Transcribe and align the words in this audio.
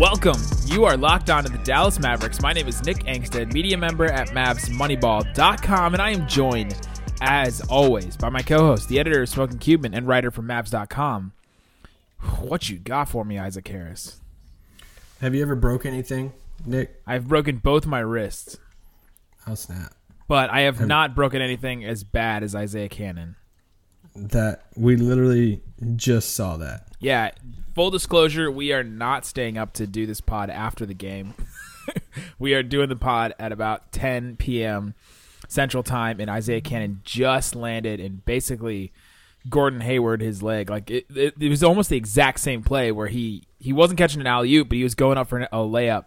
Welcome. 0.00 0.40
You 0.64 0.86
are 0.86 0.96
locked 0.96 1.28
on 1.28 1.44
to 1.44 1.50
the 1.50 1.58
Dallas 1.58 1.98
Mavericks. 1.98 2.40
My 2.40 2.54
name 2.54 2.66
is 2.66 2.82
Nick 2.86 3.04
Angstadt, 3.04 3.52
media 3.52 3.76
member 3.76 4.06
at 4.06 4.28
MavsMoneyball.com, 4.28 5.92
and 5.92 6.02
I 6.02 6.08
am 6.08 6.26
joined, 6.26 6.74
as 7.20 7.60
always, 7.68 8.16
by 8.16 8.30
my 8.30 8.40
co-host, 8.40 8.88
the 8.88 8.98
editor 8.98 9.20
of 9.20 9.28
Smoking 9.28 9.58
Cuban 9.58 9.92
and 9.92 10.06
writer 10.06 10.30
for 10.30 10.40
Mavs.com. 10.40 11.32
What 12.38 12.70
you 12.70 12.78
got 12.78 13.10
for 13.10 13.26
me, 13.26 13.38
Isaac 13.38 13.68
Harris? 13.68 14.22
Have 15.20 15.34
you 15.34 15.42
ever 15.42 15.54
broke 15.54 15.84
anything, 15.84 16.32
Nick? 16.64 17.02
I've 17.06 17.28
broken 17.28 17.58
both 17.58 17.84
my 17.84 18.00
wrists, 18.00 18.56
Oh 19.46 19.54
snap! 19.54 19.92
but 20.26 20.48
I 20.48 20.60
have 20.60 20.80
not 20.80 21.14
broken 21.14 21.42
anything 21.42 21.84
as 21.84 22.04
bad 22.04 22.42
as 22.42 22.54
Isaiah 22.54 22.88
Canaan. 22.88 23.36
That 24.16 24.62
we 24.74 24.96
literally 24.96 25.60
just 25.94 26.34
saw 26.34 26.56
that. 26.56 26.89
Yeah, 27.00 27.30
full 27.74 27.90
disclosure, 27.90 28.50
we 28.50 28.72
are 28.72 28.84
not 28.84 29.24
staying 29.24 29.56
up 29.56 29.72
to 29.74 29.86
do 29.86 30.06
this 30.06 30.20
pod 30.20 30.50
after 30.50 30.84
the 30.84 30.94
game. 30.94 31.34
we 32.38 32.52
are 32.52 32.62
doing 32.62 32.90
the 32.90 32.96
pod 32.96 33.34
at 33.38 33.52
about 33.52 33.90
10 33.90 34.36
p.m. 34.36 34.94
Central 35.48 35.82
Time, 35.82 36.20
and 36.20 36.30
Isaiah 36.30 36.60
Canaan 36.60 37.00
just 37.02 37.56
landed 37.56 38.00
and 38.00 38.24
basically 38.24 38.92
Gordon 39.48 39.80
Hayward 39.80 40.20
his 40.20 40.42
leg. 40.42 40.68
Like 40.68 40.90
it, 40.90 41.06
it, 41.14 41.34
it 41.40 41.48
was 41.48 41.64
almost 41.64 41.88
the 41.88 41.96
exact 41.96 42.40
same 42.40 42.62
play 42.62 42.92
where 42.92 43.08
he 43.08 43.44
he 43.58 43.72
wasn't 43.72 43.98
catching 43.98 44.20
an 44.20 44.26
alley 44.26 44.54
oop, 44.54 44.68
but 44.68 44.76
he 44.76 44.84
was 44.84 44.94
going 44.94 45.16
up 45.16 45.28
for 45.28 45.40
a 45.40 45.48
layup, 45.48 46.06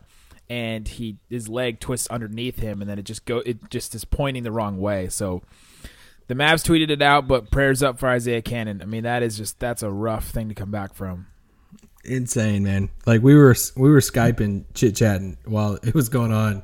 and 0.49 0.87
he 0.87 1.17
his 1.29 1.49
leg 1.49 1.79
twists 1.79 2.07
underneath 2.07 2.59
him, 2.59 2.81
and 2.81 2.89
then 2.89 2.99
it 2.99 3.03
just 3.03 3.25
go 3.25 3.39
it 3.39 3.69
just 3.69 3.95
is 3.95 4.05
pointing 4.05 4.43
the 4.43 4.51
wrong 4.51 4.79
way. 4.79 5.09
So. 5.09 5.41
The 6.27 6.35
Mavs 6.35 6.63
tweeted 6.63 6.89
it 6.89 7.01
out, 7.01 7.27
but 7.27 7.51
prayers 7.51 7.83
up 7.83 7.99
for 7.99 8.07
Isaiah 8.07 8.41
Canaan. 8.41 8.81
I 8.81 8.85
mean, 8.85 9.03
that 9.03 9.23
is 9.23 9.37
just 9.37 9.59
that's 9.59 9.83
a 9.83 9.91
rough 9.91 10.29
thing 10.29 10.49
to 10.49 10.55
come 10.55 10.71
back 10.71 10.93
from. 10.93 11.27
Insane, 12.05 12.63
man. 12.63 12.89
Like 13.05 13.21
we 13.21 13.35
were 13.35 13.55
we 13.75 13.89
were 13.89 13.99
skyping, 13.99 14.65
chit 14.73 14.95
chatting 14.95 15.37
while 15.45 15.79
it 15.83 15.93
was 15.93 16.09
going 16.09 16.31
on, 16.31 16.63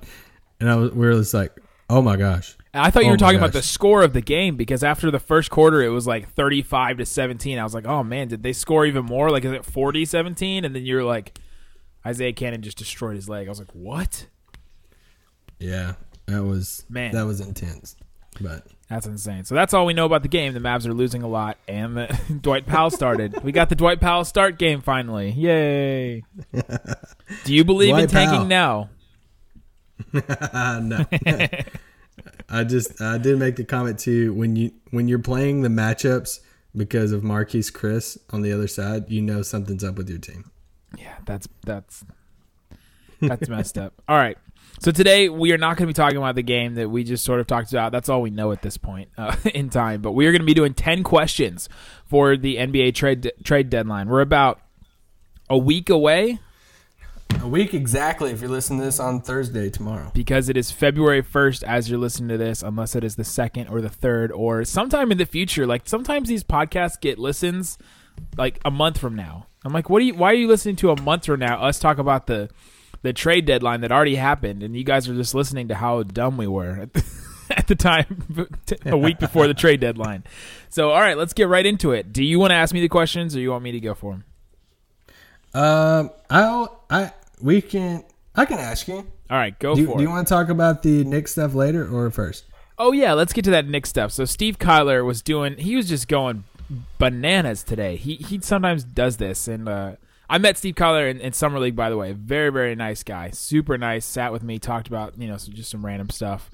and 0.59 0.69
I 0.69 0.75
was 0.75 0.91
we 0.91 1.05
were 1.05 1.13
just 1.13 1.33
like, 1.33 1.57
oh 1.89 2.01
my 2.01 2.15
gosh. 2.15 2.55
I 2.73 2.91
thought 2.91 3.03
you 3.03 3.09
Oh 3.09 3.11
were 3.11 3.17
talking 3.17 3.39
about 3.39 3.53
the 3.53 3.63
score 3.63 4.03
of 4.03 4.13
the 4.13 4.21
game 4.21 4.55
because 4.55 4.83
after 4.83 5.09
the 5.09 5.19
first 5.19 5.49
quarter 5.49 5.81
it 5.81 5.89
was 5.89 6.05
like 6.05 6.31
35 6.33 6.97
to 6.97 7.05
17. 7.05 7.57
I 7.57 7.63
was 7.63 7.73
like, 7.73 7.87
"Oh 7.87 8.03
man, 8.03 8.27
did 8.27 8.43
they 8.43 8.53
score 8.53 8.85
even 8.85 9.05
more? 9.05 9.31
Like 9.31 9.43
is 9.43 9.51
it 9.51 9.63
40-17?" 9.63 10.65
And 10.65 10.75
then 10.75 10.85
you're 10.85 11.03
like 11.03 11.39
Isaiah 12.05 12.33
Canaan 12.33 12.61
just 12.61 12.77
destroyed 12.77 13.15
his 13.15 13.27
leg. 13.27 13.47
I 13.47 13.49
was 13.49 13.59
like, 13.59 13.73
"What?" 13.73 14.27
Yeah, 15.57 15.93
that 16.27 16.43
was 16.43 16.85
Man. 16.89 17.11
That 17.13 17.23
was 17.23 17.41
intense. 17.41 17.95
But 18.39 18.67
That's 18.89 19.05
insane. 19.05 19.45
So 19.45 19.53
that's 19.53 19.73
all 19.73 19.85
we 19.85 19.93
know 19.93 20.05
about 20.05 20.23
the 20.23 20.29
game. 20.29 20.53
The 20.53 20.59
Mavs 20.59 20.87
are 20.87 20.93
losing 20.93 21.21
a 21.21 21.27
lot 21.27 21.57
and 21.67 21.95
the, 21.95 22.19
Dwight 22.41 22.65
Powell 22.65 22.89
started. 22.89 23.43
we 23.43 23.51
got 23.51 23.69
the 23.69 23.75
Dwight 23.75 24.01
Powell 24.01 24.25
start 24.25 24.57
game 24.57 24.81
finally. 24.81 25.29
Yay. 25.31 26.23
Do 27.43 27.53
you 27.53 27.63
believe 27.63 27.89
in 27.89 28.07
Dwight 28.07 28.09
tanking 28.09 28.49
Powell. 28.49 28.89
now? 28.89 28.89
no, 30.79 31.05
I 32.49 32.63
just 32.63 32.99
I 32.99 33.17
did 33.19 33.37
make 33.37 33.57
the 33.57 33.65
comment 33.65 33.99
too 33.99 34.33
when 34.33 34.55
you 34.55 34.71
when 34.91 35.07
you're 35.07 35.19
playing 35.19 35.61
the 35.61 35.69
matchups 35.69 36.39
because 36.75 37.11
of 37.11 37.21
Marquese 37.21 37.71
Chriss 37.71 38.17
on 38.31 38.41
the 38.41 38.51
other 38.53 38.67
side, 38.67 39.09
you 39.09 39.21
know 39.21 39.41
something's 39.41 39.83
up 39.83 39.95
with 39.95 40.09
your 40.09 40.17
team. 40.17 40.49
Yeah, 40.97 41.15
that's 41.25 41.47
that's 41.65 42.05
that's 43.21 43.49
messed 43.49 43.77
up. 43.77 43.93
All 44.07 44.17
right. 44.17 44.37
So 44.81 44.91
today 44.91 45.27
we 45.27 45.51
are 45.51 45.57
not 45.57 45.75
going 45.75 45.87
to 45.87 45.87
be 45.87 45.93
talking 45.93 46.17
about 46.17 46.35
the 46.35 46.41
game 46.41 46.75
that 46.75 46.89
we 46.89 47.03
just 47.03 47.25
sort 47.25 47.41
of 47.41 47.47
talked 47.47 47.73
about. 47.73 47.91
That's 47.91 48.07
all 48.07 48.21
we 48.21 48.29
know 48.29 48.53
at 48.53 48.61
this 48.61 48.77
point 48.77 49.09
uh, 49.17 49.35
in 49.53 49.69
time. 49.69 50.01
But 50.01 50.13
we 50.13 50.25
are 50.25 50.31
going 50.31 50.41
to 50.41 50.45
be 50.45 50.53
doing 50.53 50.73
ten 50.73 51.03
questions 51.03 51.67
for 52.05 52.37
the 52.37 52.55
NBA 52.55 52.95
trade 52.95 53.29
trade 53.43 53.69
deadline. 53.69 54.07
We're 54.07 54.21
about 54.21 54.61
a 55.49 55.57
week 55.57 55.89
away 55.89 56.39
A 57.41 57.47
week 57.47 57.73
exactly 57.73 58.31
if 58.31 58.39
you're 58.39 58.49
listening 58.49 58.79
to 58.79 58.85
this 58.85 58.99
on 59.01 59.19
Thursday 59.21 59.69
tomorrow. 59.69 60.11
because 60.13 60.47
it 60.47 60.55
is 60.55 60.71
February 60.71 61.21
first 61.23 61.63
as 61.63 61.89
you're 61.89 61.99
listening 61.99 62.29
to 62.29 62.37
this, 62.37 62.63
unless 62.63 62.95
it 62.95 63.03
is 63.03 63.15
the 63.17 63.23
second 63.25 63.67
or 63.67 63.81
the 63.81 63.89
third 63.89 64.31
or 64.31 64.63
sometime 64.63 65.11
in 65.11 65.17
the 65.17 65.25
future. 65.25 65.67
Like 65.67 65.89
sometimes 65.89 66.29
these 66.29 66.43
podcasts 66.43 66.99
get 67.01 67.19
listens 67.19 67.77
like 68.37 68.59
a 68.63 68.71
month 68.71 68.97
from 68.97 69.15
now. 69.15 69.47
I'm 69.65 69.73
like, 69.73 69.89
what 69.89 70.01
are 70.01 70.05
you? 70.05 70.13
Why 70.15 70.31
are 70.31 70.35
you 70.35 70.47
listening 70.47 70.77
to 70.77 70.91
a 70.91 71.01
month 71.01 71.25
from 71.25 71.41
now? 71.41 71.61
Us 71.61 71.79
talk 71.79 71.97
about 71.97 72.27
the 72.27 72.49
the 73.01 73.13
trade 73.13 73.45
deadline 73.45 73.81
that 73.81 73.91
already 73.91 74.15
happened, 74.15 74.63
and 74.63 74.75
you 74.75 74.83
guys 74.83 75.07
are 75.07 75.15
just 75.15 75.33
listening 75.33 75.67
to 75.69 75.75
how 75.75 76.03
dumb 76.03 76.37
we 76.37 76.47
were 76.47 76.71
at 76.81 76.93
the, 76.93 77.05
at 77.57 77.67
the 77.67 77.75
time, 77.75 78.47
a 78.85 78.97
week 78.97 79.19
before 79.19 79.47
the 79.47 79.53
trade 79.53 79.79
deadline. 79.79 80.23
So, 80.69 80.91
all 80.91 80.99
right, 80.99 81.17
let's 81.17 81.33
get 81.33 81.47
right 81.47 81.65
into 81.65 81.91
it. 81.91 82.11
Do 82.13 82.23
you 82.23 82.39
want 82.39 82.51
to 82.51 82.55
ask 82.55 82.73
me 82.73 82.81
the 82.81 82.89
questions, 82.89 83.35
or 83.35 83.39
you 83.39 83.51
want 83.51 83.63
me 83.63 83.71
to 83.71 83.79
go 83.79 83.93
for 83.93 84.11
them? 84.13 84.23
Um, 85.53 86.11
I 86.29 86.67
I 86.89 87.11
we 87.41 87.61
can 87.61 88.03
I 88.35 88.45
can 88.45 88.59
ask 88.59 88.87
you. 88.87 88.95
All 89.29 89.37
right, 89.37 89.57
go 89.59 89.75
Do, 89.75 89.85
for 89.85 89.93
do 89.93 89.99
it. 89.99 90.01
you 90.03 90.09
want 90.09 90.27
to 90.27 90.33
talk 90.33 90.49
about 90.49 90.83
the 90.83 91.03
Nick 91.03 91.27
stuff 91.27 91.53
later 91.53 91.87
or 91.87 92.09
first? 92.11 92.45
Oh 92.77 92.91
yeah, 92.91 93.13
let's 93.13 93.33
get 93.33 93.45
to 93.45 93.51
that 93.51 93.67
Nick 93.67 93.85
stuff. 93.85 94.11
So 94.11 94.25
Steve 94.25 94.59
Kyler 94.59 95.03
was 95.05 95.21
doing 95.21 95.57
he 95.57 95.75
was 95.75 95.89
just 95.89 96.07
going 96.07 96.43
bananas 96.99 97.63
today. 97.63 97.95
He 97.95 98.15
he 98.15 98.39
sometimes 98.41 98.83
does 98.83 99.17
this 99.17 99.47
and 99.47 99.67
uh 99.67 99.95
I 100.29 100.37
met 100.37 100.57
Steve 100.57 100.75
Kyler 100.75 101.09
in, 101.09 101.19
in 101.19 101.33
summer 101.33 101.59
league 101.59 101.75
by 101.75 101.89
the 101.89 101.97
way. 101.97 102.13
Very 102.13 102.51
very 102.51 102.75
nice 102.75 103.03
guy. 103.03 103.31
Super 103.31 103.77
nice. 103.77 104.05
Sat 104.05 104.31
with 104.31 104.43
me, 104.43 104.59
talked 104.59 104.87
about, 104.87 105.17
you 105.17 105.27
know, 105.27 105.37
so 105.37 105.51
just 105.51 105.71
some 105.71 105.85
random 105.85 106.09
stuff. 106.09 106.49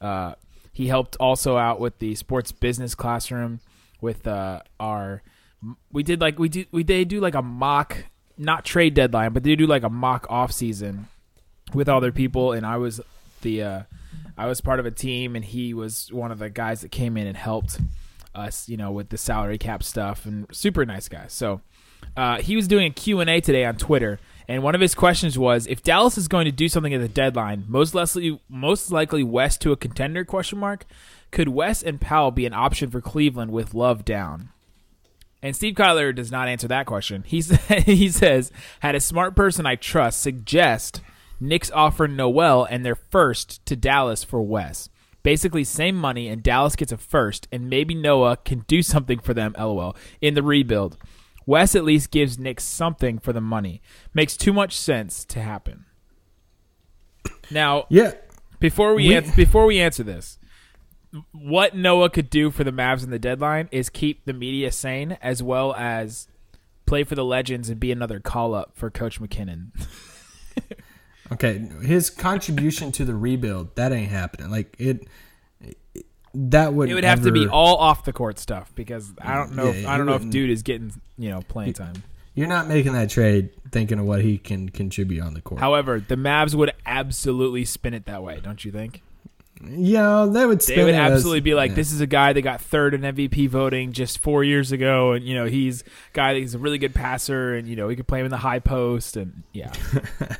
Uh 0.00 0.34
he 0.72 0.88
helped 0.88 1.16
also 1.18 1.56
out 1.56 1.80
with 1.80 1.98
the 1.98 2.14
sports 2.14 2.52
business 2.52 2.94
classroom 2.94 3.60
with 4.00 4.26
uh 4.26 4.60
our 4.78 5.22
we 5.92 6.02
did 6.02 6.20
like 6.20 6.38
we 6.38 6.48
do 6.48 6.64
we 6.72 6.82
they 6.82 7.04
do 7.04 7.20
like 7.20 7.34
a 7.34 7.42
mock 7.42 8.04
not 8.36 8.64
trade 8.64 8.94
deadline, 8.94 9.32
but 9.32 9.42
they 9.42 9.54
do 9.54 9.66
like 9.66 9.82
a 9.82 9.90
mock 9.90 10.26
off 10.30 10.50
season 10.52 11.08
with 11.74 11.88
other 11.88 12.10
people 12.10 12.52
and 12.52 12.66
I 12.66 12.78
was 12.78 13.00
the 13.42 13.62
uh 13.62 13.82
I 14.36 14.46
was 14.46 14.60
part 14.62 14.80
of 14.80 14.86
a 14.86 14.90
team 14.90 15.36
and 15.36 15.44
he 15.44 15.74
was 15.74 16.10
one 16.10 16.32
of 16.32 16.38
the 16.38 16.48
guys 16.48 16.80
that 16.80 16.90
came 16.90 17.18
in 17.18 17.26
and 17.26 17.36
helped 17.36 17.78
us, 18.34 18.68
you 18.68 18.76
know, 18.76 18.90
with 18.90 19.10
the 19.10 19.18
salary 19.18 19.58
cap 19.58 19.82
stuff 19.82 20.24
and 20.24 20.46
super 20.50 20.86
nice 20.86 21.08
guy. 21.08 21.26
So, 21.28 21.60
uh, 22.16 22.40
he 22.40 22.56
was 22.56 22.68
doing 22.68 22.86
a 22.86 22.90
Q&A 22.90 23.40
today 23.40 23.64
on 23.64 23.76
Twitter 23.76 24.18
and 24.50 24.64
one 24.64 24.74
of 24.74 24.80
his 24.80 24.96
questions 24.96 25.38
was 25.38 25.68
if 25.68 25.84
Dallas 25.84 26.18
is 26.18 26.26
going 26.26 26.44
to 26.44 26.50
do 26.50 26.68
something 26.68 26.92
at 26.92 27.00
the 27.00 27.06
deadline, 27.06 27.64
most 27.68 27.94
likely 27.94 28.40
most 28.48 28.90
likely 28.90 29.22
Wes 29.22 29.56
to 29.58 29.70
a 29.70 29.76
contender 29.76 30.24
question 30.24 30.58
mark, 30.58 30.86
could 31.30 31.48
Wes 31.48 31.84
and 31.84 32.00
Powell 32.00 32.32
be 32.32 32.46
an 32.46 32.52
option 32.52 32.90
for 32.90 33.00
Cleveland 33.00 33.52
with 33.52 33.74
Love 33.74 34.04
down? 34.04 34.48
And 35.40 35.54
Steve 35.54 35.76
Kyler 35.76 36.12
does 36.12 36.32
not 36.32 36.48
answer 36.48 36.66
that 36.66 36.86
question. 36.86 37.22
He 37.24 37.40
he 37.84 38.08
says, 38.08 38.50
"Had 38.80 38.96
a 38.96 39.00
smart 39.00 39.36
person 39.36 39.66
I 39.66 39.76
trust 39.76 40.20
suggest 40.20 41.00
Knicks 41.38 41.70
offer 41.70 42.08
Noel 42.08 42.64
and 42.64 42.84
their 42.84 42.96
first 42.96 43.64
to 43.66 43.76
Dallas 43.76 44.24
for 44.24 44.42
Wes. 44.42 44.88
Basically, 45.22 45.62
same 45.62 45.94
money, 45.94 46.26
and 46.26 46.42
Dallas 46.42 46.74
gets 46.74 46.90
a 46.90 46.96
first, 46.96 47.46
and 47.52 47.70
maybe 47.70 47.94
Noah 47.94 48.38
can 48.38 48.64
do 48.66 48.82
something 48.82 49.20
for 49.20 49.32
them. 49.32 49.54
LOL 49.56 49.94
in 50.20 50.34
the 50.34 50.42
rebuild. 50.42 50.98
Wes 51.50 51.74
at 51.74 51.84
least 51.84 52.10
gives 52.12 52.38
Nick 52.38 52.60
something 52.60 53.18
for 53.18 53.32
the 53.32 53.40
money. 53.40 53.82
Makes 54.14 54.36
too 54.36 54.52
much 54.52 54.76
sense 54.78 55.24
to 55.24 55.42
happen. 55.42 55.84
Now, 57.50 57.86
Yeah. 57.88 58.12
before 58.60 58.94
we, 58.94 59.08
We- 59.08 59.16
ans- 59.16 59.34
before 59.34 59.66
we 59.66 59.80
answer 59.80 60.04
this, 60.04 60.38
what 61.32 61.74
Noah 61.74 62.08
could 62.08 62.30
do 62.30 62.52
for 62.52 62.62
the 62.62 62.70
Mavs 62.70 63.02
in 63.02 63.10
the 63.10 63.18
deadline 63.18 63.68
is 63.72 63.90
keep 63.90 64.24
the 64.26 64.32
media 64.32 64.70
sane 64.70 65.18
as 65.20 65.42
well 65.42 65.74
as 65.74 66.28
play 66.86 67.02
for 67.02 67.16
the 67.16 67.24
legends 67.24 67.68
and 67.68 67.80
be 67.80 67.90
another 67.90 68.20
call 68.20 68.54
up 68.54 68.70
for 68.76 68.88
Coach 68.90 69.20
MacKinnon. 69.20 69.72
Okay, 71.32 71.58
his 71.84 72.10
contribution 72.10 72.90
to 72.90 73.04
the 73.04 73.14
rebuild 73.14 73.76
that 73.76 73.92
ain't 73.92 74.10
happening. 74.10 74.50
Like 74.50 74.74
it, 74.80 75.06
that 76.34 76.72
would 76.72 76.88
It 76.90 76.94
would 76.94 77.04
have 77.04 77.22
to 77.22 77.32
be 77.32 77.48
all 77.48 77.76
off 77.76 78.04
the 78.04 78.12
court 78.12 78.38
stuff 78.38 78.72
because 78.74 79.12
I 79.20 79.34
don't 79.34 79.54
know. 79.54 79.64
Yeah, 79.64 79.70
if, 79.70 79.86
I 79.86 79.96
don't 79.96 80.06
know 80.06 80.14
if 80.14 80.28
dude 80.28 80.50
is 80.50 80.62
getting 80.62 80.92
you 81.18 81.30
know 81.30 81.42
playing 81.42 81.74
time. 81.74 82.02
You're 82.34 82.48
not 82.48 82.68
making 82.68 82.92
that 82.92 83.10
trade 83.10 83.50
thinking 83.72 83.98
of 83.98 84.06
what 84.06 84.22
he 84.22 84.38
can 84.38 84.68
contribute 84.68 85.22
on 85.22 85.34
the 85.34 85.40
court. 85.40 85.60
However, 85.60 86.00
the 86.00 86.14
Mavs 86.14 86.54
would 86.54 86.72
absolutely 86.86 87.64
spin 87.64 87.92
it 87.92 88.06
that 88.06 88.22
way, 88.22 88.40
don't 88.42 88.64
you 88.64 88.70
think? 88.70 89.02
yeah, 89.62 90.26
they 90.30 90.46
would. 90.46 90.62
Spin 90.62 90.76
They 90.78 90.84
would 90.84 90.94
it 90.94 90.98
as- 90.98 91.12
absolutely 91.12 91.40
be 91.40 91.54
like, 91.54 91.70
yeah. 91.70 91.76
"This 91.76 91.92
is 91.92 92.00
a 92.00 92.06
guy 92.06 92.32
that 92.32 92.42
got 92.42 92.60
third 92.60 92.94
in 92.94 93.02
MVP 93.02 93.48
voting 93.48 93.92
just 93.92 94.20
four 94.20 94.42
years 94.42 94.72
ago, 94.72 95.12
and 95.12 95.24
you 95.24 95.34
know 95.34 95.46
he's 95.46 95.82
a 95.82 95.84
guy 96.14 96.32
that 96.32 96.40
he's 96.40 96.54
a 96.54 96.58
really 96.58 96.78
good 96.78 96.94
passer, 96.94 97.54
and 97.54 97.68
you 97.68 97.76
know 97.76 97.88
he 97.88 97.96
could 97.96 98.06
play 98.08 98.20
him 98.20 98.24
in 98.26 98.30
the 98.30 98.38
high 98.38 98.60
post, 98.60 99.16
and 99.16 99.42
yeah, 99.52 99.72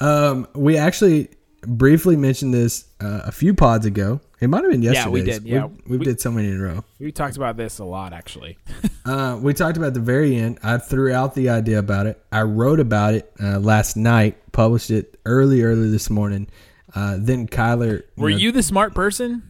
Um, 0.00 0.46
we 0.54 0.76
actually 0.76 1.28
briefly 1.62 2.16
mentioned 2.16 2.54
this 2.54 2.86
uh, 3.00 3.22
a 3.24 3.32
few 3.32 3.54
pods 3.54 3.86
ago. 3.86 4.20
It 4.40 4.48
might 4.48 4.62
have 4.62 4.70
been 4.70 4.82
yesterday. 4.82 5.04
Yeah, 5.04 5.10
we 5.10 5.22
did, 5.22 5.42
yeah. 5.44 5.66
we, 5.86 5.96
we 5.96 6.04
did 6.04 6.20
so 6.20 6.30
many 6.30 6.48
in 6.48 6.60
a 6.60 6.62
row. 6.62 6.84
We 7.00 7.10
talked 7.10 7.36
about 7.36 7.56
this 7.56 7.78
a 7.78 7.84
lot, 7.84 8.12
actually. 8.12 8.58
Uh, 9.04 9.38
we 9.40 9.54
talked 9.54 9.78
about 9.78 9.94
the 9.94 10.00
very 10.00 10.36
end. 10.36 10.58
I 10.62 10.76
threw 10.76 11.14
out 11.14 11.34
the 11.34 11.48
idea 11.48 11.78
about 11.78 12.04
it. 12.04 12.22
I 12.30 12.42
wrote 12.42 12.78
about 12.78 13.14
it 13.14 13.32
uh, 13.42 13.58
last 13.58 13.96
night. 13.96 14.36
Published 14.52 14.90
it 14.90 15.18
early, 15.24 15.62
early 15.62 15.90
this 15.90 16.10
morning. 16.10 16.46
Uh, 16.94 17.16
then 17.18 17.46
Kyler. 17.48 18.02
Were 18.18 18.28
know, 18.28 18.36
you 18.36 18.52
the 18.52 18.62
smart 18.62 18.94
person? 18.94 19.42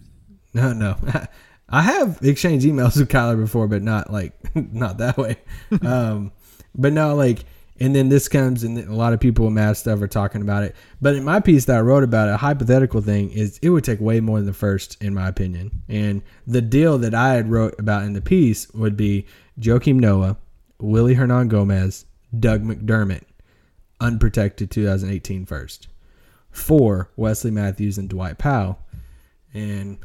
No, 0.54 0.72
no. 0.72 0.96
I 1.68 1.82
have 1.82 2.20
exchanged 2.22 2.64
emails 2.66 2.96
with 2.96 3.08
Kyler 3.08 3.36
before, 3.36 3.66
but 3.66 3.82
not 3.82 4.12
like 4.12 4.32
not 4.54 4.98
that 4.98 5.16
way. 5.16 5.38
um, 5.82 6.30
but 6.76 6.92
no, 6.92 7.16
like, 7.16 7.44
and 7.80 7.94
then 7.94 8.08
this 8.08 8.28
comes, 8.28 8.64
and 8.64 8.78
a 8.78 8.94
lot 8.94 9.12
of 9.12 9.20
people 9.20 9.44
with 9.44 9.54
mad 9.54 9.76
stuff 9.76 10.00
are 10.00 10.08
talking 10.08 10.42
about 10.42 10.64
it. 10.64 10.74
But 11.00 11.14
in 11.14 11.24
my 11.24 11.40
piece 11.40 11.66
that 11.66 11.76
I 11.76 11.80
wrote 11.80 12.02
about 12.02 12.28
it, 12.28 12.32
a 12.32 12.38
hypothetical 12.38 13.00
thing 13.00 13.30
is 13.30 13.58
it 13.62 13.70
would 13.70 13.84
take 13.84 14.00
way 14.00 14.20
more 14.20 14.38
than 14.38 14.46
the 14.46 14.52
first, 14.52 15.02
in 15.02 15.14
my 15.14 15.28
opinion. 15.28 15.82
And 15.88 16.22
the 16.46 16.60
deal 16.60 16.98
that 16.98 17.14
I 17.14 17.34
had 17.34 17.50
wrote 17.50 17.78
about 17.78 18.02
in 18.02 18.14
the 18.14 18.20
piece 18.20 18.68
would 18.72 18.96
be 18.96 19.26
Joakim 19.60 19.96
Noah, 19.96 20.36
Willy 20.80 21.14
Hernangomez, 21.14 22.04
Doug 22.38 22.64
McDermott, 22.64 23.24
unprotected 24.00 24.70
2018 24.70 25.46
first. 25.46 25.88
Four, 26.50 27.10
Wesley 27.16 27.50
Matthews 27.50 27.98
and 27.98 28.08
Dwight 28.08 28.38
Powell. 28.38 28.80
And 29.54 29.98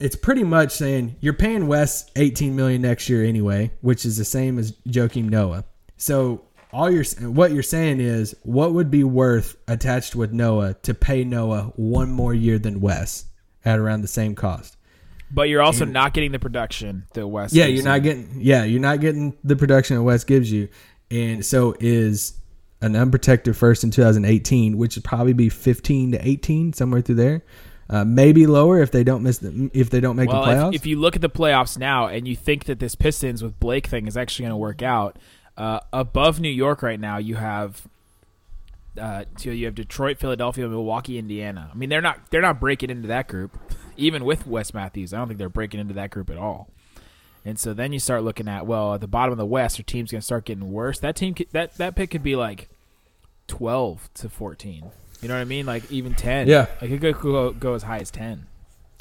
it's 0.00 0.16
pretty 0.16 0.44
much 0.44 0.72
saying 0.72 1.16
you're 1.20 1.34
paying 1.34 1.66
Wes 1.66 2.10
18 2.16 2.56
million 2.56 2.82
next 2.82 3.08
year 3.08 3.24
anyway, 3.24 3.72
which 3.80 4.06
is 4.06 4.16
the 4.16 4.24
same 4.24 4.58
as 4.58 4.72
Joakim 4.86 5.28
Noah. 5.28 5.64
So 5.96 6.47
all 6.72 6.90
you're 6.90 7.04
what 7.30 7.52
you're 7.52 7.62
saying 7.62 8.00
is 8.00 8.36
what 8.42 8.72
would 8.74 8.90
be 8.90 9.04
worth 9.04 9.56
attached 9.66 10.14
with 10.14 10.32
Noah 10.32 10.74
to 10.82 10.94
pay 10.94 11.24
Noah 11.24 11.72
one 11.76 12.10
more 12.10 12.34
year 12.34 12.58
than 12.58 12.80
Wes 12.80 13.24
at 13.64 13.78
around 13.78 14.02
the 14.02 14.08
same 14.08 14.34
cost. 14.34 14.76
But 15.30 15.48
you're 15.50 15.62
also 15.62 15.84
not 15.84 16.14
getting 16.14 16.32
the 16.32 16.38
production 16.38 17.04
that 17.12 17.26
Wes. 17.26 17.52
Yeah, 17.52 17.66
gives 17.66 17.76
you're 17.76 17.84
not 17.84 17.96
you. 17.96 18.00
getting 18.02 18.28
yeah, 18.40 18.64
you're 18.64 18.80
not 18.80 19.00
getting 19.00 19.36
the 19.44 19.56
production 19.56 19.96
that 19.96 20.02
Wes 20.02 20.24
gives 20.24 20.50
you. 20.50 20.68
And 21.10 21.44
so 21.44 21.74
is 21.80 22.34
an 22.80 22.94
unprotected 22.96 23.56
first 23.56 23.82
in 23.82 23.90
2018, 23.90 24.76
which 24.78 24.96
would 24.96 25.04
probably 25.04 25.32
be 25.32 25.48
15 25.48 26.12
to 26.12 26.28
18 26.28 26.72
somewhere 26.72 27.00
through 27.00 27.16
there. 27.16 27.42
Uh, 27.90 28.04
maybe 28.04 28.46
lower 28.46 28.80
if 28.82 28.90
they 28.90 29.02
don't 29.02 29.22
miss 29.22 29.38
the, 29.38 29.70
if 29.72 29.88
they 29.88 30.00
don't 30.00 30.16
make 30.16 30.28
Well, 30.28 30.42
the 30.42 30.48
playoffs. 30.48 30.68
if, 30.74 30.82
if 30.82 30.86
you 30.86 31.00
look 31.00 31.16
at 31.16 31.22
the 31.22 31.30
playoffs 31.30 31.78
now 31.78 32.06
and 32.06 32.28
you 32.28 32.36
think 32.36 32.64
that 32.64 32.78
this 32.78 32.94
Pistons 32.94 33.42
with 33.42 33.58
Blake 33.58 33.86
thing 33.86 34.06
is 34.06 34.14
actually 34.16 34.44
going 34.44 34.50
to 34.52 34.58
work 34.58 34.82
out, 34.82 35.18
uh, 35.58 35.80
above 35.92 36.38
New 36.38 36.48
York 36.48 36.82
right 36.82 37.00
now, 37.00 37.18
you 37.18 37.34
have. 37.34 37.86
Uh, 38.98 39.24
so 39.36 39.50
you 39.50 39.66
have 39.66 39.74
Detroit, 39.74 40.18
Philadelphia, 40.18 40.66
Milwaukee, 40.68 41.18
Indiana. 41.18 41.70
I 41.72 41.76
mean, 41.76 41.88
they're 41.88 42.00
not 42.00 42.30
they're 42.30 42.40
not 42.40 42.60
breaking 42.60 42.90
into 42.90 43.08
that 43.08 43.28
group, 43.28 43.58
even 43.96 44.24
with 44.24 44.46
Wes 44.46 44.72
Matthews. 44.72 45.12
I 45.12 45.18
don't 45.18 45.26
think 45.26 45.38
they're 45.38 45.48
breaking 45.48 45.80
into 45.80 45.94
that 45.94 46.10
group 46.10 46.30
at 46.30 46.38
all. 46.38 46.68
And 47.44 47.58
so 47.58 47.74
then 47.74 47.92
you 47.92 47.98
start 47.98 48.24
looking 48.24 48.48
at 48.48 48.66
well, 48.66 48.94
at 48.94 49.00
the 49.00 49.08
bottom 49.08 49.32
of 49.32 49.38
the 49.38 49.46
West, 49.46 49.78
your 49.78 49.84
teams 49.84 50.12
going 50.12 50.20
to 50.20 50.24
start 50.24 50.44
getting 50.44 50.72
worse? 50.72 51.00
That 51.00 51.16
team, 51.16 51.34
could, 51.34 51.48
that 51.52 51.74
that 51.74 51.96
pick 51.96 52.10
could 52.10 52.22
be 52.22 52.36
like 52.36 52.68
twelve 53.48 54.08
to 54.14 54.28
fourteen. 54.28 54.84
You 55.20 55.28
know 55.28 55.34
what 55.34 55.40
I 55.40 55.44
mean? 55.44 55.66
Like 55.66 55.90
even 55.90 56.14
ten. 56.14 56.46
Yeah. 56.46 56.66
like 56.80 56.90
it 56.90 57.00
could 57.00 57.20
go, 57.20 57.52
go 57.52 57.74
as 57.74 57.82
high 57.82 57.98
as 57.98 58.10
ten. 58.10 58.46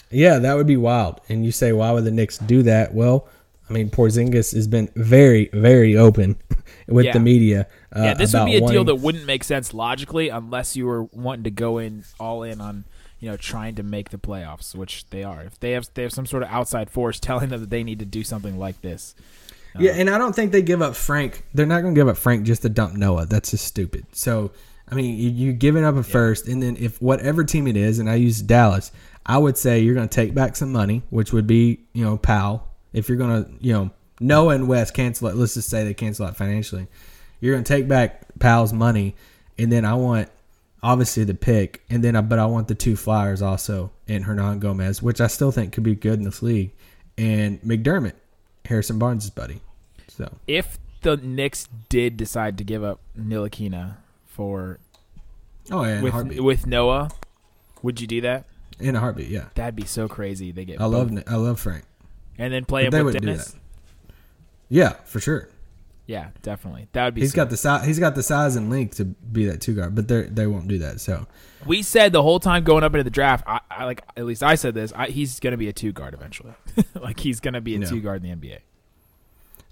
Yeah, 0.10 0.40
that 0.40 0.56
would 0.56 0.68
be 0.68 0.78
wild. 0.78 1.22
And 1.30 1.46
you 1.46 1.52
say, 1.52 1.72
why 1.74 1.92
would 1.92 2.06
the 2.06 2.12
Knicks 2.12 2.38
do 2.38 2.64
that? 2.64 2.94
Well, 2.94 3.28
I 3.70 3.74
mean, 3.74 3.90
Porzingis 3.90 4.54
has 4.56 4.68
been 4.68 4.90
very, 4.96 5.50
very 5.54 5.98
open 5.98 6.38
with 6.88 7.06
Yeah. 7.06 7.14
the 7.14 7.20
media. 7.20 7.68
Uh, 7.96 8.02
Yeah, 8.04 8.14
this 8.14 8.34
would 8.34 8.46
be 8.46 8.56
a 8.56 8.68
deal 8.68 8.84
that 8.86 8.96
wouldn't 8.96 9.26
make 9.26 9.44
sense 9.44 9.74
logically 9.74 10.30
unless 10.30 10.76
you 10.76 10.86
were 10.86 11.04
wanting 11.04 11.44
to 11.44 11.52
go 11.52 11.78
in 11.78 12.04
all 12.20 12.44
in 12.44 12.62
on, 12.62 12.86
you 13.20 13.30
know, 13.30 13.36
trying 13.38 13.76
to 13.76 13.84
make 13.84 14.10
the 14.10 14.18
playoffs, 14.18 14.74
which 14.74 15.10
they 15.10 15.24
are. 15.24 15.42
If 15.44 15.60
they 15.60 15.72
have 15.72 15.88
they 15.96 16.04
have 16.04 16.14
some 16.14 16.26
sort 16.26 16.44
of 16.44 16.50
outside 16.50 16.90
force 16.90 17.20
telling 17.22 17.50
them 17.50 17.60
that 17.62 17.70
they 17.70 17.84
need 17.84 18.00
to 18.00 18.06
do 18.06 18.24
something 18.24 18.58
like 18.58 18.82
this. 18.82 19.16
Yeah, 19.80 19.92
and 19.92 20.10
I 20.10 20.18
don't 20.18 20.36
think 20.36 20.52
they 20.52 20.64
give 20.64 20.82
up 20.82 20.96
Frank. 20.96 21.44
They're 21.54 21.68
not 21.68 21.82
going 21.82 21.94
to 21.94 22.00
give 22.00 22.08
up 22.08 22.18
Frank 22.18 22.46
just 22.46 22.64
to 22.64 22.70
dump 22.70 22.94
Noah. 22.96 23.28
That's 23.28 23.52
just 23.52 23.66
stupid. 23.66 24.08
So, 24.12 24.52
I 24.90 24.96
mean, 24.96 25.16
you, 25.20 25.30
you 25.30 25.54
giving 25.54 25.84
up 25.84 25.96
a 25.96 26.02
first, 26.02 26.48
and 26.48 26.64
then 26.64 26.78
if 26.78 27.00
whatever 27.00 27.44
team 27.44 27.68
it 27.68 27.78
is, 27.78 28.00
and 28.00 28.10
I 28.10 28.16
use 28.16 28.42
Dallas, 28.42 28.92
I 29.24 29.38
would 29.38 29.56
say 29.56 29.80
you're 29.80 29.94
going 29.94 30.08
to 30.10 30.16
take 30.16 30.34
back 30.34 30.56
some 30.56 30.72
money, 30.72 31.04
which 31.12 31.32
would 31.32 31.46
be 31.46 31.82
you 31.94 32.04
know 32.04 32.18
Powell. 32.18 32.68
If 32.98 33.10
you're 33.10 33.18
going 33.18 33.44
to 33.44 33.52
you 33.60 33.74
know 33.74 33.92
Noah 34.20 34.56
and 34.56 34.68
Wes 34.68 34.92
cancel 34.92 35.28
it, 35.28 35.36
let's 35.36 35.54
just 35.54 35.70
say 35.70 35.84
they 35.84 35.94
cancel 35.94 36.26
out 36.26 36.36
financially, 36.36 36.88
you're 37.40 37.54
going 37.54 37.64
to 37.64 37.74
take 37.74 37.88
back 37.88 38.22
Powell's 38.40 38.74
money, 38.74 39.16
and 39.58 39.72
then 39.72 39.86
I 39.86 39.94
want 39.94 40.30
obviously 40.82 41.24
the 41.24 41.34
pick, 41.34 41.84
and 41.90 42.04
then 42.04 42.16
I 42.16 42.22
but 42.22 42.40
I 42.40 42.46
want 42.46 42.68
the 42.68 42.76
two 42.76 42.96
flyers 42.96 43.42
also 43.42 43.92
and 44.08 44.26
Hernangomez, 44.26 45.02
which 45.02 45.22
I 45.22 45.28
still 45.28 45.52
think 45.52 45.74
could 45.74 45.84
be 45.84 45.96
good 45.96 46.20
in 46.20 46.24
this 46.24 46.42
league, 46.42 46.72
and 47.18 47.62
McDermott, 47.62 48.14
Harrison 48.66 49.00
Barnes' 49.00 49.30
buddy. 49.30 49.62
So 50.08 50.32
If 50.48 50.80
the 51.02 51.18
Knicks 51.18 51.68
did 51.90 52.18
decide 52.18 52.58
to 52.58 52.64
give 52.64 52.84
up 52.84 53.00
Ntilikina 53.20 53.98
for 54.26 54.80
oh 55.72 55.84
yeah, 55.84 56.02
with 56.02 56.40
with 56.40 56.66
Noah, 56.66 57.12
would 57.84 58.02
you 58.02 58.08
do 58.08 58.22
that? 58.22 58.46
in 58.80 58.96
a 58.96 59.00
heartbeat, 59.00 59.30
yeah. 59.30 59.46
That'd 59.56 59.76
be 59.76 59.86
so 59.86 60.08
crazy. 60.08 60.52
They 60.52 60.66
get 60.66 60.80
I 60.80 60.86
love 60.86 61.14
both. 61.14 61.24
I 61.28 61.36
love 61.36 61.60
Frank. 61.60 61.84
And 62.38 62.54
then 62.54 62.66
play 62.66 62.88
but 62.90 63.00
him 63.00 63.06
with 63.06 63.20
Dennis. 63.20 63.56
Yeah, 64.70 64.94
for 65.06 65.20
sure. 65.20 65.50
Yeah, 66.06 66.30
definitely. 66.42 66.88
That 66.94 67.06
would 67.06 67.16
be. 67.16 67.22
He's 67.22 67.32
so- 67.32 67.36
got 67.38 67.50
the 67.50 67.58
size. 67.58 67.86
He's 67.86 68.00
got 68.00 68.16
the 68.16 68.24
size 68.24 68.56
and 68.56 68.70
length 68.70 68.98
to 68.98 69.06
be 69.06 69.46
that 69.48 69.60
two 69.62 69.74
guard, 69.76 69.94
but 69.96 70.08
they 70.08 70.24
they 70.24 70.48
won't 70.48 70.68
do 70.68 70.78
that. 70.80 71.02
So 71.02 71.28
We 71.66 71.84
said 71.84 72.14
the 72.14 72.24
whole 72.24 72.40
time 72.40 72.64
going 72.64 72.84
up 72.84 72.94
into 72.94 73.04
the 73.04 73.10
draft. 73.10 73.44
I, 73.48 73.60
I 73.70 73.84
like 73.86 74.04
at 74.16 74.26
least 74.26 74.42
I 74.42 74.56
said 74.56 74.74
this. 74.74 74.94
I, 74.96 75.08
he's 75.08 75.40
going 75.42 75.52
to 75.52 75.58
be 75.58 75.68
a 75.68 75.74
two 75.74 75.92
guard 75.92 76.14
eventually. 76.14 76.54
like 76.96 77.20
he's 77.20 77.40
going 77.42 77.56
to 77.56 77.62
be 77.62 77.76
a 77.76 77.80
Yeah. 77.80 77.88
two 77.88 78.00
guard 78.00 78.24
in 78.24 78.40
the 78.40 78.48
NBA. 78.48 78.60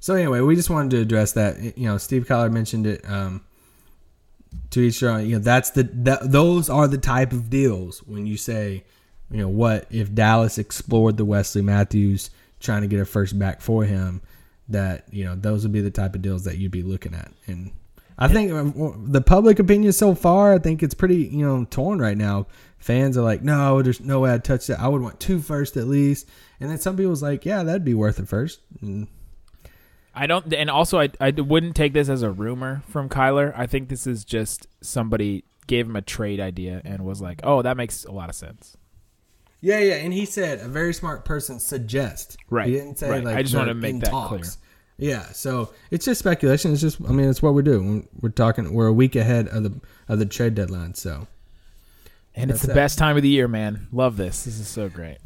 so 0.01 0.15
anyway, 0.15 0.41
we 0.41 0.55
just 0.55 0.69
wanted 0.69 0.91
to 0.91 0.97
address 1.01 1.31
that. 1.33 1.77
You 1.77 1.87
know, 1.87 1.97
Steve 1.97 2.27
Collard 2.27 2.51
mentioned 2.53 2.85
it. 2.87 3.09
Um, 3.09 3.43
to 4.71 4.81
each 4.81 4.99
their 4.99 5.11
own. 5.11 5.25
You 5.25 5.33
know, 5.35 5.39
that's 5.39 5.69
the 5.71 5.83
that, 5.83 6.31
those 6.31 6.69
are 6.69 6.87
the 6.87 6.97
type 6.97 7.31
of 7.31 7.49
deals 7.49 7.99
when 8.03 8.25
you 8.25 8.35
say, 8.37 8.83
you 9.31 9.37
know, 9.37 9.47
what 9.47 9.85
if 9.89 10.13
Dallas 10.13 10.57
explored 10.57 11.15
the 11.17 11.25
Wesley 11.25 11.61
Matthews 11.61 12.29
trying 12.65 12.81
to 12.81 12.87
get 12.87 12.99
a 12.99 13.05
first 13.05 13.37
back 13.37 13.61
for 13.61 13.83
him? 13.83 14.21
That 14.69 15.05
you 15.11 15.25
know, 15.25 15.35
those 15.35 15.63
would 15.63 15.71
be 15.71 15.81
the 15.81 15.91
type 15.91 16.15
of 16.15 16.21
deals 16.21 16.43
that 16.45 16.57
you'd 16.57 16.71
be 16.71 16.83
looking 16.83 17.13
at. 17.13 17.31
And 17.45 17.71
I 18.17 18.27
think 18.27 18.51
um, 18.51 19.05
the 19.11 19.21
public 19.21 19.59
opinion 19.59 19.91
so 19.93 20.15
far, 20.15 20.53
I 20.53 20.59
think 20.59 20.81
it's 20.81 20.95
pretty 20.95 21.17
you 21.17 21.45
know 21.45 21.65
torn 21.69 21.99
right 21.99 22.17
now. 22.17 22.47
Fans 22.79 23.17
are 23.17 23.23
like, 23.23 23.41
no, 23.41 23.81
there's 23.81 23.99
no 23.99 24.19
way 24.19 24.31
I'd 24.31 24.43
touch 24.43 24.67
that. 24.67 24.79
I 24.79 24.87
would 24.87 25.01
want 25.01 25.19
two 25.19 25.39
first 25.39 25.75
at 25.75 25.87
least. 25.87 26.29
And 26.59 26.69
then 26.69 26.77
some 26.77 26.95
people's 26.95 27.23
like, 27.23 27.43
yeah, 27.45 27.63
that'd 27.63 27.83
be 27.83 27.95
worth 27.95 28.19
it 28.19 28.27
first. 28.27 28.59
And 28.79 29.07
I 30.13 30.27
don't, 30.27 30.53
and 30.53 30.69
also 30.69 30.99
I, 30.99 31.09
I 31.19 31.31
wouldn't 31.31 31.75
take 31.75 31.93
this 31.93 32.09
as 32.09 32.21
a 32.21 32.29
rumor 32.29 32.83
from 32.87 33.09
Kyler. 33.09 33.53
I 33.57 33.65
think 33.65 33.89
this 33.89 34.05
is 34.07 34.23
just 34.23 34.67
somebody 34.81 35.43
gave 35.67 35.87
him 35.87 35.95
a 35.95 36.01
trade 36.01 36.39
idea 36.39 36.81
and 36.85 37.03
was 37.03 37.21
like, 37.21 37.41
"Oh, 37.43 37.61
that 37.61 37.75
makes 37.75 38.05
a 38.05 38.11
lot 38.11 38.29
of 38.29 38.35
sense." 38.35 38.77
Yeah, 39.65 39.79
yeah, 39.79 39.95
and 39.95 40.13
he 40.13 40.25
said 40.25 40.59
a 40.59 40.67
very 40.67 40.93
smart 40.93 41.25
person 41.25 41.59
suggest. 41.59 42.37
Right, 42.51 42.67
He 42.67 42.73
didn't 42.73 42.99
say 42.99 43.09
right. 43.09 43.23
like 43.23 43.35
I 43.35 43.41
just 43.41 43.55
they're 43.55 43.65
to 43.65 43.73
make 43.73 43.99
that 44.01 44.11
talks. 44.11 44.59
Yeah, 44.99 45.23
so 45.31 45.73
it's 45.89 46.05
just 46.05 46.19
speculation. 46.19 46.71
It's 46.71 46.81
just, 46.81 47.01
I 47.01 47.11
mean, 47.11 47.27
it's 47.27 47.41
what 47.41 47.55
we're 47.55 47.63
doing. 47.63 48.07
We're 48.21 48.29
talking. 48.29 48.71
We're 48.75 48.85
a 48.85 48.93
week 48.93 49.15
ahead 49.15 49.47
of 49.47 49.63
the 49.63 49.73
of 50.07 50.19
the 50.19 50.27
trade 50.27 50.53
deadline. 50.53 50.93
So 50.93 51.25
And 52.35 52.51
it's 52.51 52.61
the 52.61 52.73
it. 52.73 52.75
best 52.75 52.99
time 52.99 53.17
of 53.17 53.23
the 53.23 53.29
year, 53.29 53.47
man. 53.47 53.87
Love 53.91 54.17
this. 54.17 54.43
This 54.43 54.59
is 54.59 54.67
so 54.67 54.87
great. 54.87 55.17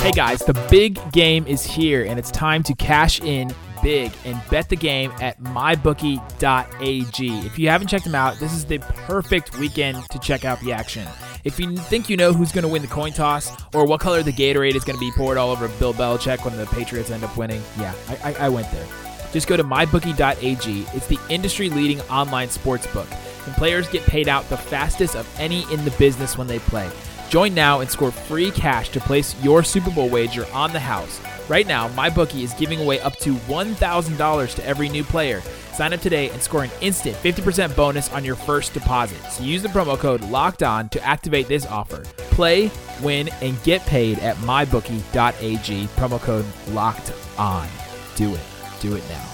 Hey 0.00 0.12
guys, 0.12 0.38
the 0.40 0.66
big 0.70 0.98
game 1.12 1.46
is 1.46 1.62
here 1.64 2.06
and 2.06 2.18
it's 2.18 2.30
time 2.30 2.62
to 2.62 2.74
cash 2.74 3.20
in 3.20 3.54
big 3.82 4.10
and 4.24 4.40
bet 4.50 4.70
the 4.70 4.76
game 4.76 5.12
at 5.20 5.38
mybookie.ag. 5.42 7.28
If 7.46 7.58
you 7.58 7.68
haven't 7.68 7.88
checked 7.88 8.04
them 8.04 8.14
out, 8.14 8.38
this 8.38 8.54
is 8.54 8.64
the 8.64 8.78
perfect 8.78 9.58
weekend 9.58 10.02
to 10.10 10.18
check 10.18 10.46
out 10.46 10.58
the 10.60 10.72
action. 10.72 11.06
If 11.44 11.58
you 11.58 11.76
think 11.76 12.08
you 12.08 12.16
know 12.16 12.32
who's 12.32 12.52
going 12.52 12.62
to 12.62 12.68
win 12.68 12.82
the 12.82 12.88
coin 12.88 13.12
toss 13.12 13.50
or 13.74 13.84
what 13.84 14.00
color 14.00 14.22
the 14.22 14.32
Gatorade 14.32 14.76
is 14.76 14.84
going 14.84 14.96
to 14.96 15.00
be 15.00 15.10
poured 15.10 15.36
all 15.36 15.50
over 15.50 15.66
Bill 15.68 15.92
Belichick 15.92 16.44
when 16.44 16.56
the 16.56 16.66
Patriots 16.66 17.10
end 17.10 17.24
up 17.24 17.36
winning, 17.36 17.60
yeah, 17.80 17.94
I, 18.08 18.30
I, 18.30 18.34
I 18.46 18.48
went 18.48 18.70
there. 18.70 18.86
Just 19.32 19.48
go 19.48 19.56
to 19.56 19.64
mybookie.ag. 19.64 20.86
It's 20.94 21.06
the 21.08 21.18
industry 21.28 21.68
leading 21.68 22.00
online 22.02 22.48
sports 22.48 22.86
book, 22.86 23.08
and 23.46 23.54
players 23.56 23.88
get 23.88 24.04
paid 24.04 24.28
out 24.28 24.48
the 24.50 24.56
fastest 24.56 25.16
of 25.16 25.28
any 25.40 25.62
in 25.72 25.84
the 25.84 25.90
business 25.92 26.38
when 26.38 26.46
they 26.46 26.60
play. 26.60 26.88
Join 27.28 27.54
now 27.54 27.80
and 27.80 27.90
score 27.90 28.12
free 28.12 28.52
cash 28.52 28.90
to 28.90 29.00
place 29.00 29.34
your 29.42 29.64
Super 29.64 29.90
Bowl 29.90 30.10
wager 30.10 30.46
on 30.52 30.72
the 30.72 30.78
house. 30.78 31.20
Right 31.48 31.66
now, 31.66 31.88
MyBookie 31.88 32.44
is 32.44 32.52
giving 32.54 32.80
away 32.80 33.00
up 33.00 33.16
to 33.16 33.34
$1,000 33.34 34.54
to 34.54 34.66
every 34.66 34.88
new 34.88 35.02
player. 35.02 35.42
Sign 35.72 35.92
up 35.92 36.00
today 36.00 36.28
and 36.30 36.42
score 36.42 36.64
an 36.64 36.70
instant 36.80 37.16
50% 37.16 37.74
bonus 37.74 38.12
on 38.12 38.24
your 38.24 38.36
first 38.36 38.74
deposit. 38.74 39.18
So 39.30 39.42
use 39.42 39.62
the 39.62 39.68
promo 39.68 39.98
code 39.98 40.20
LOCKED 40.22 40.62
ON 40.62 40.88
to 40.90 41.02
activate 41.02 41.48
this 41.48 41.66
offer. 41.66 42.02
Play, 42.30 42.70
win, 43.02 43.28
and 43.40 43.62
get 43.62 43.80
paid 43.86 44.18
at 44.18 44.36
mybookie.ag. 44.36 45.86
Promo 45.86 46.20
code 46.20 46.46
LOCKED 46.68 47.12
ON. 47.38 47.68
Do 48.16 48.34
it. 48.34 48.40
Do 48.80 48.96
it 48.96 49.04
now. 49.08 49.28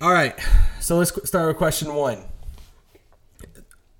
All 0.00 0.12
right. 0.12 0.38
So 0.80 0.98
let's 0.98 1.12
start 1.28 1.48
with 1.48 1.56
question 1.56 1.94
one. 1.94 2.18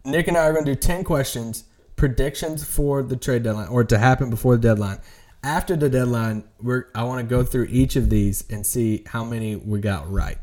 Nick 0.04 0.26
and 0.28 0.36
I 0.36 0.40
are 0.46 0.52
going 0.52 0.64
to 0.64 0.74
do 0.74 0.80
10 0.80 1.04
questions, 1.04 1.64
predictions 1.94 2.64
for 2.64 3.02
the 3.04 3.16
trade 3.16 3.44
deadline 3.44 3.68
or 3.68 3.84
to 3.84 3.98
happen 3.98 4.30
before 4.30 4.56
the 4.56 4.62
deadline. 4.62 4.98
After 5.44 5.74
the 5.74 5.88
deadline, 5.88 6.44
we're 6.60 6.86
I 6.94 7.02
want 7.04 7.20
to 7.20 7.28
go 7.28 7.42
through 7.42 7.66
each 7.70 7.96
of 7.96 8.10
these 8.10 8.44
and 8.48 8.64
see 8.64 9.02
how 9.06 9.24
many 9.24 9.56
we 9.56 9.80
got 9.80 10.10
right. 10.10 10.38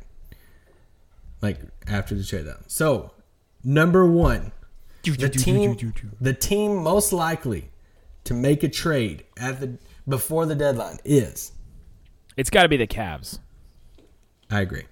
Like 1.41 1.59
after 1.87 2.15
the 2.15 2.23
trade 2.23 2.45
deadline. 2.45 2.67
So, 2.67 3.11
number 3.63 4.05
1, 4.05 4.51
the 5.03 5.29
team 5.29 5.93
the 6.19 6.33
team 6.33 6.83
most 6.83 7.13
likely 7.13 7.69
to 8.25 8.33
make 8.33 8.63
a 8.63 8.67
trade 8.67 9.23
at 9.37 9.59
the 9.61 9.77
before 10.07 10.45
the 10.45 10.55
deadline 10.55 10.97
is 11.05 11.51
It's 12.35 12.49
got 12.49 12.63
to 12.63 12.69
be 12.69 12.77
the 12.77 12.87
Cavs. 12.87 13.39
I 14.51 14.61
agree. 14.61 14.85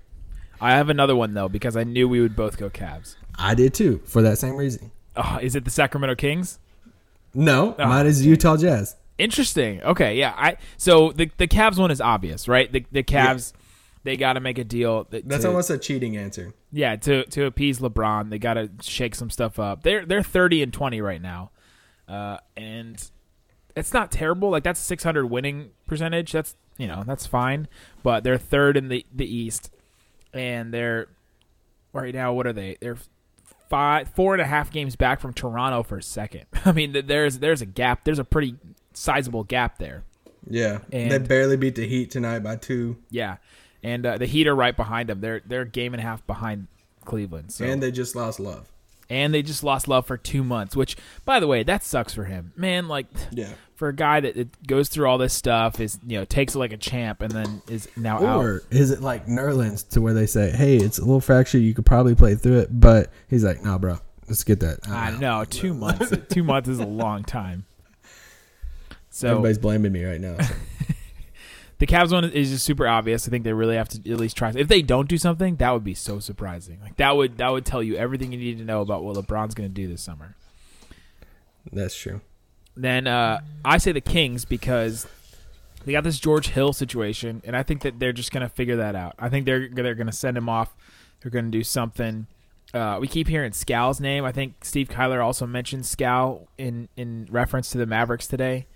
I 0.61 0.71
have 0.71 0.89
another 0.89 1.15
one 1.15 1.33
though 1.33 1.49
because 1.49 1.75
I 1.75 1.83
knew 1.83 2.07
we 2.07 2.21
would 2.21 2.35
both 2.35 2.57
go 2.57 2.69
Cavs. 2.69 3.15
I 3.35 3.55
did 3.55 3.73
too 3.73 4.01
for 4.05 4.21
that 4.21 4.37
same 4.37 4.55
reason. 4.55 4.91
Oh, 5.15 5.39
is 5.41 5.55
it 5.55 5.65
the 5.65 5.71
Sacramento 5.71 6.15
Kings? 6.15 6.59
No, 7.33 7.75
ah, 7.77 7.87
mine 7.87 8.05
is 8.05 8.25
Utah 8.25 8.57
Jazz. 8.57 8.95
Interesting. 9.17 9.81
Okay, 9.81 10.15
yeah. 10.17 10.33
I 10.37 10.57
so 10.77 11.11
the 11.11 11.29
the 11.37 11.47
Cavs 11.47 11.77
one 11.77 11.91
is 11.91 12.01
obvious, 12.01 12.47
right? 12.47 12.71
The 12.71 12.85
the 12.91 13.03
Cavs 13.03 13.53
they 14.03 14.15
got 14.15 14.33
to 14.33 14.39
make 14.39 14.57
a 14.57 14.63
deal. 14.63 15.05
that- 15.09 15.27
That's 15.27 15.41
to- 15.43 15.49
almost 15.49 15.69
a 15.69 15.77
cheating 15.77 16.15
answer. 16.15 16.53
yeah 16.71 16.95
to 16.97 17.25
to 17.25 17.45
appease 17.45 17.79
LeBron. 17.79 18.29
They 18.29 18.39
got 18.39 18.53
to 18.53 18.69
shake 18.81 19.15
some 19.15 19.29
stuff 19.29 19.59
up. 19.59 19.83
They're 19.83 20.05
they're 20.05 20.23
thirty 20.23 20.61
and 20.61 20.71
twenty 20.71 21.01
right 21.01 21.21
now, 21.21 21.51
uh, 22.07 22.37
and 22.55 23.03
it's 23.75 23.93
not 23.93 24.11
terrible. 24.11 24.49
Like 24.49 24.63
that's 24.63 24.79
six 24.79 25.03
hundred 25.03 25.25
winning 25.27 25.71
percentage. 25.87 26.31
That's 26.31 26.55
you 26.77 26.87
know 26.87 27.03
that's 27.05 27.25
fine. 27.25 27.67
But 28.03 28.23
they're 28.23 28.37
third 28.37 28.77
in 28.77 28.87
the 28.89 29.05
the 29.13 29.25
East, 29.25 29.73
and 30.33 30.73
they're 30.73 31.07
right 31.91 32.13
now. 32.13 32.33
What 32.33 32.45
are 32.47 32.53
they? 32.53 32.77
They're 32.79 32.97
five 33.69 34.09
four 34.09 34.33
and 34.33 34.41
a 34.41 34.45
half 34.45 34.71
games 34.71 34.95
back 34.95 35.19
from 35.19 35.33
Toronto 35.33 35.83
for 35.83 35.99
second. 36.01 36.45
I 36.65 36.71
mean, 36.71 36.95
there's 37.07 37.39
there's 37.39 37.61
a 37.61 37.65
gap. 37.65 38.03
There's 38.05 38.19
a 38.19 38.23
pretty 38.23 38.55
sizable 38.97 39.43
gap 39.43 39.77
there. 39.77 40.03
Yeah, 40.49 40.79
And- 40.91 41.11
they 41.11 41.17
barely 41.17 41.57
beat 41.57 41.75
the 41.75 41.87
Heat 41.87 42.09
tonight 42.11 42.39
by 42.39 42.55
two, 42.55 42.97
Yeah, 43.09 43.37
and 43.83 44.05
uh, 44.05 44.17
the 44.17 44.25
Heat 44.25 44.47
are 44.47 44.55
right 44.55 44.75
behind 44.75 45.09
them. 45.09 45.19
They're 45.21 45.41
they're 45.45 45.61
a 45.61 45.67
game 45.67 45.93
and 45.93 45.99
a 46.01 46.03
half 46.03 46.25
behind 46.25 46.67
Cleveland. 47.05 47.51
So 47.51 47.65
and 47.65 47.81
they 47.83 47.91
just 47.91 48.15
lost 48.15 48.39
Love. 48.39 48.71
and 49.09 49.33
they 49.33 49.41
just 49.41 49.63
lost 49.63 49.87
love 49.87 50.05
for 50.05 50.17
two 50.17 50.43
months. 50.43 50.75
Which, 50.75 50.95
by 51.25 51.39
the 51.39 51.47
way, 51.47 51.63
that 51.63 51.83
sucks 51.83 52.13
for 52.13 52.25
him, 52.25 52.53
man. 52.55 52.87
Like, 52.87 53.07
Yeah, 53.31 53.53
for 53.75 53.89
a 53.89 53.93
guy 53.95 54.19
that, 54.21 54.35
that 54.35 54.67
goes 54.67 54.87
through 54.89 55.07
all 55.07 55.17
this 55.17 55.33
stuff, 55.33 55.79
is 55.81 55.99
you 56.07 56.17
know 56.17 56.25
takes 56.25 56.55
it 56.55 56.59
like 56.59 56.71
a 56.73 56.77
champ, 56.77 57.21
and 57.21 57.31
then 57.31 57.61
is 57.69 57.89
now 57.97 58.17
out. 58.25 58.39
or 58.39 58.63
is 58.71 58.91
it 58.91 59.01
like 59.01 59.25
Nerlens 59.27 59.87
to 59.89 60.01
where 60.01 60.13
they 60.13 60.25
say, 60.27 60.49
"Hey, 60.51 60.77
it's 60.77 60.97
a 60.97 61.01
little 61.01 61.19
fractured. 61.21 61.61
You 61.61 61.73
could 61.73 61.85
probably 61.85 62.15
play 62.15 62.35
through 62.35 62.59
it," 62.59 62.69
but 62.71 63.11
he's 63.29 63.43
like, 63.43 63.61
"Nah, 63.63 63.77
bro, 63.77 63.99
let's 64.29 64.43
get 64.45 64.61
that." 64.61 64.87
I 64.89 65.11
know 65.11 65.43
two 65.45 65.73
months. 65.73 66.11
two 66.29 66.43
months 66.43 66.69
is 66.69 66.79
a 66.79 66.85
long 66.85 67.23
time. 67.25 67.65
So 69.17 69.29
Everybody's 69.29 69.57
blaming 69.57 69.91
me 69.91 70.05
right 70.05 70.21
now. 70.21 70.37
so. 70.37 70.53
the 71.79 71.87
Cavs 71.87 72.11
one 72.11 72.23
is 72.25 72.51
just 72.51 72.63
super 72.63 72.87
obvious. 72.87 73.27
I 73.27 73.31
think 73.31 73.45
they 73.45 73.53
really 73.53 73.75
have 73.75 73.89
to 73.89 74.11
at 74.11 74.19
least 74.19 74.37
try. 74.37 74.53
If 74.55 74.67
they 74.67 74.83
don't 74.83 75.09
do 75.09 75.17
something, 75.17 75.55
that 75.55 75.71
would 75.71 75.83
be 75.83 75.95
so 75.95 76.19
surprising. 76.19 76.77
Like 76.83 76.97
that 76.97 77.15
would 77.15 77.39
that 77.39 77.49
would 77.49 77.65
tell 77.65 77.81
you 77.81 77.95
everything 77.95 78.31
you 78.31 78.37
need 78.37 78.59
to 78.59 78.63
know 78.63 78.81
about 78.81 79.03
what 79.03 79.15
LeBron's 79.15 79.55
going 79.55 79.69
to 79.69 79.73
do 79.73 79.87
this 79.87 80.03
summer. 80.03 80.35
That's 81.73 81.97
true. 81.97 82.21
Then 82.75 83.07
uh, 83.07 83.39
I 83.65 83.79
say 83.79 83.91
the 83.91 84.01
Kings 84.01 84.45
because 84.45 85.07
they 85.83 85.93
got 85.93 86.03
this 86.03 86.19
George 86.19 86.49
Hill 86.49 86.71
situation, 86.71 87.41
and 87.43 87.57
I 87.57 87.63
think 87.63 87.81
that 87.81 87.97
they're 87.97 88.13
just 88.13 88.31
gonna 88.31 88.49
figure 88.49 88.75
that 88.75 88.95
out. 88.95 89.15
I 89.17 89.29
think 89.29 89.47
they're 89.47 89.67
they're 89.67 89.95
gonna 89.95 90.11
send 90.11 90.37
him 90.37 90.47
off. 90.47 90.75
They're 91.21 91.31
gonna 91.31 91.49
do 91.49 91.63
something. 91.63 92.27
Uh, 92.71 92.99
we 93.01 93.07
keep 93.07 93.27
hearing 93.27 93.51
Skal's 93.51 93.99
name. 93.99 94.25
I 94.25 94.31
think 94.31 94.63
Steve 94.63 94.89
Kyler 94.89 95.25
also 95.25 95.47
mentioned 95.47 95.87
Skal 95.87 96.47
in 96.59 96.87
in 96.95 97.27
reference 97.31 97.71
to 97.71 97.79
the 97.79 97.87
Mavericks 97.87 98.27
today 98.27 98.67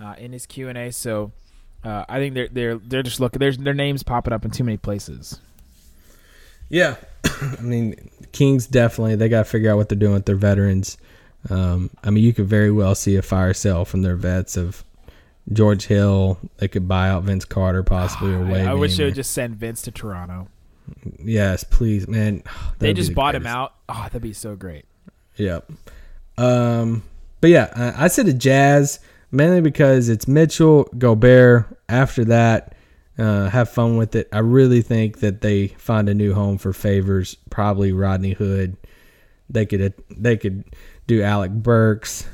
uh, 0.00 0.14
in 0.18 0.32
his 0.32 0.46
Q 0.46 0.68
and 0.68 0.78
A. 0.78 0.92
So 0.92 1.32
uh, 1.84 2.04
I 2.08 2.18
think 2.18 2.34
they're 2.34 2.48
they're 2.48 2.78
they're 2.78 3.02
just 3.02 3.20
looking. 3.20 3.38
There's 3.38 3.58
their 3.58 3.74
names 3.74 4.02
popping 4.02 4.32
up 4.32 4.44
in 4.44 4.50
too 4.50 4.64
many 4.64 4.76
places. 4.76 5.40
Yeah, 6.68 6.96
I 7.24 7.60
mean, 7.60 8.10
Kings 8.32 8.66
definitely 8.66 9.16
they 9.16 9.28
got 9.28 9.44
to 9.44 9.50
figure 9.50 9.70
out 9.70 9.76
what 9.76 9.88
they're 9.88 9.98
doing 9.98 10.14
with 10.14 10.26
their 10.26 10.36
veterans. 10.36 10.98
Um, 11.48 11.90
I 12.04 12.10
mean, 12.10 12.22
you 12.22 12.34
could 12.34 12.46
very 12.46 12.70
well 12.70 12.94
see 12.94 13.16
a 13.16 13.22
fire 13.22 13.54
sale 13.54 13.84
from 13.84 14.02
their 14.02 14.16
vets 14.16 14.56
of 14.56 14.84
George 15.52 15.86
Hill. 15.86 16.38
They 16.58 16.68
could 16.68 16.86
buy 16.86 17.08
out 17.08 17.22
Vince 17.22 17.44
Carter 17.44 17.82
possibly 17.82 18.34
or 18.34 18.44
I, 18.44 18.70
I 18.70 18.74
wish 18.74 18.96
they 18.96 19.04
would 19.04 19.14
just 19.14 19.32
send 19.32 19.56
Vince 19.56 19.82
to 19.82 19.90
Toronto. 19.90 20.48
yes, 21.22 21.64
please, 21.64 22.06
man. 22.08 22.42
They 22.78 22.94
just 22.94 23.10
the 23.10 23.14
bought 23.14 23.34
him 23.34 23.46
out. 23.46 23.74
Oh, 23.88 24.04
that'd 24.04 24.22
be 24.22 24.32
so 24.32 24.56
great. 24.56 24.86
Yep. 25.36 25.70
Um, 26.38 27.02
but 27.40 27.50
yeah, 27.50 27.70
I, 27.74 28.04
I 28.04 28.08
said 28.08 28.26
the 28.26 28.32
Jazz 28.32 29.00
mainly 29.30 29.60
because 29.60 30.08
it's 30.08 30.28
Mitchell, 30.28 30.84
Gobert. 30.96 31.78
After 31.88 32.24
that, 32.26 32.74
uh, 33.18 33.48
have 33.50 33.68
fun 33.68 33.96
with 33.96 34.14
it. 34.14 34.28
I 34.32 34.38
really 34.38 34.82
think 34.82 35.20
that 35.20 35.40
they 35.40 35.68
find 35.68 36.08
a 36.08 36.14
new 36.14 36.32
home 36.32 36.58
for 36.58 36.72
favors. 36.72 37.36
Probably 37.50 37.92
Rodney 37.92 38.32
Hood. 38.32 38.76
They 39.48 39.66
could 39.66 39.94
they 40.10 40.36
could 40.36 40.64
do 41.06 41.22
Alec 41.22 41.50
Burks. 41.50 42.26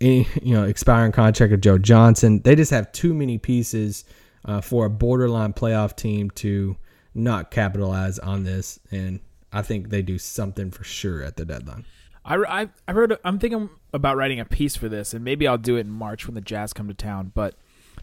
Any 0.00 0.28
you 0.42 0.54
know 0.54 0.64
expiring 0.64 1.12
contract 1.12 1.52
of 1.52 1.60
Joe 1.60 1.78
Johnson. 1.78 2.40
They 2.42 2.54
just 2.54 2.70
have 2.70 2.92
too 2.92 3.14
many 3.14 3.38
pieces 3.38 4.04
uh, 4.44 4.60
for 4.60 4.86
a 4.86 4.90
borderline 4.90 5.52
playoff 5.52 5.96
team 5.96 6.30
to 6.30 6.76
not 7.14 7.50
capitalize 7.50 8.18
on 8.18 8.44
this. 8.44 8.78
And 8.90 9.20
I 9.52 9.62
think 9.62 9.88
they 9.88 10.02
do 10.02 10.18
something 10.18 10.70
for 10.70 10.84
sure 10.84 11.22
at 11.22 11.36
the 11.36 11.44
deadline. 11.44 11.84
I, 12.28 12.60
I, 12.62 12.68
I 12.86 12.92
wrote. 12.92 13.18
I'm 13.24 13.38
thinking 13.38 13.70
about 13.94 14.16
writing 14.16 14.38
a 14.38 14.44
piece 14.44 14.76
for 14.76 14.88
this, 14.88 15.14
and 15.14 15.24
maybe 15.24 15.48
I'll 15.48 15.56
do 15.58 15.76
it 15.76 15.80
in 15.80 15.90
March 15.90 16.26
when 16.26 16.34
the 16.34 16.42
Jazz 16.42 16.74
come 16.74 16.86
to 16.88 16.94
town. 16.94 17.32
But 17.34 17.54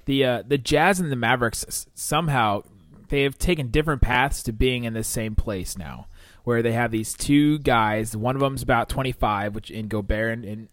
the 0.06 0.26
uh, 0.26 0.44
the 0.46 0.58
Jazz 0.58 1.00
and 1.00 1.12
the 1.12 1.16
Mavericks 1.16 1.88
somehow 1.94 2.64
they 3.10 3.22
have 3.22 3.38
taken 3.38 3.70
different 3.70 4.02
paths 4.02 4.42
to 4.44 4.52
being 4.52 4.84
in 4.84 4.94
the 4.94 5.04
same 5.04 5.36
place 5.36 5.78
now, 5.78 6.08
where 6.44 6.64
they 6.64 6.72
have 6.72 6.90
these 6.90 7.14
two 7.14 7.60
guys. 7.60 8.18
One 8.18 8.36
of 8.36 8.42
them's 8.42 8.64
about 8.64 8.90
25, 8.90 9.54
which 9.54 9.70
in 9.70 9.88
Gobert 9.88 10.34
and, 10.34 10.46
and 10.46 10.68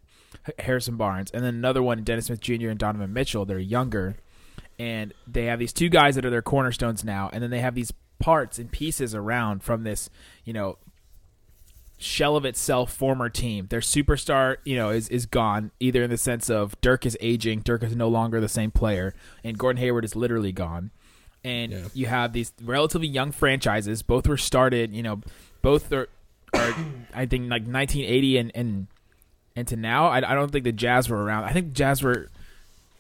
Harrison 0.59 0.97
Barnes, 0.97 1.31
and 1.33 1.45
then 1.45 1.55
another 1.55 1.83
one, 1.83 2.03
Dennis 2.05 2.27
Smith 2.27 2.41
Jr. 2.41 2.69
and 2.69 2.79
Donovan 2.79 3.13
Mitchell. 3.13 3.45
They're 3.45 3.59
younger, 3.59 4.17
and 4.79 5.13
they 5.27 5.45
have 5.45 5.59
these 5.59 5.75
two 5.75 5.91
guys 5.91 6.15
that 6.15 6.25
are 6.25 6.31
their 6.31 6.41
cornerstones 6.41 7.05
now, 7.05 7.29
and 7.35 7.43
then 7.43 7.51
they 7.51 7.61
have 7.61 7.75
these 7.75 7.93
parts 8.19 8.59
and 8.59 8.73
pieces 8.73 9.15
around 9.15 9.63
from 9.63 9.83
this, 9.83 10.09
you 10.45 10.55
know, 10.55 10.79
shell 12.03 12.37
of 12.37 12.45
itself 12.45 12.93
former 12.93 13.29
team. 13.29 13.67
Their 13.69 13.81
superstar, 13.81 14.57
you 14.65 14.77
know, 14.77 14.91
is 14.91 15.09
is 15.09 15.27
gone 15.27 15.71
either 15.81 16.03
in 16.03 16.11
the 16.11 16.19
sense 16.19 16.51
of 16.51 16.79
Dirk 16.81 17.07
is 17.07 17.17
aging, 17.21 17.61
Dirk 17.61 17.83
is 17.83 17.97
no 17.97 18.09
longer 18.09 18.41
the 18.41 18.49
same 18.49 18.71
player, 18.71 19.15
and 19.45 19.59
Gordon 19.59 19.81
Hayward 19.81 20.05
is 20.05 20.17
literally 20.17 20.53
gone. 20.53 20.91
And 21.45 21.91
you 21.93 22.07
have 22.07 22.33
these 22.33 22.53
relatively 22.63 23.09
young 23.09 23.33
franchises. 23.33 24.03
Both 24.03 24.29
were 24.29 24.37
started, 24.37 24.95
you 24.95 25.03
know, 25.03 25.23
both 25.61 25.93
are, 25.93 26.09
are 26.55 26.75
I 27.15 27.27
think 27.27 27.51
like 27.51 27.63
1980 27.63 28.39
and 28.39 28.53
and 28.55 28.87
and 29.57 29.69
to 29.69 29.77
now. 29.77 30.07
I, 30.07 30.19
I 30.19 30.35
don't 30.35 30.51
think 30.53 30.65
the 30.65 30.73
Jazz 30.73 31.09
were 31.09 31.23
around. 31.23 31.45
I 31.45 31.53
think 31.53 31.73
Jazz 31.73 32.03
were 32.03 32.29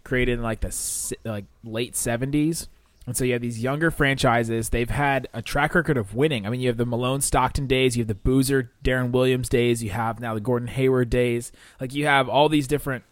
created 0.04 0.32
in 0.38 0.42
like 0.42 0.60
the 0.60 1.16
like 1.24 1.44
late 1.64 1.94
70s. 1.94 2.66
And 3.06 3.16
so 3.16 3.24
you 3.24 3.32
have 3.32 3.42
these 3.42 3.62
younger 3.62 3.90
franchises. 3.90 4.68
They've 4.68 4.88
had 4.88 5.28
a 5.32 5.42
track 5.42 5.74
record 5.74 5.96
of 5.96 6.14
winning. 6.14 6.46
I 6.46 6.50
mean, 6.50 6.60
you 6.60 6.68
have 6.68 6.76
the 6.76 6.86
Malone 6.86 7.20
Stockton 7.20 7.66
days, 7.66 7.96
you 7.96 8.02
have 8.02 8.08
the 8.08 8.14
Boozer 8.14 8.70
Deron 8.84 9.10
Williams 9.10 9.48
days, 9.48 9.82
you 9.82 9.90
have 9.90 10.20
now 10.20 10.34
the 10.34 10.40
Gordon 10.40 10.68
Hayward 10.68 11.10
days. 11.10 11.50
Like 11.80 11.94
you 11.94 12.06
have 12.06 12.28
all 12.28 12.48
these 12.48 12.68
different 12.68 13.04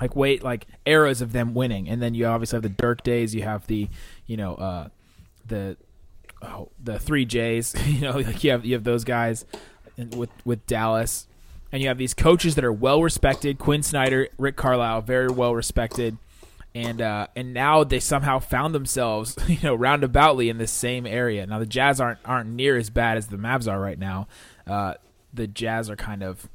like 0.00 0.16
wait 0.16 0.42
like 0.42 0.66
eras 0.84 1.20
of 1.20 1.32
them 1.32 1.54
winning. 1.54 1.88
And 1.88 2.02
then 2.02 2.14
you 2.14 2.26
obviously 2.26 2.56
have 2.56 2.62
the 2.62 2.70
Dirk 2.70 3.04
days, 3.04 3.34
you 3.34 3.42
have 3.42 3.66
the, 3.68 3.88
you 4.26 4.36
know, 4.36 4.54
uh 4.56 4.88
the 5.46 5.76
oh, 6.42 6.70
the 6.82 6.98
3 6.98 7.24
J's, 7.24 7.74
you 7.86 8.00
know, 8.00 8.12
like 8.12 8.42
you 8.42 8.50
have 8.50 8.64
you 8.64 8.74
have 8.74 8.84
those 8.84 9.04
guys 9.04 9.44
with 10.16 10.30
with 10.44 10.66
Dallas. 10.66 11.28
And 11.72 11.80
you 11.80 11.86
have 11.86 11.98
these 11.98 12.14
coaches 12.14 12.56
that 12.56 12.64
are 12.64 12.72
well 12.72 13.00
respected, 13.00 13.60
Quin 13.60 13.84
Snyder, 13.84 14.26
Rick 14.38 14.56
Carlisle, 14.56 15.02
very 15.02 15.28
well 15.28 15.54
respected 15.54 16.18
and 16.74 17.00
uh, 17.00 17.26
and 17.34 17.52
now 17.52 17.84
they 17.84 18.00
somehow 18.00 18.38
found 18.38 18.74
themselves, 18.74 19.36
you 19.48 19.58
know, 19.62 19.76
roundaboutly 19.76 20.48
in 20.48 20.58
this 20.58 20.72
same 20.72 21.06
area. 21.06 21.46
Now 21.46 21.58
the 21.58 21.66
Jazz 21.66 22.00
aren't 22.00 22.20
aren't 22.24 22.50
near 22.50 22.76
as 22.76 22.90
bad 22.90 23.16
as 23.16 23.26
the 23.26 23.36
Mavs 23.36 23.70
are 23.70 23.80
right 23.80 23.98
now. 23.98 24.28
Uh, 24.66 24.94
the 25.32 25.46
Jazz 25.46 25.90
are 25.90 25.96
kind 25.96 26.22
of 26.22 26.48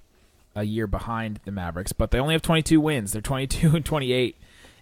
a 0.56 0.64
year 0.64 0.88
behind 0.88 1.42
the 1.44 1.52
Mavericks, 1.52 1.92
but 1.92 2.12
they 2.12 2.20
only 2.20 2.34
have 2.34 2.42
22 2.42 2.80
wins. 2.80 3.12
They're 3.12 3.22
22 3.22 3.76
and 3.76 3.86
28, 3.86 4.38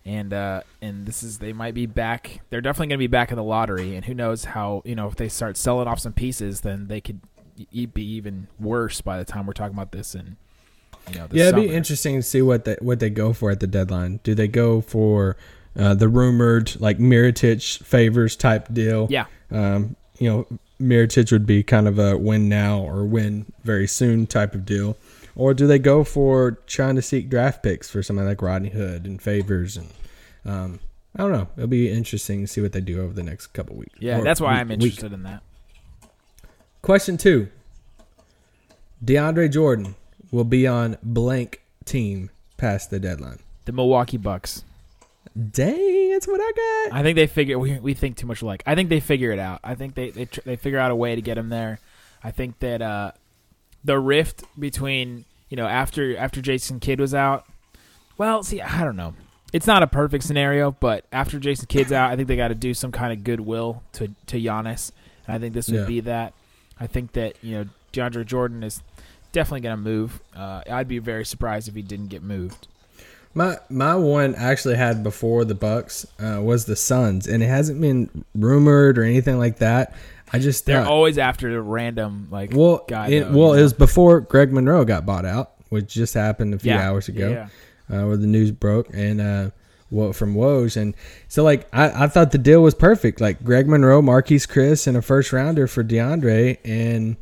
and 0.05 0.33
uh, 0.33 0.61
and 0.81 1.05
this 1.05 1.23
is 1.23 1.39
they 1.39 1.53
might 1.53 1.73
be 1.73 1.87
back. 1.87 2.41
They're 2.49 2.61
definitely 2.61 2.87
going 2.87 2.99
to 2.99 3.03
be 3.03 3.07
back 3.07 3.31
in 3.31 3.37
the 3.37 3.43
lottery, 3.43 3.95
and 3.95 4.05
who 4.05 4.13
knows 4.13 4.45
how 4.45 4.83
you 4.85 4.95
know 4.95 5.07
if 5.07 5.15
they 5.15 5.29
start 5.29 5.57
selling 5.57 5.87
off 5.87 5.99
some 5.99 6.13
pieces, 6.13 6.61
then 6.61 6.87
they 6.87 7.01
could 7.01 7.21
be 7.55 8.01
even 8.01 8.47
worse 8.59 9.01
by 9.01 9.17
the 9.17 9.25
time 9.25 9.45
we're 9.45 9.53
talking 9.53 9.75
about 9.75 9.91
this 9.91 10.15
in 10.15 10.37
you 11.11 11.15
know 11.19 11.27
Yeah, 11.31 11.49
it'd 11.49 11.55
be 11.55 11.73
interesting 11.73 12.15
to 12.17 12.23
see 12.23 12.41
what 12.41 12.65
they 12.65 12.77
what 12.79 12.99
they 12.99 13.09
go 13.09 13.33
for 13.33 13.51
at 13.51 13.59
the 13.59 13.67
deadline. 13.67 14.19
Do 14.23 14.33
they 14.35 14.47
go 14.47 14.81
for 14.81 15.35
uh, 15.77 15.93
the 15.95 16.07
rumored 16.07 16.79
like 16.79 16.97
Mirotic 16.99 17.81
favors 17.83 18.35
type 18.35 18.67
deal? 18.73 19.07
Yeah. 19.09 19.25
Um, 19.51 19.95
you 20.19 20.29
know, 20.29 20.47
Mirotic 20.81 21.31
would 21.31 21.45
be 21.45 21.63
kind 21.63 21.87
of 21.87 21.97
a 21.99 22.17
win 22.17 22.47
now 22.49 22.79
or 22.79 23.03
win 23.05 23.45
very 23.63 23.87
soon 23.87 24.27
type 24.27 24.53
of 24.55 24.65
deal, 24.65 24.97
or 25.35 25.53
do 25.53 25.67
they 25.67 25.79
go 25.79 26.03
for 26.03 26.59
trying 26.67 26.95
to 26.95 27.01
seek 27.01 27.29
draft 27.29 27.63
picks 27.63 27.89
for 27.89 28.01
somebody 28.03 28.27
like 28.29 28.41
Rodney 28.41 28.69
Hood 28.69 29.05
and 29.05 29.21
Favors 29.21 29.77
and 29.77 29.89
um, 30.45 30.79
I 31.15 31.21
don't 31.21 31.31
know. 31.31 31.47
It'll 31.55 31.67
be 31.67 31.89
interesting 31.91 32.41
to 32.41 32.47
see 32.47 32.59
what 32.59 32.71
they 32.73 32.81
do 32.81 33.01
over 33.01 33.13
the 33.13 33.23
next 33.23 33.47
couple 33.47 33.75
weeks. 33.75 33.93
Yeah, 33.99 34.21
that's 34.21 34.41
why 34.41 34.51
week- 34.53 34.59
I'm 34.61 34.67
week. 34.69 34.75
interested 34.81 35.13
in 35.13 35.23
that. 35.23 35.41
Question 36.81 37.17
two: 37.17 37.47
DeAndre 39.03 39.51
Jordan 39.51 39.95
will 40.33 40.43
be 40.43 40.65
on 40.67 40.97
blank 41.03 41.61
team 41.85 42.29
past 42.57 42.89
the 42.89 42.99
deadline. 42.99 43.39
The 43.65 43.71
Milwaukee 43.71 44.17
Bucks. 44.17 44.63
Dang, 45.51 46.11
that's 46.11 46.27
what 46.27 46.39
I 46.41 46.89
got. 46.89 46.97
I 46.99 47.03
think 47.03 47.15
they 47.15 47.27
figure 47.27 47.57
we, 47.57 47.79
we 47.79 47.93
think 47.93 48.17
too 48.17 48.27
much 48.27 48.41
alike. 48.41 48.61
I 48.65 48.75
think 48.75 48.89
they 48.89 48.99
figure 48.99 49.31
it 49.31 49.39
out. 49.39 49.59
I 49.63 49.75
think 49.75 49.95
they 49.95 50.09
they 50.11 50.25
tr- 50.25 50.41
they 50.45 50.55
figure 50.57 50.77
out 50.79 50.91
a 50.91 50.95
way 50.95 51.15
to 51.15 51.21
get 51.21 51.37
him 51.37 51.49
there. 51.49 51.79
I 52.23 52.31
think 52.31 52.59
that 52.59 52.81
uh, 52.81 53.11
the 53.83 53.97
rift 53.99 54.43
between 54.59 55.25
you 55.49 55.57
know 55.57 55.65
after 55.65 56.15
after 56.17 56.41
Jason 56.41 56.79
Kidd 56.79 56.99
was 56.99 57.15
out. 57.15 57.45
Well, 58.17 58.43
see, 58.43 58.61
I 58.61 58.83
don't 58.83 58.95
know. 58.95 59.15
It's 59.53 59.65
not 59.67 59.81
a 59.81 59.87
perfect 59.87 60.23
scenario, 60.23 60.71
but 60.71 61.05
after 61.11 61.39
Jason 61.39 61.65
Kidd's 61.67 61.91
out, 61.91 62.11
I 62.11 62.15
think 62.15 62.27
they 62.27 62.35
got 62.35 62.49
to 62.49 62.55
do 62.55 62.73
some 62.73 62.91
kind 62.91 63.11
of 63.13 63.23
goodwill 63.23 63.81
to 63.93 64.09
to 64.27 64.39
Giannis. 64.39 64.91
And 65.25 65.35
I 65.35 65.39
think 65.39 65.53
this 65.55 65.67
would 65.69 65.79
Yeah. 65.81 65.85
be 65.85 65.99
that. 66.01 66.33
I 66.79 66.85
think 66.85 67.13
that 67.13 67.35
you 67.41 67.55
know 67.57 67.65
DeAndre 67.91 68.25
Jordan 68.25 68.61
is 68.63 68.83
definitely 69.33 69.61
going 69.61 69.75
to 69.75 69.81
move. 69.83 70.21
Uh, 70.33 70.61
I'd 70.69 70.87
be 70.87 70.99
very 70.99 71.25
surprised 71.25 71.67
if 71.67 71.75
he 71.75 71.81
didn't 71.81 72.07
get 72.07 72.23
moved. 72.23 72.67
My 73.35 73.57
my 73.69 73.95
one 73.95 74.35
I 74.35 74.43
actually 74.51 74.75
had 74.75 75.03
before 75.03 75.43
the 75.43 75.55
Bucks 75.55 76.05
uh, 76.19 76.39
was 76.41 76.65
the 76.65 76.75
Suns, 76.75 77.27
and 77.27 77.41
it 77.43 77.47
hasn't 77.47 77.81
been 77.81 78.23
rumored 78.35 78.97
or 78.97 79.03
anything 79.03 79.37
like 79.39 79.57
that. 79.57 79.93
I 80.31 80.39
just 80.39 80.65
They're 80.65 80.83
thought, 80.83 80.91
always 80.91 81.17
after 81.17 81.51
the 81.51 81.61
random 81.61 82.27
like 82.31 82.51
well, 82.53 82.85
guy. 82.87 83.07
it, 83.09 83.19
though, 83.31 83.37
well, 83.37 83.53
it 83.53 83.61
was 83.63 83.73
before 83.73 84.21
Greg 84.21 84.53
Monroe 84.53 84.85
got 84.85 85.05
bought 85.05 85.25
out, 85.25 85.51
which 85.69 85.87
just 85.93 86.13
happened 86.13 86.53
a 86.53 86.59
few 86.59 86.71
Yeah. 86.73 86.87
hours 86.87 87.07
ago. 87.09 87.29
Yeah, 87.89 88.01
uh, 88.03 88.05
where 88.07 88.17
the 88.17 88.27
news 88.27 88.51
broke 88.51 88.87
and 88.93 89.19
uh, 89.19 89.49
what 89.89 90.15
from 90.15 90.35
Woj, 90.35 90.77
and 90.77 90.93
so 91.27 91.43
like 91.43 91.67
I, 91.73 92.03
I 92.03 92.07
thought 92.07 92.33
the 92.33 92.37
deal 92.37 92.61
was 92.61 92.75
perfect. 92.75 93.19
Like 93.19 93.43
Greg 93.43 93.67
Monroe, 93.67 94.01
Marquese 94.03 94.47
Chriss, 94.47 94.85
and 94.85 94.95
a 94.95 95.01
first 95.01 95.33
rounder 95.33 95.65
for 95.65 95.83
DeAndre, 95.83 96.59
and 96.63 97.15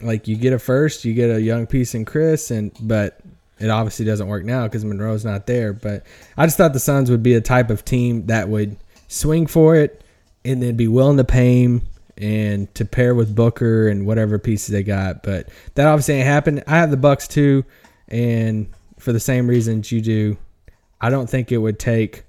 like 0.00 0.28
you 0.28 0.36
get 0.36 0.52
a 0.52 0.58
first, 0.58 1.04
you 1.04 1.14
get 1.14 1.30
a 1.30 1.40
young 1.40 1.66
piece 1.66 1.94
in 1.94 2.04
Chriss, 2.04 2.50
and 2.50 2.72
but 2.80 3.20
it 3.58 3.70
obviously 3.70 4.04
doesn't 4.04 4.28
work 4.28 4.44
now 4.44 4.64
because 4.64 4.84
Monroe's 4.84 5.24
not 5.24 5.46
there. 5.46 5.72
But 5.72 6.04
I 6.36 6.46
just 6.46 6.56
thought 6.56 6.72
the 6.72 6.80
Suns 6.80 7.10
would 7.10 7.22
be 7.22 7.34
a 7.34 7.40
type 7.40 7.70
of 7.70 7.84
team 7.84 8.26
that 8.26 8.48
would 8.48 8.76
swing 9.08 9.46
for 9.46 9.76
it 9.76 10.02
and 10.44 10.62
then 10.62 10.76
be 10.76 10.88
willing 10.88 11.16
to 11.16 11.24
pay 11.24 11.62
him 11.62 11.82
and 12.16 12.72
to 12.74 12.84
pair 12.84 13.14
with 13.14 13.34
Booker 13.34 13.88
and 13.88 14.06
whatever 14.06 14.38
pieces 14.38 14.68
they 14.68 14.82
got. 14.82 15.22
But 15.22 15.48
that 15.74 15.86
obviously 15.86 16.14
ain't 16.14 16.26
happened. 16.26 16.64
I 16.66 16.76
have 16.76 16.90
the 16.90 16.96
Bucks 16.96 17.28
too, 17.28 17.64
and 18.08 18.68
for 18.98 19.12
the 19.12 19.20
same 19.20 19.48
reasons 19.48 19.92
you 19.92 20.00
do, 20.00 20.36
I 21.00 21.10
don't 21.10 21.30
think 21.30 21.52
it 21.52 21.58
would 21.58 21.78
take 21.78 22.24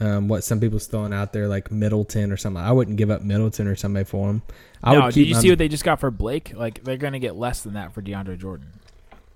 um, 0.00 0.28
what 0.28 0.44
some 0.44 0.60
people's 0.60 0.86
throwing 0.86 1.12
out 1.12 1.32
there 1.32 1.48
like 1.48 1.70
Middleton 1.70 2.32
or 2.32 2.36
something. 2.36 2.62
I 2.62 2.72
wouldn't 2.72 2.96
give 2.96 3.10
up 3.10 3.22
Middleton 3.22 3.66
or 3.66 3.76
somebody 3.76 4.04
for 4.04 4.28
him. 4.30 4.42
I 4.82 4.94
no, 4.94 5.02
would 5.02 5.14
did 5.14 5.28
you 5.28 5.34
my- 5.34 5.40
see 5.40 5.50
what 5.50 5.58
they 5.58 5.68
just 5.68 5.84
got 5.84 6.00
for 6.00 6.10
Blake? 6.10 6.52
Like 6.54 6.82
they're 6.84 6.96
gonna 6.96 7.18
get 7.18 7.36
less 7.36 7.62
than 7.62 7.74
that 7.74 7.92
for 7.92 8.02
DeAndre 8.02 8.38
Jordan. 8.38 8.68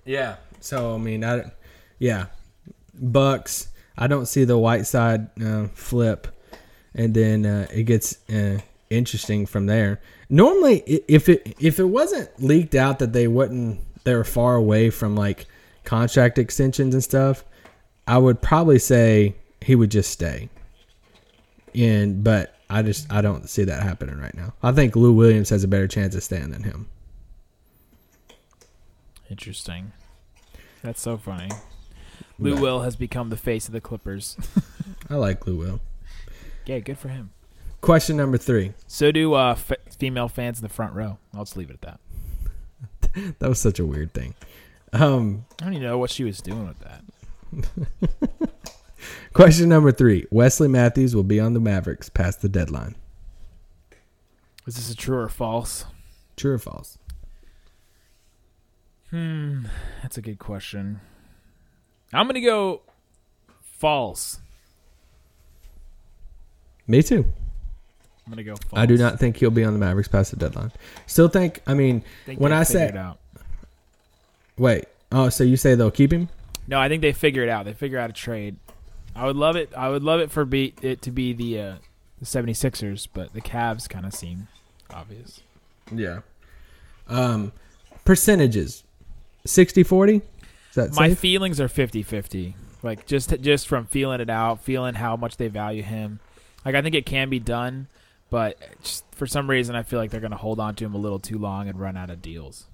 Yeah. 0.04 0.36
So 0.60 0.94
I 0.94 0.98
mean, 0.98 1.24
I 1.24 1.50
yeah, 1.98 2.26
Bucks. 2.94 3.68
I 3.96 4.06
don't 4.06 4.26
see 4.26 4.44
the 4.44 4.58
white 4.58 4.86
side 4.86 5.28
uh, 5.44 5.66
flip, 5.74 6.28
and 6.94 7.14
then 7.14 7.44
uh, 7.44 7.66
it 7.72 7.84
gets 7.84 8.16
uh, 8.30 8.60
interesting 8.90 9.44
from 9.46 9.66
there. 9.66 10.00
Normally, 10.28 10.80
if 11.08 11.28
it 11.28 11.56
if 11.58 11.78
it 11.78 11.84
wasn't 11.84 12.30
leaked 12.42 12.74
out 12.74 12.98
that 13.00 13.12
they 13.12 13.26
wouldn't, 13.26 13.80
they 14.04 14.14
were 14.14 14.24
far 14.24 14.54
away 14.54 14.90
from 14.90 15.16
like 15.16 15.46
contract 15.84 16.38
extensions 16.38 16.94
and 16.94 17.02
stuff, 17.02 17.44
I 18.06 18.18
would 18.18 18.40
probably 18.40 18.78
say 18.78 19.34
he 19.68 19.74
would 19.76 19.90
just 19.90 20.10
stay. 20.10 20.48
And 21.74 22.24
but 22.24 22.56
I 22.70 22.80
just 22.82 23.12
I 23.12 23.20
don't 23.20 23.48
see 23.50 23.64
that 23.64 23.82
happening 23.82 24.16
right 24.18 24.34
now. 24.34 24.54
I 24.62 24.72
think 24.72 24.96
Lou 24.96 25.12
Williams 25.12 25.50
has 25.50 25.62
a 25.62 25.68
better 25.68 25.86
chance 25.86 26.14
of 26.14 26.22
staying 26.24 26.50
than 26.50 26.62
him. 26.62 26.88
Interesting. 29.30 29.92
That's 30.82 31.00
so 31.02 31.18
funny. 31.18 31.50
Lou 32.38 32.54
But- 32.54 32.62
Will 32.62 32.80
has 32.82 32.96
become 32.96 33.28
the 33.30 33.36
face 33.36 33.66
of 33.66 33.72
the 33.72 33.80
Clippers. 33.80 34.36
I 35.10 35.16
like 35.16 35.46
Lou 35.46 35.56
Will. 35.56 35.80
yeah, 36.66 36.78
good 36.78 36.98
for 36.98 37.08
him. 37.08 37.30
Question 37.82 38.16
number 38.16 38.38
three. 38.38 38.72
So 38.86 39.12
do 39.12 39.34
uh, 39.34 39.50
f- 39.52 39.72
female 39.98 40.28
fans 40.28 40.58
in 40.58 40.62
the 40.62 40.68
front 40.68 40.94
row. 40.94 41.18
I'll 41.34 41.44
just 41.44 41.56
leave 41.56 41.70
it 41.70 41.74
at 41.74 41.82
that. 41.82 42.00
That 43.40 43.48
was 43.48 43.58
such 43.60 43.78
a 43.80 43.84
weird 43.86 44.14
thing. 44.14 44.34
Um, 44.92 45.44
I 45.60 45.64
don't 45.64 45.74
even 45.74 45.82
know 45.86 45.98
what 45.98 46.10
she 46.10 46.24
was 46.24 46.40
doing 46.40 46.68
with 46.68 46.78
that. 46.80 47.02
question 49.32 49.68
number 49.68 49.92
three. 49.92 50.26
Wesley 50.30 50.68
Matthews 50.68 51.14
will 51.14 51.24
be 51.24 51.40
on 51.40 51.54
the 51.54 51.60
Mavericks 51.60 52.08
past 52.08 52.42
the 52.42 52.48
deadline. 52.48 52.96
Is 54.66 54.76
this 54.76 54.90
a 54.90 54.96
true 54.96 55.18
or 55.18 55.28
false? 55.28 55.86
True 56.36 56.54
or 56.54 56.58
false? 56.58 56.98
Hmm, 59.10 59.64
that's 60.02 60.18
a 60.18 60.22
good 60.22 60.38
question. 60.38 61.00
I'm 62.12 62.26
gonna 62.26 62.40
go 62.40 62.82
false. 63.62 64.40
Me 66.86 67.02
too. 67.02 67.24
I'm 68.26 68.32
gonna 68.32 68.44
go 68.44 68.56
false. 68.56 68.78
I 68.78 68.86
do 68.86 68.98
not 68.98 69.18
think 69.18 69.38
he'll 69.38 69.50
be 69.50 69.64
on 69.64 69.72
the 69.72 69.78
Mavericks 69.78 70.08
past 70.08 70.30
the 70.30 70.36
deadline. 70.36 70.72
Still 71.06 71.28
think. 71.28 71.62
I 71.66 71.74
mean, 71.74 72.04
think 72.26 72.40
when 72.40 72.52
I 72.52 72.62
say 72.62 72.88
it 72.88 72.96
out. 72.96 73.18
wait, 74.58 74.84
oh, 75.12 75.30
so 75.30 75.44
you 75.44 75.56
say 75.56 75.74
they'll 75.74 75.90
keep 75.90 76.12
him? 76.12 76.28
No, 76.66 76.78
I 76.78 76.88
think 76.88 77.00
they 77.00 77.12
figure 77.12 77.42
it 77.42 77.48
out. 77.48 77.64
They 77.64 77.72
figure 77.72 77.98
out 77.98 78.10
a 78.10 78.12
trade. 78.12 78.56
I 79.18 79.26
would 79.26 79.36
love 79.36 79.56
it. 79.56 79.72
I 79.76 79.88
would 79.88 80.02
love 80.02 80.20
it 80.20 80.30
for 80.30 80.44
be 80.44 80.74
it 80.80 81.02
to 81.02 81.10
be 81.10 81.32
the 81.32 81.60
uh, 81.60 81.74
the 82.20 82.24
76ers, 82.24 83.08
but 83.12 83.32
the 83.34 83.40
Cavs 83.40 83.88
kind 83.88 84.06
of 84.06 84.14
seem 84.14 84.48
obvious. 84.90 85.40
Yeah. 85.92 86.20
Um, 87.08 87.52
percentages, 88.04 88.84
60-40? 89.46 90.16
Is 90.16 90.22
that 90.74 90.94
My 90.94 91.08
safe? 91.08 91.18
feelings 91.18 91.58
are 91.60 91.68
50-50. 91.68 92.54
Like 92.82 93.06
just 93.06 93.40
just 93.40 93.66
from 93.66 93.86
feeling 93.86 94.20
it 94.20 94.30
out, 94.30 94.62
feeling 94.62 94.94
how 94.94 95.16
much 95.16 95.36
they 95.36 95.48
value 95.48 95.82
him. 95.82 96.20
Like 96.64 96.74
I 96.74 96.82
think 96.82 96.94
it 96.94 97.06
can 97.06 97.28
be 97.30 97.38
done, 97.40 97.88
but 98.30 98.56
for 99.12 99.26
some 99.26 99.48
reason 99.50 99.74
I 99.74 99.82
feel 99.82 99.98
like 99.98 100.10
they're 100.10 100.20
going 100.20 100.30
to 100.32 100.36
hold 100.36 100.60
on 100.60 100.74
to 100.76 100.84
him 100.84 100.94
a 100.94 100.98
little 100.98 101.18
too 101.18 101.38
long 101.38 101.68
and 101.68 101.80
run 101.80 101.96
out 101.96 102.10
of 102.10 102.22
deals. 102.22 102.66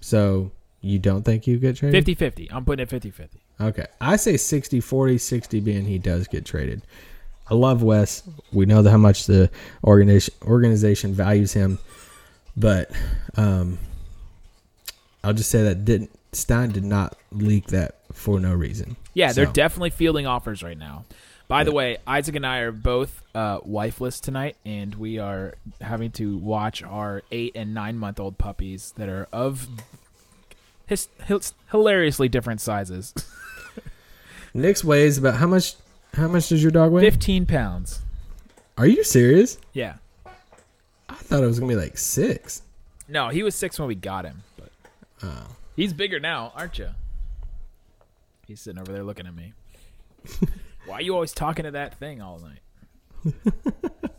so 0.00 0.50
you 0.80 0.98
don't 0.98 1.22
think 1.24 1.46
you 1.46 1.58
get 1.58 1.76
traded? 1.76 2.06
50-50. 2.18 2.48
I'm 2.50 2.64
putting 2.64 2.82
it 2.82 2.88
50-50. 2.88 3.28
Okay. 3.60 3.86
I 4.00 4.16
say 4.16 4.36
60 4.36 4.80
40, 4.80 5.18
60 5.18 5.60
being 5.60 5.84
he 5.84 5.98
does 5.98 6.26
get 6.26 6.44
traded. 6.44 6.82
I 7.48 7.54
love 7.54 7.82
Wes. 7.82 8.22
We 8.52 8.64
know 8.64 8.82
how 8.82 8.96
much 8.96 9.26
the 9.26 9.50
organization 9.84 10.34
organization 10.42 11.12
values 11.12 11.52
him, 11.52 11.78
but 12.56 12.90
um, 13.36 13.78
I'll 15.24 15.32
just 15.32 15.50
say 15.50 15.64
that 15.64 15.84
didn't 15.84 16.10
Stein 16.32 16.70
did 16.70 16.84
not 16.84 17.16
leak 17.32 17.66
that 17.68 17.96
for 18.12 18.38
no 18.38 18.54
reason. 18.54 18.96
Yeah, 19.14 19.32
they're 19.32 19.46
definitely 19.46 19.90
fielding 19.90 20.26
offers 20.26 20.62
right 20.62 20.78
now. 20.78 21.04
By 21.48 21.64
the 21.64 21.72
way, 21.72 21.98
Isaac 22.06 22.36
and 22.36 22.46
I 22.46 22.58
are 22.58 22.70
both 22.70 23.24
uh, 23.34 23.58
wifeless 23.62 24.20
tonight, 24.20 24.56
and 24.64 24.94
we 24.94 25.18
are 25.18 25.54
having 25.80 26.12
to 26.12 26.36
watch 26.36 26.80
our 26.84 27.22
eight 27.32 27.56
and 27.56 27.74
nine 27.74 27.98
month 27.98 28.20
old 28.20 28.38
puppies 28.38 28.94
that 28.96 29.08
are 29.08 29.26
of 29.32 29.66
his, 30.86 31.08
his 31.26 31.52
hilariously 31.72 32.28
different 32.28 32.60
sizes. 32.60 33.12
Nick's 34.54 34.82
weighs 34.84 35.18
about 35.18 35.34
how 35.34 35.46
much? 35.46 35.74
How 36.14 36.26
much 36.28 36.48
does 36.48 36.62
your 36.62 36.72
dog 36.72 36.90
weigh? 36.92 37.02
15 37.02 37.46
pounds. 37.46 38.00
Are 38.76 38.86
you 38.86 39.04
serious? 39.04 39.58
Yeah. 39.72 39.96
I 41.08 41.14
thought 41.14 41.42
it 41.42 41.46
was 41.46 41.60
gonna 41.60 41.72
be 41.72 41.76
like 41.80 41.98
six. 41.98 42.62
No, 43.08 43.28
he 43.28 43.42
was 43.42 43.54
six 43.54 43.78
when 43.78 43.88
we 43.88 43.94
got 43.94 44.24
him, 44.24 44.42
but 44.56 44.70
Oh. 45.22 45.46
he's 45.76 45.92
bigger 45.92 46.18
now, 46.20 46.52
aren't 46.56 46.78
you? 46.78 46.88
He's 48.46 48.60
sitting 48.60 48.80
over 48.80 48.90
there 48.92 49.04
looking 49.04 49.26
at 49.26 49.34
me. 49.34 49.52
Why 50.86 50.96
are 50.96 51.02
you 51.02 51.14
always 51.14 51.32
talking 51.32 51.64
to 51.64 51.70
that 51.72 51.98
thing 51.98 52.20
all 52.22 52.40
night? 52.40 53.34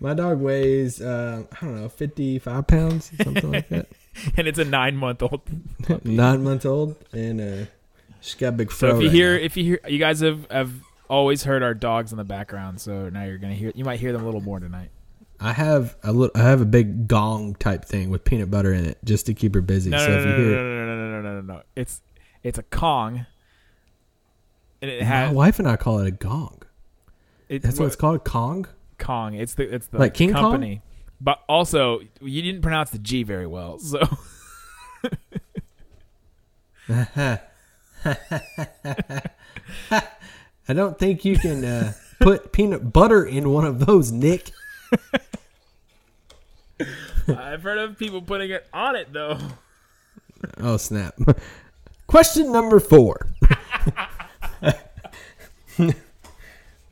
My 0.00 0.14
dog 0.14 0.40
weighs 0.40 1.00
uh, 1.00 1.44
I 1.52 1.64
don't 1.64 1.80
know, 1.80 1.88
fifty 1.88 2.38
five 2.38 2.66
pounds, 2.66 3.10
something 3.22 3.52
like 3.52 3.68
that. 3.68 3.88
And 4.36 4.48
it's 4.48 4.58
a 4.58 4.64
nine 4.64 4.96
month 4.96 5.22
old. 5.22 5.40
nine 6.04 6.42
month 6.42 6.66
old, 6.66 6.96
and 7.12 7.40
uh, 7.40 7.66
She's 8.20 8.34
got 8.34 8.56
big 8.56 8.70
fro. 8.70 8.90
So 8.90 8.96
if 8.96 9.02
you 9.02 9.08
right 9.08 9.14
hear, 9.14 9.38
now. 9.38 9.44
if 9.44 9.56
you 9.56 9.64
hear, 9.64 9.80
you 9.88 9.98
guys 9.98 10.20
have 10.20 10.46
have 10.50 10.72
always 11.08 11.42
heard 11.42 11.62
our 11.62 11.74
dogs 11.74 12.12
in 12.12 12.18
the 12.18 12.24
background. 12.24 12.80
So 12.80 13.08
now 13.08 13.24
you're 13.24 13.38
gonna 13.38 13.54
hear, 13.54 13.72
you 13.74 13.84
might 13.84 13.98
hear 13.98 14.12
them 14.12 14.22
a 14.22 14.24
little 14.24 14.40
more 14.40 14.60
tonight. 14.60 14.90
I 15.40 15.52
have 15.52 15.96
a 16.02 16.12
little, 16.12 16.38
I 16.38 16.44
have 16.44 16.60
a 16.60 16.66
big 16.66 17.08
gong 17.08 17.54
type 17.54 17.84
thing 17.84 18.10
with 18.10 18.24
peanut 18.24 18.50
butter 18.50 18.72
in 18.72 18.84
it 18.84 18.98
just 19.04 19.26
to 19.26 19.34
keep 19.34 19.54
her 19.54 19.62
busy. 19.62 19.90
No, 19.90 19.98
so 19.98 20.06
no, 20.06 20.18
if 20.18 20.24
no, 20.24 20.36
hear, 20.36 20.50
no, 20.50 20.62
no, 20.62 20.86
no, 20.86 20.96
no, 20.96 21.22
no, 21.22 21.40
no, 21.40 21.54
no, 21.54 21.62
it's 21.74 22.02
it's 22.42 22.58
a 22.58 22.62
Kong. 22.62 23.26
And 24.82 24.90
it 24.90 25.02
has, 25.02 25.28
my 25.28 25.34
wife 25.34 25.58
and 25.58 25.68
I 25.68 25.76
call 25.76 25.98
it 25.98 26.06
a 26.06 26.10
gong. 26.10 26.62
It, 27.48 27.62
That's 27.62 27.78
what 27.78 27.86
it's 27.86 27.96
called, 27.96 28.24
Kong. 28.24 28.66
Kong. 28.98 29.34
It's 29.34 29.54
the 29.54 29.74
it's 29.74 29.88
the 29.88 29.98
like 29.98 30.14
King 30.14 30.32
company. 30.32 30.76
Kong? 30.76 30.82
But 31.22 31.42
also, 31.48 32.00
you 32.20 32.40
didn't 32.40 32.62
pronounce 32.62 32.90
the 32.90 32.98
G 32.98 33.24
very 33.24 33.46
well, 33.46 33.78
so. 33.78 34.00
I 38.04 39.22
don't 40.68 40.98
think 40.98 41.24
you 41.24 41.36
can 41.38 41.64
uh, 41.64 41.92
put 42.20 42.52
peanut 42.52 42.92
butter 42.92 43.24
in 43.24 43.50
one 43.50 43.64
of 43.64 43.86
those, 43.86 44.12
Nick. 44.12 44.50
I've 47.28 47.62
heard 47.62 47.78
of 47.78 47.98
people 47.98 48.22
putting 48.22 48.50
it 48.50 48.66
on 48.72 48.96
it 48.96 49.12
though. 49.12 49.38
Oh 50.58 50.76
snap! 50.76 51.14
Question 52.06 52.50
number 52.52 52.80
four: 52.80 53.26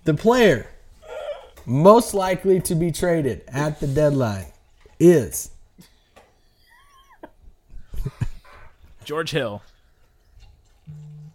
The 0.04 0.14
player 0.14 0.66
most 1.66 2.14
likely 2.14 2.60
to 2.60 2.74
be 2.74 2.90
traded 2.90 3.44
at 3.48 3.78
the 3.80 3.86
deadline 3.86 4.46
is 4.98 5.50
George 9.04 9.30
Hill. 9.30 9.62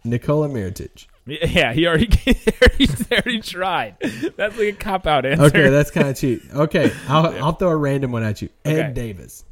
Nikola 0.04 0.48
Mirotic. 0.48 1.06
Yeah, 1.26 1.72
he 1.72 1.86
already 1.86 2.08
he 2.24 2.36
already, 2.62 2.88
already 3.10 3.40
tried. 3.40 3.96
That's 4.36 4.58
like 4.58 4.68
a 4.68 4.72
cop 4.72 5.06
out 5.06 5.24
answer. 5.24 5.44
Okay, 5.44 5.68
that's 5.70 5.90
kind 5.90 6.08
of 6.08 6.16
cheap. 6.16 6.42
Okay, 6.54 6.92
I'll, 7.08 7.26
I'll 7.42 7.52
throw 7.52 7.70
a 7.70 7.76
random 7.76 8.12
one 8.12 8.22
at 8.22 8.42
you. 8.42 8.50
Ed 8.64 8.78
Okay. 8.78 8.92
Davis. 8.92 9.44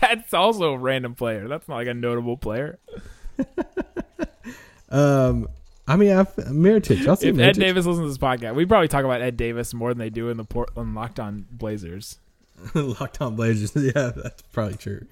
That's 0.00 0.34
also 0.34 0.72
a 0.74 0.78
random 0.78 1.14
player. 1.14 1.48
That's 1.48 1.66
not 1.68 1.76
like 1.76 1.86
a 1.88 1.94
notable 1.94 2.36
player. 2.36 2.78
Um, 4.90 5.48
I 5.88 5.96
mean, 5.96 6.12
I've, 6.12 6.34
Mirotic. 6.36 7.06
I'll 7.08 7.16
say 7.16 7.28
If 7.28 7.36
Mirotic. 7.36 7.46
Ed 7.48 7.52
Davis 7.58 7.86
listens 7.86 8.04
to 8.04 8.08
this 8.08 8.18
podcast, 8.18 8.54
we 8.54 8.66
probably 8.66 8.88
talk 8.88 9.04
about 9.06 9.22
Ed 9.22 9.38
Davis 9.38 9.72
more 9.72 9.88
than 9.88 9.98
they 9.98 10.10
do 10.10 10.28
in 10.28 10.36
the 10.36 10.44
Portland 10.44 10.94
Locked 10.94 11.18
On 11.18 11.46
Blazers. 11.50 12.18
Locked 12.74 13.20
on 13.22 13.34
Blazers. 13.34 13.72
Yeah, 13.74 14.12
that's 14.14 14.42
probably 14.52 14.76
true. 14.76 15.06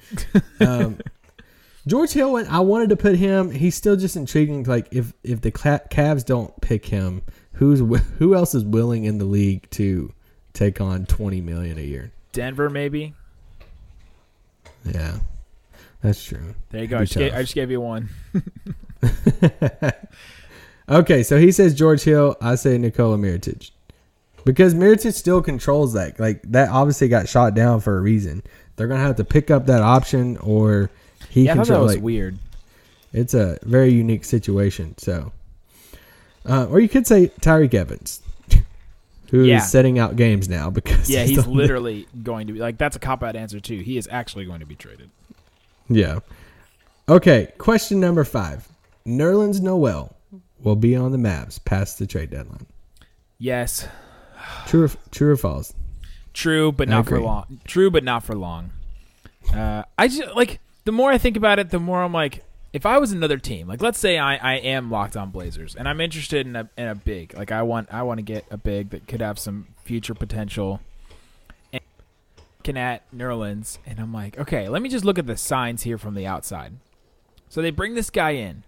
Um, 0.60 0.98
George 1.86 2.12
Hill, 2.12 2.44
I 2.48 2.60
wanted 2.60 2.90
to 2.90 2.96
put 2.96 3.16
him. 3.16 3.50
He's 3.50 3.74
still 3.74 3.96
just 3.96 4.16
intriguing. 4.16 4.64
Like 4.64 4.88
if 4.92 5.12
if 5.22 5.40
the 5.40 5.50
Cavs 5.50 6.24
don't 6.24 6.58
pick 6.60 6.86
him, 6.86 7.22
who's 7.54 7.80
who 8.18 8.34
else 8.34 8.54
is 8.54 8.64
willing 8.64 9.04
in 9.04 9.18
the 9.18 9.24
league 9.24 9.68
to 9.70 10.12
take 10.52 10.80
on 10.80 11.06
twenty 11.06 11.40
million 11.40 11.78
a 11.78 11.82
year? 11.82 12.12
Denver, 12.32 12.68
maybe. 12.70 13.14
Yeah, 14.84 15.18
that's 16.02 16.22
true. 16.22 16.54
There 16.70 16.82
you 16.82 16.88
go. 16.88 16.98
I 16.98 17.00
just, 17.00 17.16
gave. 17.16 17.34
I 17.34 17.42
just 17.42 17.54
gave 17.54 17.70
you 17.70 17.80
one. 17.80 18.08
Okay, 20.90 21.22
so 21.22 21.38
he 21.38 21.52
says 21.52 21.72
George 21.72 22.02
Hill. 22.02 22.36
I 22.40 22.56
say 22.56 22.76
Nikola 22.76 23.16
Mirotic. 23.16 23.70
Because 24.44 24.74
Mirotic 24.74 25.14
still 25.14 25.40
controls 25.40 25.92
that. 25.92 26.18
Like 26.18 26.42
that 26.50 26.68
obviously 26.70 27.06
got 27.06 27.28
shot 27.28 27.54
down 27.54 27.80
for 27.80 27.96
a 27.96 28.00
reason. 28.00 28.42
They're 28.74 28.88
gonna 28.88 29.00
have 29.00 29.16
to 29.16 29.24
pick 29.24 29.52
up 29.52 29.66
that 29.66 29.82
option 29.82 30.36
or 30.38 30.90
he 31.30 31.44
Yeah, 31.44 31.52
I 31.52 31.56
thought 31.56 31.68
that 31.68 31.80
was 31.80 31.94
like 31.94 32.02
weird. 32.04 32.36
it's 33.14 33.32
a 33.34 33.58
very 33.62 33.90
unique 33.92 34.24
situation. 34.24 34.94
So 34.98 35.32
uh, 36.46 36.66
or 36.70 36.80
you 36.80 36.88
could 36.88 37.06
say 37.06 37.28
Tyreke 37.40 37.74
Evans. 37.74 38.20
Who 39.30 39.42
is 39.42 39.46
Yeah. 39.48 39.60
setting 39.60 39.98
out 39.98 40.16
games 40.16 40.48
now 40.48 40.70
because 40.78 41.08
Yeah, 41.08 41.24
he's 41.24 41.44
the- 41.44 41.50
literally 41.50 42.06
going 42.22 42.46
to 42.48 42.52
be 42.52 42.58
like 42.58 42.76
that's 42.78 42.96
a 42.96 43.00
cop 43.00 43.22
out 43.22 43.36
answer 43.36 43.60
too. 43.60 43.78
He 43.78 43.96
is 43.96 44.08
actually 44.10 44.44
going 44.44 44.60
to 44.60 44.66
be 44.66 44.74
traded. 44.74 45.08
Yeah. 45.88 46.18
Okay, 47.08 47.48
question 47.58 47.98
number 48.00 48.22
five. 48.24 48.68
Nerlens 49.06 49.60
Noel 49.60 50.14
will 50.62 50.76
be 50.76 50.94
on 50.94 51.10
the 51.10 51.18
Mavs 51.18 51.58
past 51.64 51.98
the 51.98 52.06
trade 52.06 52.30
deadline. 52.30 52.66
Yes, 53.38 53.88
True 54.66 54.84
or, 54.84 54.90
true 55.10 55.32
or 55.32 55.36
false? 55.36 55.72
true, 56.34 56.70
but 56.70 56.88
not 56.88 57.06
for 57.06 57.20
long. 57.20 57.60
True, 57.64 57.90
but 57.90 58.04
not 58.04 58.22
for 58.22 58.34
long. 58.36 58.70
Uh, 59.52 59.82
I 59.98 60.06
just 60.08 60.34
like 60.36 60.60
the 60.84 60.92
more 60.92 61.10
I 61.10 61.18
think 61.18 61.36
about 61.36 61.58
it, 61.58 61.70
the 61.70 61.80
more 61.80 62.02
I'm 62.02 62.12
like, 62.12 62.44
if 62.72 62.86
I 62.86 62.98
was 62.98 63.12
another 63.12 63.38
team, 63.38 63.66
like 63.66 63.82
let's 63.82 63.98
say 63.98 64.18
I, 64.18 64.36
I 64.36 64.54
am 64.56 64.90
locked 64.90 65.16
on 65.16 65.30
Blazers 65.30 65.74
and 65.74 65.88
I'm 65.88 66.00
interested 66.00 66.46
in 66.46 66.56
a 66.56 66.70
in 66.76 66.86
a 66.86 66.94
big, 66.94 67.34
like 67.36 67.50
I 67.50 67.62
want 67.62 67.92
I 67.92 68.02
want 68.02 68.18
to 68.18 68.22
get 68.22 68.44
a 68.50 68.56
big 68.56 68.90
that 68.90 69.08
could 69.08 69.20
have 69.20 69.38
some 69.38 69.68
future 69.84 70.14
potential. 70.14 70.80
And 71.72 71.82
looking 72.58 72.78
at 72.78 73.10
Nerlens, 73.12 73.78
and 73.86 73.98
I'm 73.98 74.12
like, 74.12 74.38
okay, 74.38 74.68
let 74.68 74.82
me 74.82 74.88
just 74.88 75.04
look 75.04 75.18
at 75.18 75.26
the 75.26 75.36
signs 75.36 75.82
here 75.82 75.98
from 75.98 76.14
the 76.14 76.26
outside. 76.26 76.74
So 77.48 77.60
they 77.60 77.70
bring 77.70 77.94
this 77.94 78.10
guy 78.10 78.30
in. 78.30 78.62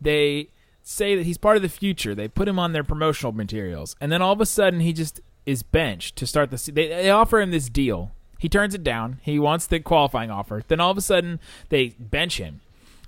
They 0.00 0.48
say 0.82 1.16
that 1.16 1.26
he's 1.26 1.38
part 1.38 1.56
of 1.56 1.62
the 1.62 1.68
future. 1.68 2.14
They 2.14 2.28
put 2.28 2.48
him 2.48 2.58
on 2.58 2.72
their 2.72 2.84
promotional 2.84 3.32
materials, 3.32 3.96
and 4.00 4.10
then 4.10 4.22
all 4.22 4.32
of 4.32 4.40
a 4.40 4.46
sudden 4.46 4.80
he 4.80 4.94
just 4.94 5.20
is 5.44 5.62
benched 5.62 6.16
to 6.16 6.26
start 6.26 6.50
the. 6.50 6.72
They, 6.72 6.88
they 6.88 7.10
offer 7.10 7.40
him 7.40 7.50
this 7.50 7.68
deal. 7.68 8.12
He 8.38 8.48
turns 8.48 8.74
it 8.74 8.84
down. 8.84 9.20
He 9.22 9.38
wants 9.38 9.66
the 9.66 9.80
qualifying 9.80 10.30
offer. 10.30 10.62
Then 10.66 10.80
all 10.80 10.90
of 10.90 10.98
a 10.98 11.02
sudden 11.02 11.40
they 11.68 11.88
bench 11.98 12.38
him, 12.38 12.60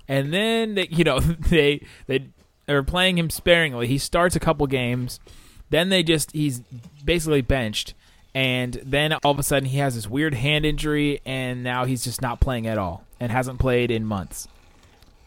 and 0.07 0.33
then 0.33 0.75
they, 0.75 0.87
you 0.89 1.03
know 1.03 1.19
they 1.49 1.85
they 2.07 2.27
are 2.67 2.83
playing 2.83 3.17
him 3.17 3.29
sparingly. 3.29 3.87
He 3.87 3.97
starts 3.97 4.35
a 4.35 4.39
couple 4.39 4.65
games, 4.67 5.19
then 5.69 5.89
they 5.89 6.03
just 6.03 6.31
he's 6.31 6.61
basically 7.03 7.41
benched, 7.41 7.93
and 8.33 8.81
then 8.83 9.13
all 9.23 9.31
of 9.31 9.39
a 9.39 9.43
sudden 9.43 9.69
he 9.69 9.77
has 9.79 9.95
this 9.95 10.07
weird 10.07 10.33
hand 10.33 10.65
injury, 10.65 11.21
and 11.25 11.63
now 11.63 11.85
he's 11.85 12.03
just 12.03 12.21
not 12.21 12.39
playing 12.39 12.67
at 12.67 12.77
all 12.77 13.03
and 13.19 13.31
hasn't 13.31 13.59
played 13.59 13.91
in 13.91 14.05
months. 14.05 14.47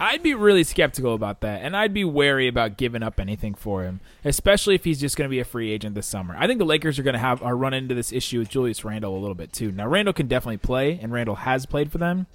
I'd 0.02 0.20
be 0.20 0.34
really 0.34 0.64
skeptical 0.64 1.14
about 1.14 1.42
that, 1.42 1.62
and 1.62 1.76
I'd 1.76 1.94
be 1.94 2.04
wary 2.04 2.48
about 2.48 2.76
giving 2.76 3.04
up 3.04 3.20
anything 3.20 3.54
for 3.54 3.84
him, 3.84 4.00
especially 4.24 4.74
if 4.74 4.82
he's 4.82 5.00
just 5.00 5.16
going 5.16 5.28
to 5.28 5.30
be 5.30 5.38
a 5.38 5.44
free 5.44 5.70
agent 5.70 5.94
this 5.94 6.08
summer. 6.08 6.34
I 6.36 6.48
think 6.48 6.58
the 6.58 6.64
Lakers 6.64 6.98
are 6.98 7.04
going 7.04 7.12
to 7.14 7.20
have 7.20 7.40
are 7.40 7.56
run 7.56 7.72
into 7.72 7.94
this 7.94 8.12
issue 8.12 8.40
with 8.40 8.48
Julius 8.48 8.84
Randle 8.84 9.16
a 9.16 9.20
little 9.20 9.36
bit 9.36 9.52
too. 9.52 9.70
Now 9.70 9.86
Randle 9.86 10.12
can 10.12 10.26
definitely 10.26 10.56
play, 10.56 10.98
and 11.00 11.12
Randle 11.12 11.36
has 11.36 11.66
played 11.66 11.92
for 11.92 11.98
them, 11.98 12.26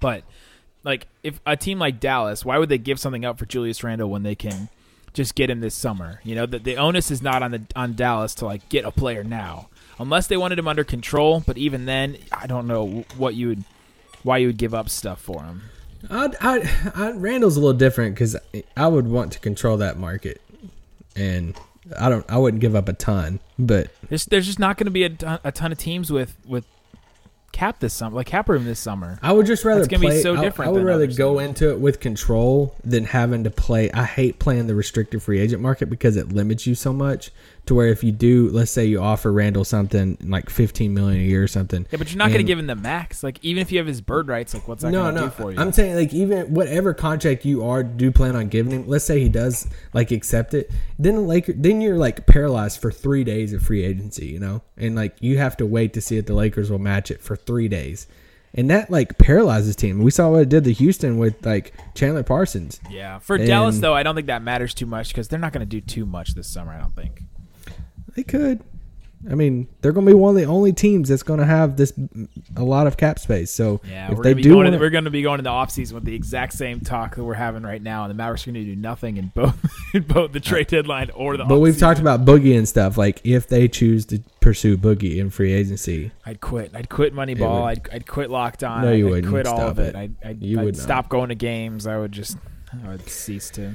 but 0.00 0.22
like 0.84 1.06
if 1.22 1.40
a 1.46 1.56
team 1.56 1.78
like 1.78 1.98
Dallas, 1.98 2.44
why 2.44 2.58
would 2.58 2.68
they 2.68 2.76
give 2.76 3.00
something 3.00 3.24
up 3.24 3.38
for 3.38 3.46
Julius 3.46 3.82
Randle 3.82 4.10
when 4.10 4.22
they 4.22 4.34
can 4.34 4.68
just 5.14 5.34
get 5.34 5.48
him 5.48 5.60
this 5.60 5.74
summer? 5.74 6.20
You 6.24 6.34
know, 6.34 6.44
the, 6.44 6.58
the 6.58 6.76
onus 6.76 7.10
is 7.10 7.22
not 7.22 7.42
on 7.42 7.52
the 7.52 7.62
on 7.74 7.94
Dallas 7.94 8.34
to 8.34 8.44
like 8.44 8.68
get 8.68 8.84
a 8.84 8.90
player 8.90 9.24
now, 9.24 9.70
unless 9.98 10.26
they 10.26 10.36
wanted 10.36 10.58
him 10.58 10.68
under 10.68 10.84
control. 10.84 11.42
But 11.46 11.56
even 11.56 11.86
then, 11.86 12.18
I 12.30 12.46
don't 12.46 12.66
know 12.66 13.06
what 13.16 13.34
you 13.34 13.48
would 13.48 13.64
why 14.24 14.36
you 14.36 14.48
would 14.48 14.58
give 14.58 14.74
up 14.74 14.90
stuff 14.90 15.22
for 15.22 15.44
him. 15.44 15.62
I'd, 16.10 16.36
I'd, 16.36 16.70
i 16.94 17.10
Randle's 17.12 17.56
a 17.56 17.60
little 17.60 17.76
different 17.76 18.14
because 18.14 18.36
I 18.76 18.86
would 18.86 19.08
want 19.08 19.32
to 19.32 19.40
control 19.40 19.76
that 19.78 19.98
market, 19.98 20.40
and 21.16 21.58
I 21.98 22.08
don't. 22.08 22.24
I 22.28 22.38
wouldn't 22.38 22.60
give 22.60 22.74
up 22.74 22.88
a 22.88 22.92
ton, 22.92 23.40
but 23.58 23.90
There's 24.08 24.26
there's 24.26 24.46
just 24.46 24.58
not 24.58 24.76
going 24.76 24.86
to 24.86 24.90
be 24.90 25.04
a 25.04 25.10
ton, 25.10 25.40
a 25.44 25.52
ton 25.52 25.72
of 25.72 25.78
teams 25.78 26.10
with 26.12 26.36
with 26.46 26.64
cap 27.52 27.80
this 27.80 27.94
summer, 27.94 28.14
like 28.14 28.26
cap 28.26 28.48
room 28.48 28.64
this 28.64 28.78
summer. 28.78 29.18
I 29.22 29.32
would 29.32 29.46
just 29.46 29.64
rather 29.64 29.80
That's 29.80 29.88
gonna 29.88 30.14
be 30.14 30.22
so 30.22 30.36
different 30.36 30.68
I, 30.68 30.72
would 30.72 30.80
than 30.80 30.86
rather 30.86 31.06
go 31.06 31.38
into 31.38 31.70
it 31.70 31.80
with 31.80 32.00
control 32.00 32.74
than 32.84 33.04
having 33.04 33.44
to 33.44 33.50
play. 33.50 33.90
I 33.92 34.04
hate 34.04 34.38
playing 34.38 34.66
the 34.66 34.74
restricted 34.74 35.22
free 35.22 35.40
agent 35.40 35.62
market 35.62 35.90
because 35.90 36.16
it 36.16 36.28
limits 36.28 36.66
you 36.66 36.74
so 36.74 36.92
much. 36.92 37.30
To 37.66 37.74
where 37.74 37.88
if 37.88 38.02
you 38.02 38.12
do, 38.12 38.48
let's 38.48 38.70
say 38.70 38.86
you 38.86 39.02
offer 39.02 39.30
Randle 39.30 39.62
something 39.62 40.16
like 40.22 40.48
fifteen 40.48 40.94
million 40.94 41.20
a 41.20 41.24
year 41.24 41.42
or 41.42 41.48
something. 41.48 41.86
Yeah, 41.90 41.98
but 41.98 42.10
you're 42.10 42.16
not 42.16 42.28
going 42.28 42.38
to 42.38 42.44
give 42.44 42.58
him 42.58 42.66
the 42.66 42.74
max. 42.74 43.22
Like 43.22 43.38
even 43.42 43.60
if 43.60 43.70
you 43.70 43.76
have 43.76 43.86
his 43.86 44.00
bird 44.00 44.28
rights, 44.28 44.54
like 44.54 44.66
what's 44.66 44.82
that 44.82 44.90
no, 44.90 45.02
going 45.02 45.14
to 45.16 45.20
no. 45.20 45.26
do 45.26 45.32
for 45.32 45.52
you? 45.52 45.58
I'm 45.58 45.72
saying 45.72 45.94
like 45.94 46.14
even 46.14 46.54
whatever 46.54 46.94
contract 46.94 47.44
you 47.44 47.64
are 47.64 47.82
do 47.82 48.10
plan 48.10 48.36
on 48.36 48.48
giving 48.48 48.72
him. 48.72 48.88
Let's 48.88 49.04
say 49.04 49.20
he 49.20 49.28
does 49.28 49.68
like 49.92 50.10
accept 50.12 50.54
it. 50.54 50.70
Then 50.98 51.16
the 51.16 51.20
Laker, 51.20 51.52
then 51.52 51.82
you're 51.82 51.98
like 51.98 52.26
paralyzed 52.26 52.80
for 52.80 52.90
three 52.90 53.22
days 53.22 53.52
of 53.52 53.62
free 53.62 53.84
agency, 53.84 54.26
you 54.26 54.40
know, 54.40 54.62
and 54.78 54.96
like 54.96 55.16
you 55.20 55.36
have 55.36 55.54
to 55.58 55.66
wait 55.66 55.92
to 55.92 56.00
see 56.00 56.16
if 56.16 56.24
the 56.24 56.34
Lakers 56.34 56.70
will 56.70 56.78
match 56.78 57.10
it 57.10 57.20
for 57.20 57.36
three 57.36 57.68
days, 57.68 58.06
and 58.54 58.70
that 58.70 58.90
like 58.90 59.18
paralyzes 59.18 59.76
team. 59.76 60.02
We 60.02 60.10
saw 60.10 60.30
what 60.30 60.40
it 60.40 60.48
did 60.48 60.64
to 60.64 60.72
Houston 60.72 61.18
with 61.18 61.44
like 61.44 61.74
Chandler 61.94 62.22
Parsons. 62.22 62.80
yeah, 62.90 63.18
for 63.18 63.36
Dallas 63.36 63.78
though, 63.78 63.94
I 63.94 64.02
don't 64.02 64.14
think 64.14 64.28
that 64.28 64.42
matters 64.42 64.72
too 64.72 64.86
much 64.86 65.08
because 65.08 65.28
they're 65.28 65.38
not 65.38 65.52
going 65.52 65.60
to 65.60 65.66
do 65.66 65.82
too 65.82 66.06
much 66.06 66.34
this 66.34 66.48
summer. 66.48 66.72
I 66.72 66.78
don't 66.78 66.96
think. 66.96 67.24
They 68.18 68.24
could. 68.24 68.58
I 69.30 69.36
mean, 69.36 69.68
they're 69.80 69.92
going 69.92 70.06
to 70.06 70.12
be 70.12 70.16
one 70.18 70.30
of 70.34 70.40
the 70.40 70.46
only 70.46 70.72
teams 70.72 71.08
that's 71.08 71.22
going 71.22 71.38
to 71.38 71.46
have 71.46 71.76
this 71.76 71.92
a 72.56 72.64
lot 72.64 72.88
of 72.88 72.96
cap 72.96 73.20
space. 73.20 73.52
So 73.52 73.80
Yeah, 73.88 74.10
if 74.10 74.18
we're 74.18 74.24
they 74.24 74.32
gonna 74.32 74.42
do, 74.42 74.48
going. 74.50 74.64
wanna- 74.64 74.78
we're 74.80 74.90
going 74.90 75.04
to 75.04 75.10
be 75.10 75.22
going 75.22 75.38
into 75.38 75.44
the 75.50 75.54
offseason 75.54 75.92
with 75.92 76.04
the 76.04 76.16
exact 76.16 76.54
same 76.54 76.80
talk 76.80 77.14
that 77.14 77.22
we're 77.22 77.34
having 77.34 77.62
right 77.62 77.80
now, 77.80 78.02
and 78.02 78.10
the 78.10 78.14
Mavericks 78.14 78.46
are 78.48 78.50
going 78.52 78.64
to 78.64 78.74
do 78.74 78.80
nothing 78.80 79.16
in 79.18 79.30
both 79.34 79.56
in 79.94 80.02
both 80.02 80.32
the 80.32 80.40
trade 80.40 80.66
deadline 80.66 81.10
or 81.10 81.36
the. 81.36 81.44
but 81.44 81.60
we've 81.60 81.78
talked 81.78 82.00
about 82.00 82.24
Boogie 82.24 82.56
and 82.58 82.68
stuff. 82.68 82.98
Like 82.98 83.20
if 83.24 83.46
they 83.48 83.68
choose 83.68 84.04
to 84.06 84.18
pursue 84.40 84.76
Boogie 84.76 85.18
in 85.18 85.30
free 85.30 85.52
agency, 85.52 86.10
I'd 86.26 86.40
quit. 86.40 86.72
I'd 86.74 86.88
quit 86.88 87.14
Moneyball. 87.14 87.62
would- 87.62 87.88
I'd, 87.90 87.90
I'd 87.92 88.06
quit 88.08 88.30
Locked 88.30 88.64
On. 88.64 88.82
No, 88.82 88.90
you 88.92 89.06
I'd, 89.06 89.10
wouldn't. 89.10 89.32
quit 89.32 89.46
all 89.46 89.60
of 89.60 89.78
it. 89.78 89.90
it. 89.90 89.96
I'd, 89.96 90.14
I'd, 90.24 90.42
You 90.42 90.58
would 90.60 90.76
stop 90.76 91.08
going 91.08 91.28
to 91.28 91.36
games. 91.36 91.86
I 91.86 91.98
would 91.98 92.10
just 92.12 92.36
I 92.84 92.88
would 92.88 93.08
cease 93.08 93.48
to. 93.50 93.74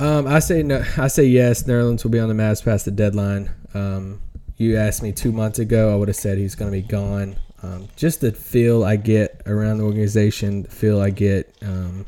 Um, 0.00 0.26
I 0.26 0.38
say 0.38 0.62
no. 0.62 0.84
I 0.96 1.08
say 1.08 1.24
yes. 1.24 1.64
Nerlens 1.64 2.04
will 2.04 2.10
be 2.10 2.18
on 2.20 2.28
the 2.28 2.34
Mavs 2.34 2.64
past 2.64 2.84
the 2.84 2.90
deadline. 2.90 3.50
Um, 3.74 4.20
you 4.56 4.76
asked 4.76 5.02
me 5.02 5.12
two 5.12 5.32
months 5.32 5.58
ago, 5.58 5.92
I 5.92 5.96
would 5.96 6.08
have 6.08 6.16
said 6.16 6.38
he's 6.38 6.54
going 6.54 6.70
to 6.70 6.76
be 6.76 6.86
gone. 6.86 7.36
Um, 7.62 7.88
just 7.96 8.20
the 8.20 8.32
feel 8.32 8.84
I 8.84 8.96
get 8.96 9.42
around 9.46 9.78
the 9.78 9.84
organization, 9.84 10.62
the 10.62 10.70
feel 10.70 11.00
I 11.00 11.10
get, 11.10 11.52
um, 11.62 12.06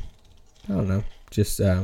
I 0.69 0.73
don't 0.73 0.87
know, 0.87 1.03
just 1.29 1.59
uh, 1.59 1.83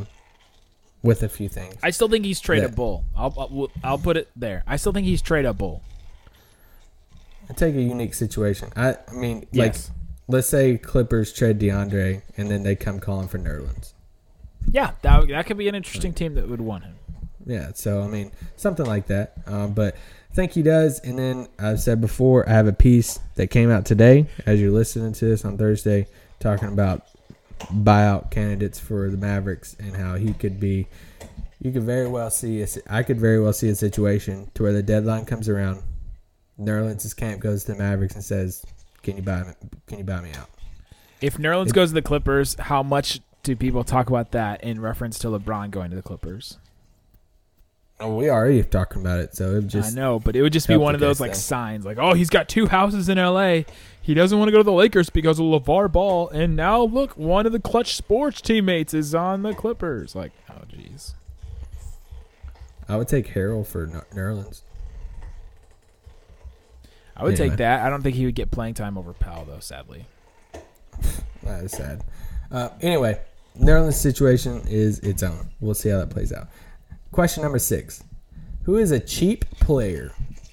with 1.03 1.23
a 1.23 1.29
few 1.29 1.49
things. 1.49 1.75
I 1.83 1.89
still 1.91 2.07
think 2.09 2.23
he's 2.25 2.41
Yeah. 2.41 2.55
tradable. 2.67 3.03
I'll, 3.15 3.33
I'll 3.37 3.71
I'll 3.83 3.97
put 3.97 4.15
it 4.17 4.29
there. 4.35 4.63
I 4.67 4.77
still 4.77 4.93
think 4.93 5.05
he's 5.05 5.21
tradable. 5.21 5.81
I 7.49 7.53
take 7.53 7.75
a 7.75 7.81
unique 7.81 8.13
situation. 8.13 8.71
I, 8.75 8.95
I 9.09 9.13
mean, 9.13 9.47
Yes. 9.51 9.89
like, 9.89 9.95
let's 10.27 10.47
say 10.49 10.77
Clippers 10.77 11.31
trade 11.33 11.59
DeAndre 11.59 12.21
and 12.37 12.49
then 12.51 12.63
they 12.63 12.75
come 12.75 12.99
calling 12.99 13.27
for 13.29 13.37
Nerlens. 13.39 13.93
Yeah, 14.77 14.91
that 15.01 15.27
that 15.29 15.47
could 15.47 15.57
be 15.57 15.67
an 15.67 15.73
interesting 15.73 16.13
team 16.13 16.35
that 16.35 16.47
would 16.47 16.61
want 16.61 16.83
him. 16.83 16.93
Yeah, 17.47 17.71
so 17.73 18.03
I 18.03 18.07
mean, 18.07 18.31
something 18.57 18.85
like 18.85 19.07
that. 19.07 19.33
Um, 19.47 19.73
but 19.73 19.95
I 20.29 20.35
think 20.35 20.51
he 20.51 20.61
does. 20.61 20.99
And 20.99 21.17
then 21.17 21.47
I've 21.57 21.79
said 21.79 21.99
before, 21.99 22.47
I 22.47 22.51
have 22.51 22.67
a 22.67 22.73
piece 22.73 23.17
that 23.37 23.47
came 23.47 23.71
out 23.71 23.87
today 23.87 24.27
as 24.45 24.61
you're 24.61 24.69
listening 24.69 25.13
to 25.13 25.25
this 25.25 25.43
on 25.43 25.57
Thursday, 25.57 26.05
talking 26.39 26.67
about 26.67 27.07
buyout 27.73 28.29
candidates 28.29 28.77
for 28.77 29.09
the 29.09 29.17
Mavericks 29.17 29.75
and 29.79 29.95
how 29.95 30.13
he 30.13 30.33
could 30.33 30.59
be. 30.59 30.85
You 31.59 31.71
could 31.71 31.81
very 31.81 32.07
well 32.07 32.29
see. 32.29 32.61
A, 32.61 32.67
I 32.87 33.01
could 33.01 33.19
very 33.19 33.41
well 33.41 33.53
see 33.53 33.69
a 33.69 33.75
situation 33.75 34.51
to 34.53 34.61
where 34.61 34.73
the 34.73 34.83
deadline 34.83 35.25
comes 35.25 35.49
around, 35.49 35.81
Nerlens' 36.59 37.15
camp 37.15 37.41
goes 37.41 37.63
to 37.63 37.71
the 37.71 37.79
Mavericks 37.79 38.13
and 38.13 38.23
says, 38.23 38.63
"Can 39.01 39.15
you 39.15 39.23
buy 39.23 39.41
me? 39.41 39.53
Can 39.87 39.97
you 39.97 40.03
buy 40.03 40.21
me 40.21 40.33
out?" 40.33 40.51
If 41.19 41.37
Nerlens 41.39 41.73
goes 41.73 41.89
to 41.89 41.95
the 41.95 42.03
Clippers, 42.03 42.55
how 42.59 42.83
much 42.83 43.21
do 43.47 43.55
people 43.55 43.83
talk 43.83 44.09
about 44.09 44.31
that 44.31 44.63
in 44.63 44.79
reference 44.79 45.17
to 45.19 45.27
LeBron 45.27 45.71
going 45.71 45.89
to 45.89 45.95
the 45.95 46.01
Clippers? 46.03 46.57
Oh, 47.99 48.15
we 48.15 48.29
already 48.29 48.61
talking 48.61 49.01
about 49.01 49.19
it, 49.19 49.35
so 49.35 49.55
it 49.55 49.65
just 49.67 49.93
I 49.97 49.99
know, 49.99 50.19
but 50.19 50.35
it 50.35 50.43
would 50.43 50.53
just 50.53 50.67
be 50.67 50.75
one 50.77 50.93
of 50.93 51.01
those 51.01 51.19
like 51.19 51.31
though. 51.31 51.37
signs, 51.37 51.83
like, 51.85 51.97
oh, 51.97 52.13
he's 52.13 52.29
got 52.29 52.47
two 52.47 52.67
houses 52.67 53.09
in 53.09 53.17
L.A. 53.17 53.65
He 54.01 54.13
doesn't 54.13 54.37
want 54.37 54.49
to 54.49 54.51
go 54.51 54.59
to 54.59 54.63
the 54.63 54.71
Lakers 54.71 55.09
because 55.09 55.39
of 55.39 55.45
LeVar 55.47 55.91
Ball, 55.91 56.29
and 56.29 56.55
now 56.55 56.83
look, 56.83 57.17
one 57.17 57.47
of 57.47 57.53
the 57.53 57.59
Clutch 57.59 57.95
Sports 57.95 58.39
teammates 58.41 58.93
is 58.93 59.15
on 59.15 59.41
the 59.41 59.53
Clippers. 59.55 60.13
Like, 60.13 60.31
oh, 60.49 60.61
jeez. 60.71 61.13
I 62.87 62.97
would 62.97 63.07
take 63.07 63.33
Harrell 63.33 63.65
for 63.65 63.87
Ner- 63.87 64.05
Nerlens. 64.13 64.61
I 67.15 67.23
would 67.23 67.33
Anyway. 67.33 67.49
take 67.49 67.57
that. 67.57 67.81
I 67.81 67.89
don't 67.89 68.03
think 68.03 68.15
he 68.15 68.25
would 68.25 68.35
get 68.35 68.51
playing 68.51 68.75
time 68.75 68.95
over 68.97 69.11
Powell, 69.13 69.45
though. 69.45 69.59
Sadly, 69.59 70.05
That 71.43 71.63
is 71.63 71.71
sad. 71.71 72.03
Uh, 72.51 72.69
anyway, 72.79 73.19
Nerlens' 73.59 73.93
situation 73.93 74.61
is 74.67 74.99
its 74.99 75.23
own. 75.23 75.49
We'll 75.59 75.73
see 75.73 75.89
how 75.89 75.99
that 75.99 76.09
plays 76.09 76.31
out. 76.31 76.47
Question 77.11 77.43
number 77.43 77.59
six: 77.59 78.03
Who 78.63 78.77
is 78.77 78.91
a 78.91 78.99
cheap 78.99 79.49
player 79.59 80.11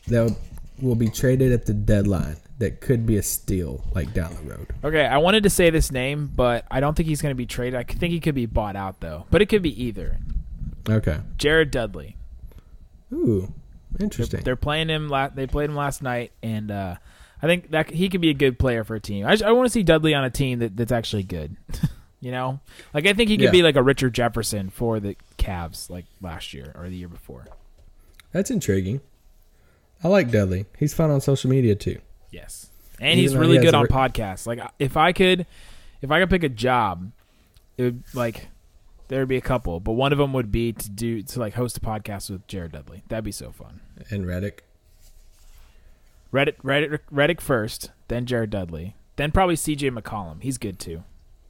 that 0.09 0.37
will 0.81 0.95
be 0.95 1.09
traded 1.09 1.53
at 1.53 1.67
the 1.67 1.75
deadline 1.75 2.37
that 2.59 2.81
could 2.81 3.05
be 3.07 3.17
a 3.17 3.23
steal, 3.23 3.85
like 3.95 4.13
down 4.15 4.35
the 4.35 4.51
road? 4.51 4.67
okay. 4.85 5.07
I 5.07 5.19
wanted 5.19 5.43
to 5.43 5.51
say 5.51 5.71
this 5.71 5.91
name, 5.91 6.31
but 6.35 6.65
I 6.71 6.81
don't 6.81 6.97
think 6.97 7.09
he's 7.09 7.23
going 7.23 7.33
to 7.33 7.37
be 7.37 7.47
traded. 7.47 7.75
I 7.75 7.83
think 7.83 8.13
he 8.13 8.21
could 8.21 8.35
be 8.35 8.47
bought 8.47 8.77
out, 8.77 9.01
though. 9.01 9.27
But 9.31 9.43
it 9.43 9.47
could 9.47 9.63
be 9.63 9.85
either. 9.85 10.19
Okay. 10.89 11.19
Jared 11.37 11.71
Dudley. 11.71 12.17
Ooh, 13.13 13.53
interesting. 14.01 14.41
They're 14.43 14.57
playing 14.57 14.89
him. 14.89 15.09
La- 15.09 15.29
they 15.29 15.47
played 15.47 15.71
him 15.71 15.77
last 15.77 16.03
night, 16.03 16.33
and 16.43 16.71
uh, 16.71 16.97
I 17.43 17.47
think 17.47 17.71
that 17.71 17.91
he 17.91 18.09
could 18.09 18.21
be 18.21 18.31
a 18.31 18.35
good 18.35 18.59
player 18.59 18.85
for 18.85 18.97
a 18.97 19.01
team. 19.01 19.27
I, 19.27 19.33
just, 19.33 19.45
I 19.45 19.53
want 19.53 19.67
to 19.67 19.71
see 19.71 19.83
Dudley 19.83 20.15
on 20.15 20.25
a 20.25 20.31
team 20.31 20.59
that, 20.61 20.77
that's 20.77 20.93
actually 20.93 21.25
good. 21.25 21.57
you 22.25 22.31
know, 22.33 22.59
like 22.95 23.07
I 23.07 23.13
think 23.13 23.29
he 23.31 23.37
could 23.37 23.45
Yeah. 23.45 23.51
be 23.51 23.63
like 23.63 23.77
a 23.77 23.83
Richard 23.83 24.15
Jefferson 24.15 24.71
for 24.71 24.99
the 24.99 25.15
Cavs, 25.39 25.91
like 25.91 26.07
last 26.23 26.55
year 26.55 26.73
or 26.75 26.89
the 26.89 26.97
year 26.97 27.09
before. 27.09 27.45
That's 28.33 28.51
intriguing. 28.51 29.01
I 30.03 30.09
like 30.09 30.31
Dudley. 30.31 30.65
He's 30.79 30.95
fun 30.95 31.11
on 31.11 31.21
social 31.21 31.51
media 31.51 31.75
too. 31.75 31.99
Yes, 32.31 32.71
and 32.99 33.11
Even 33.11 33.19
he's 33.19 33.33
though 33.33 33.41
he 33.43 33.47
really 33.49 33.59
good 33.65 33.75
on 33.75 33.83
re- 33.83 33.89
podcasts. 33.89 34.47
Like 34.47 34.59
if 34.79 34.97
I 34.97 35.13
could, 35.13 35.47
if 36.03 36.11
I 36.11 36.19
could 36.21 36.31
pick 36.31 36.43
a 36.43 36.49
job, 36.49 37.13
it 37.77 37.83
would 37.85 38.03
like 38.15 38.49
there 39.09 39.21
would 39.21 39.29
be 39.29 39.37
a 39.37 39.41
couple, 39.43 39.81
but 39.81 39.93
one 39.93 40.11
of 40.13 40.19
them 40.19 40.33
would 40.33 40.51
be 40.51 40.73
to 40.73 40.91
do 40.91 41.23
to 41.23 41.39
like 41.39 41.55
host 41.55 41.77
a 41.77 41.81
podcast 41.81 42.31
with 42.31 42.47
Jared 42.47 42.73
Dudley. 42.73 43.03
That'd 43.09 43.25
be 43.25 43.33
so 43.33 43.53
fun. 43.53 43.81
And 44.11 44.25
Redick. 44.25 44.61
Reddit, 46.33 46.57
Reddit, 46.65 46.99
Redick 47.13 47.41
first, 47.41 47.93
then 48.09 48.27
Jared 48.27 48.51
Dudley, 48.51 48.97
then 49.17 49.31
probably 49.31 49.55
C.J. 49.57 49.91
McCollum. 49.91 50.43
He's 50.43 50.59
good 50.59 50.81
too. 50.81 51.05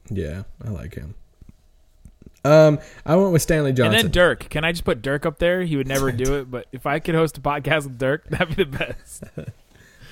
Yeah, 0.09 0.43
I 0.63 0.69
like 0.69 0.95
him. 0.95 1.15
Um, 2.43 2.79
I 3.05 3.15
went 3.15 3.33
with 3.33 3.41
Stanley 3.41 3.73
Johnson. 3.73 3.95
And 3.95 4.05
then 4.05 4.11
Dirk. 4.11 4.49
Can 4.49 4.63
I 4.63 4.71
just 4.71 4.83
put 4.83 5.01
Dirk 5.01 5.25
up 5.25 5.39
there? 5.39 5.63
He 5.63 5.77
would 5.77 5.87
never 5.87 6.11
do 6.13 6.35
it, 6.35 6.51
but 6.51 6.67
if 6.71 6.85
I 6.85 6.99
could 6.99 7.15
host 7.15 7.37
a 7.37 7.41
podcast 7.41 7.85
with 7.85 7.97
Dirk, 7.97 8.25
that'd 8.29 8.55
be 8.55 8.63
the 8.63 8.77
best. 8.77 9.23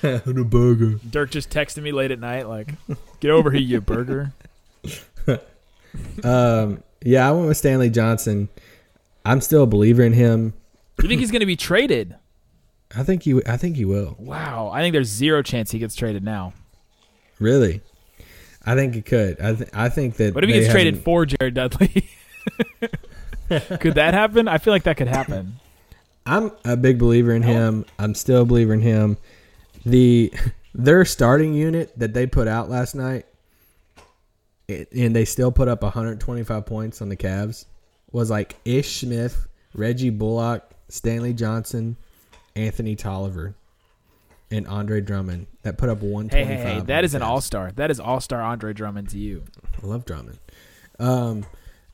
the 0.00 0.44
burger. 0.44 0.98
Dirk 1.08 1.30
just 1.30 1.50
texted 1.50 1.82
me 1.82 1.92
late 1.92 2.10
at 2.10 2.18
night, 2.18 2.48
like, 2.48 2.74
"Get 3.20 3.30
over 3.30 3.50
here, 3.50 3.60
you 3.60 3.80
burger." 3.80 4.32
Um, 6.22 6.82
yeah, 7.02 7.28
I 7.28 7.32
went 7.32 7.48
with 7.48 7.56
Stanley 7.56 7.88
Johnson. 7.90 8.48
I'm 9.24 9.40
still 9.40 9.62
a 9.62 9.66
believer 9.66 10.02
in 10.02 10.12
him. 10.12 10.54
You 11.02 11.08
think 11.08 11.20
he's 11.20 11.30
going 11.30 11.40
to 11.40 11.46
be 11.46 11.56
traded? 11.56 12.16
I 12.96 13.02
think 13.02 13.22
he. 13.22 13.40
I 13.46 13.56
think 13.56 13.76
he 13.76 13.84
will. 13.84 14.16
Wow, 14.18 14.70
I 14.72 14.80
think 14.80 14.92
there's 14.92 15.08
zero 15.08 15.42
chance 15.42 15.70
he 15.70 15.78
gets 15.78 15.94
traded 15.94 16.22
now. 16.22 16.52
Really, 17.38 17.80
I 18.66 18.74
think 18.74 18.94
he 18.94 19.02
could. 19.02 19.40
I 19.40 19.54
th- 19.54 19.70
I 19.72 19.88
think 19.88 20.16
that. 20.16 20.34
What 20.34 20.44
if 20.44 20.50
he 20.50 20.60
gets 20.60 20.72
traded 20.72 20.98
for 20.98 21.26
Jared 21.26 21.54
Dudley? 21.54 22.08
could 23.48 23.94
that 23.94 24.14
happen? 24.14 24.48
I 24.48 24.58
feel 24.58 24.72
like 24.72 24.84
that 24.84 24.96
could 24.96 25.08
happen. 25.08 25.56
I'm 26.26 26.52
a 26.64 26.76
big 26.76 26.98
believer 26.98 27.32
in 27.32 27.42
him. 27.42 27.84
I'm 27.98 28.14
still 28.14 28.42
a 28.42 28.44
believer 28.46 28.72
in 28.72 28.80
him. 28.80 29.18
The 29.84 30.32
their 30.74 31.04
starting 31.04 31.54
unit 31.54 31.96
that 31.98 32.14
they 32.14 32.26
put 32.26 32.48
out 32.48 32.70
last 32.70 32.94
night, 32.94 33.26
it, 34.66 34.90
and 34.92 35.14
they 35.14 35.24
still 35.24 35.52
put 35.52 35.68
up 35.68 35.82
125 35.82 36.66
points 36.66 37.02
on 37.02 37.08
the 37.10 37.16
Cavs, 37.16 37.66
was 38.10 38.30
like 38.30 38.56
Ish 38.64 39.00
Smith, 39.00 39.46
Reggie 39.74 40.10
Bullock, 40.10 40.70
Stanley 40.88 41.34
Johnson, 41.34 41.96
Anthony 42.56 42.96
Tolliver, 42.96 43.54
and 44.56 44.66
Andre 44.66 45.00
Drummond. 45.00 45.46
That 45.62 45.78
put 45.78 45.88
up 45.88 45.98
125. 45.98 46.46
hey, 46.46 46.62
hey! 46.62 46.78
on 46.80 46.86
That 46.86 47.04
is 47.04 47.14
an 47.14 47.22
all 47.22 47.40
star. 47.40 47.72
That 47.72 47.90
is 47.90 48.00
all 48.00 48.20
star 48.20 48.40
Andre 48.40 48.72
Drummond 48.72 49.10
to 49.10 49.18
you. 49.18 49.44
I 49.82 49.86
love 49.86 50.04
Drummond. 50.04 50.38
Um, 50.98 51.44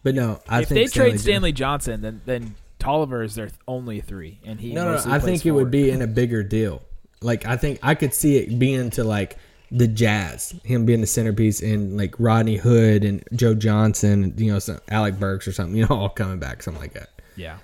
but 0.03 0.15
no, 0.15 0.41
I 0.49 0.63
if 0.63 0.69
think 0.69 0.77
they 0.79 0.87
Stanley 0.87 1.11
trade 1.11 1.21
Stanley 1.21 1.53
Johnson, 1.53 2.01
then 2.01 2.21
then 2.25 2.55
Tolliver 2.79 3.23
is 3.23 3.35
their 3.35 3.51
only 3.69 4.01
three, 4.01 4.41
and 4.45 4.61
he 4.61 4.73
No, 4.73 4.97
no, 4.97 5.03
I 5.07 5.19
think 5.19 5.45
it 5.47 5.53
would 5.53 5.71
be 5.71 5.91
in 5.91 6.03
a 6.03 6.07
bigger 6.07 6.43
deal. 6.43 6.83
Like 7.23 7.47
I 7.47 7.57
think 7.57 7.79
I 7.83 7.95
could 7.95 8.15
see 8.15 8.39
it 8.39 8.59
being 8.59 8.91
to 8.91 9.05
like 9.05 9.37
the 9.71 9.87
Jazz, 9.87 10.55
him 10.65 10.85
being 10.85 11.01
the 11.01 11.07
centerpiece, 11.07 11.63
and 11.63 11.97
like 11.97 12.15
Rodney 12.19 12.57
Hood 12.57 13.05
and 13.05 13.23
Joe 13.35 13.55
Johnson, 13.55 14.35
you 14.37 14.53
know, 14.53 14.59
some, 14.59 14.81
Alec 14.89 15.19
Burks 15.21 15.47
or 15.47 15.53
something, 15.53 15.77
you 15.77 15.87
know, 15.87 15.97
all 15.97 16.09
coming 16.09 16.39
back, 16.39 16.63
something 16.63 16.81
like 16.81 16.95
that. 16.95 17.11
yeah. 17.37 17.59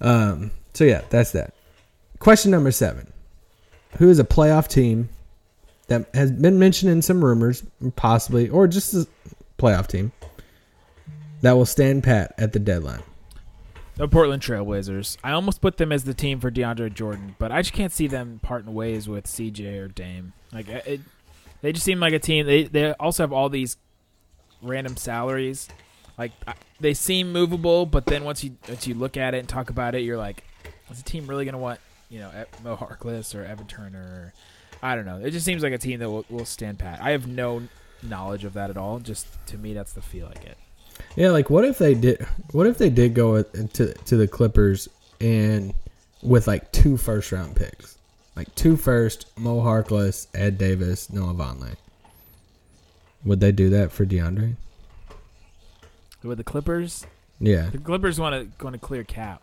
Um, 0.00 0.50
so 0.74 0.84
yeah, 0.84 1.02
that's 1.08 1.32
that. 1.32 1.54
Question 2.18 2.50
number 2.50 2.70
seven: 2.70 3.12
Who 3.98 4.10
is 4.10 4.18
a 4.18 4.24
playoff 4.24 4.68
team 4.68 5.08
that 5.88 6.08
has 6.14 6.30
been 6.30 6.58
mentioned 6.58 6.92
in 6.92 7.02
some 7.02 7.24
rumors, 7.24 7.62
possibly, 7.96 8.48
or 8.48 8.66
just 8.66 8.94
a 8.94 9.06
playoff 9.58 9.86
team 9.86 10.12
that 11.42 11.52
will 11.52 11.66
stand 11.66 12.04
pat 12.04 12.34
at 12.38 12.52
the 12.52 12.58
deadline? 12.58 13.02
The 13.96 14.06
Portland 14.06 14.42
Trailblazers. 14.42 15.16
I 15.24 15.32
almost 15.32 15.62
put 15.62 15.78
them 15.78 15.90
as 15.90 16.04
the 16.04 16.12
team 16.12 16.38
for 16.38 16.50
DeAndre 16.50 16.92
Jordan, 16.92 17.34
but 17.38 17.50
I 17.50 17.62
just 17.62 17.72
can't 17.72 17.92
see 17.92 18.06
them 18.06 18.40
parting 18.42 18.74
ways 18.74 19.08
with 19.08 19.24
CJ 19.24 19.80
or 19.80 19.88
Dame. 19.88 20.34
Like 20.52 20.68
it, 20.68 21.00
they 21.62 21.72
just 21.72 21.84
seem 21.84 21.98
like 21.98 22.12
a 22.12 22.18
team. 22.18 22.44
They 22.44 22.64
they 22.64 22.92
also 22.92 23.22
have 23.22 23.32
all 23.32 23.48
these 23.48 23.78
random 24.60 24.96
salaries. 24.98 25.68
Like 26.18 26.32
they 26.78 26.92
seem 26.92 27.32
movable, 27.32 27.86
but 27.86 28.04
then 28.04 28.24
once 28.24 28.44
you 28.44 28.56
once 28.68 28.86
you 28.86 28.94
look 28.94 29.16
at 29.16 29.34
it 29.34 29.38
and 29.38 29.48
talk 29.48 29.70
about 29.70 29.94
it, 29.94 30.02
you're 30.02 30.18
like, 30.18 30.44
is 30.90 31.02
the 31.02 31.08
team 31.08 31.26
really 31.26 31.46
gonna 31.46 31.58
want 31.58 31.80
you 32.08 32.18
know 32.20 32.30
Mo 32.62 32.76
Harkless 32.76 33.34
or 33.34 33.44
Evan 33.44 33.66
Turner? 33.66 33.98
Or, 33.98 34.32
I 34.82 34.94
don't 34.94 35.06
know. 35.06 35.18
It 35.18 35.30
just 35.30 35.44
seems 35.46 35.62
like 35.62 35.72
a 35.72 35.78
team 35.78 36.00
that 36.00 36.10
will, 36.10 36.24
will 36.28 36.44
stand 36.44 36.78
pat. 36.78 37.00
I 37.02 37.10
have 37.10 37.26
no 37.26 37.62
knowledge 38.02 38.44
of 38.44 38.52
that 38.54 38.70
at 38.70 38.76
all. 38.76 38.98
Just 38.98 39.26
to 39.46 39.58
me, 39.58 39.72
that's 39.74 39.92
the 39.92 40.02
feel 40.02 40.26
I 40.34 40.38
get. 40.42 40.56
Yeah, 41.16 41.30
like 41.30 41.50
what 41.50 41.64
if 41.64 41.78
they 41.78 41.94
did? 41.94 42.26
What 42.52 42.66
if 42.66 42.78
they 42.78 42.90
did 42.90 43.14
go 43.14 43.42
to 43.42 43.92
to 43.94 44.16
the 44.16 44.28
Clippers 44.28 44.88
and 45.20 45.74
with 46.22 46.46
like 46.46 46.72
two 46.72 46.96
first 46.96 47.32
round 47.32 47.56
picks, 47.56 47.98
like 48.34 48.54
two 48.54 48.76
first, 48.76 49.26
Mo 49.38 49.60
Harkless, 49.60 50.26
Ed 50.34 50.58
Davis, 50.58 51.10
Noah 51.12 51.34
Vonleh. 51.34 51.76
Would 53.24 53.40
they 53.40 53.52
do 53.52 53.68
that 53.70 53.92
for 53.92 54.06
DeAndre? 54.06 54.56
With 56.22 56.38
the 56.38 56.44
Clippers, 56.44 57.06
Yeah. 57.40 57.70
the 57.70 57.78
Clippers 57.78 58.18
want 58.18 58.34
to 58.34 58.44
going 58.58 58.72
to 58.72 58.78
clear 58.78 59.04
cap. 59.04 59.42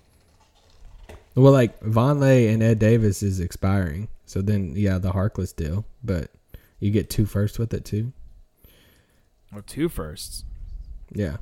Well, 1.36 1.52
like 1.54 1.80
Vonleh 1.82 2.54
and 2.54 2.62
Ed 2.62 2.80
Davis 2.80 3.24
is 3.24 3.40
expiring, 3.40 4.08
so 4.26 4.42
then 4.42 4.74
yeah, 4.76 4.98
the 5.00 5.12
Harkless 5.12 5.56
deal, 5.56 5.86
but 6.04 6.30
you 6.80 6.92
get 6.92 7.10
two 7.10 7.26
firsts 7.26 7.58
with 7.58 7.74
it 7.74 7.86
too. 7.86 8.14
Or 9.54 9.62
two 9.62 9.90
firsts. 9.90 10.44
Yeah. 11.12 11.38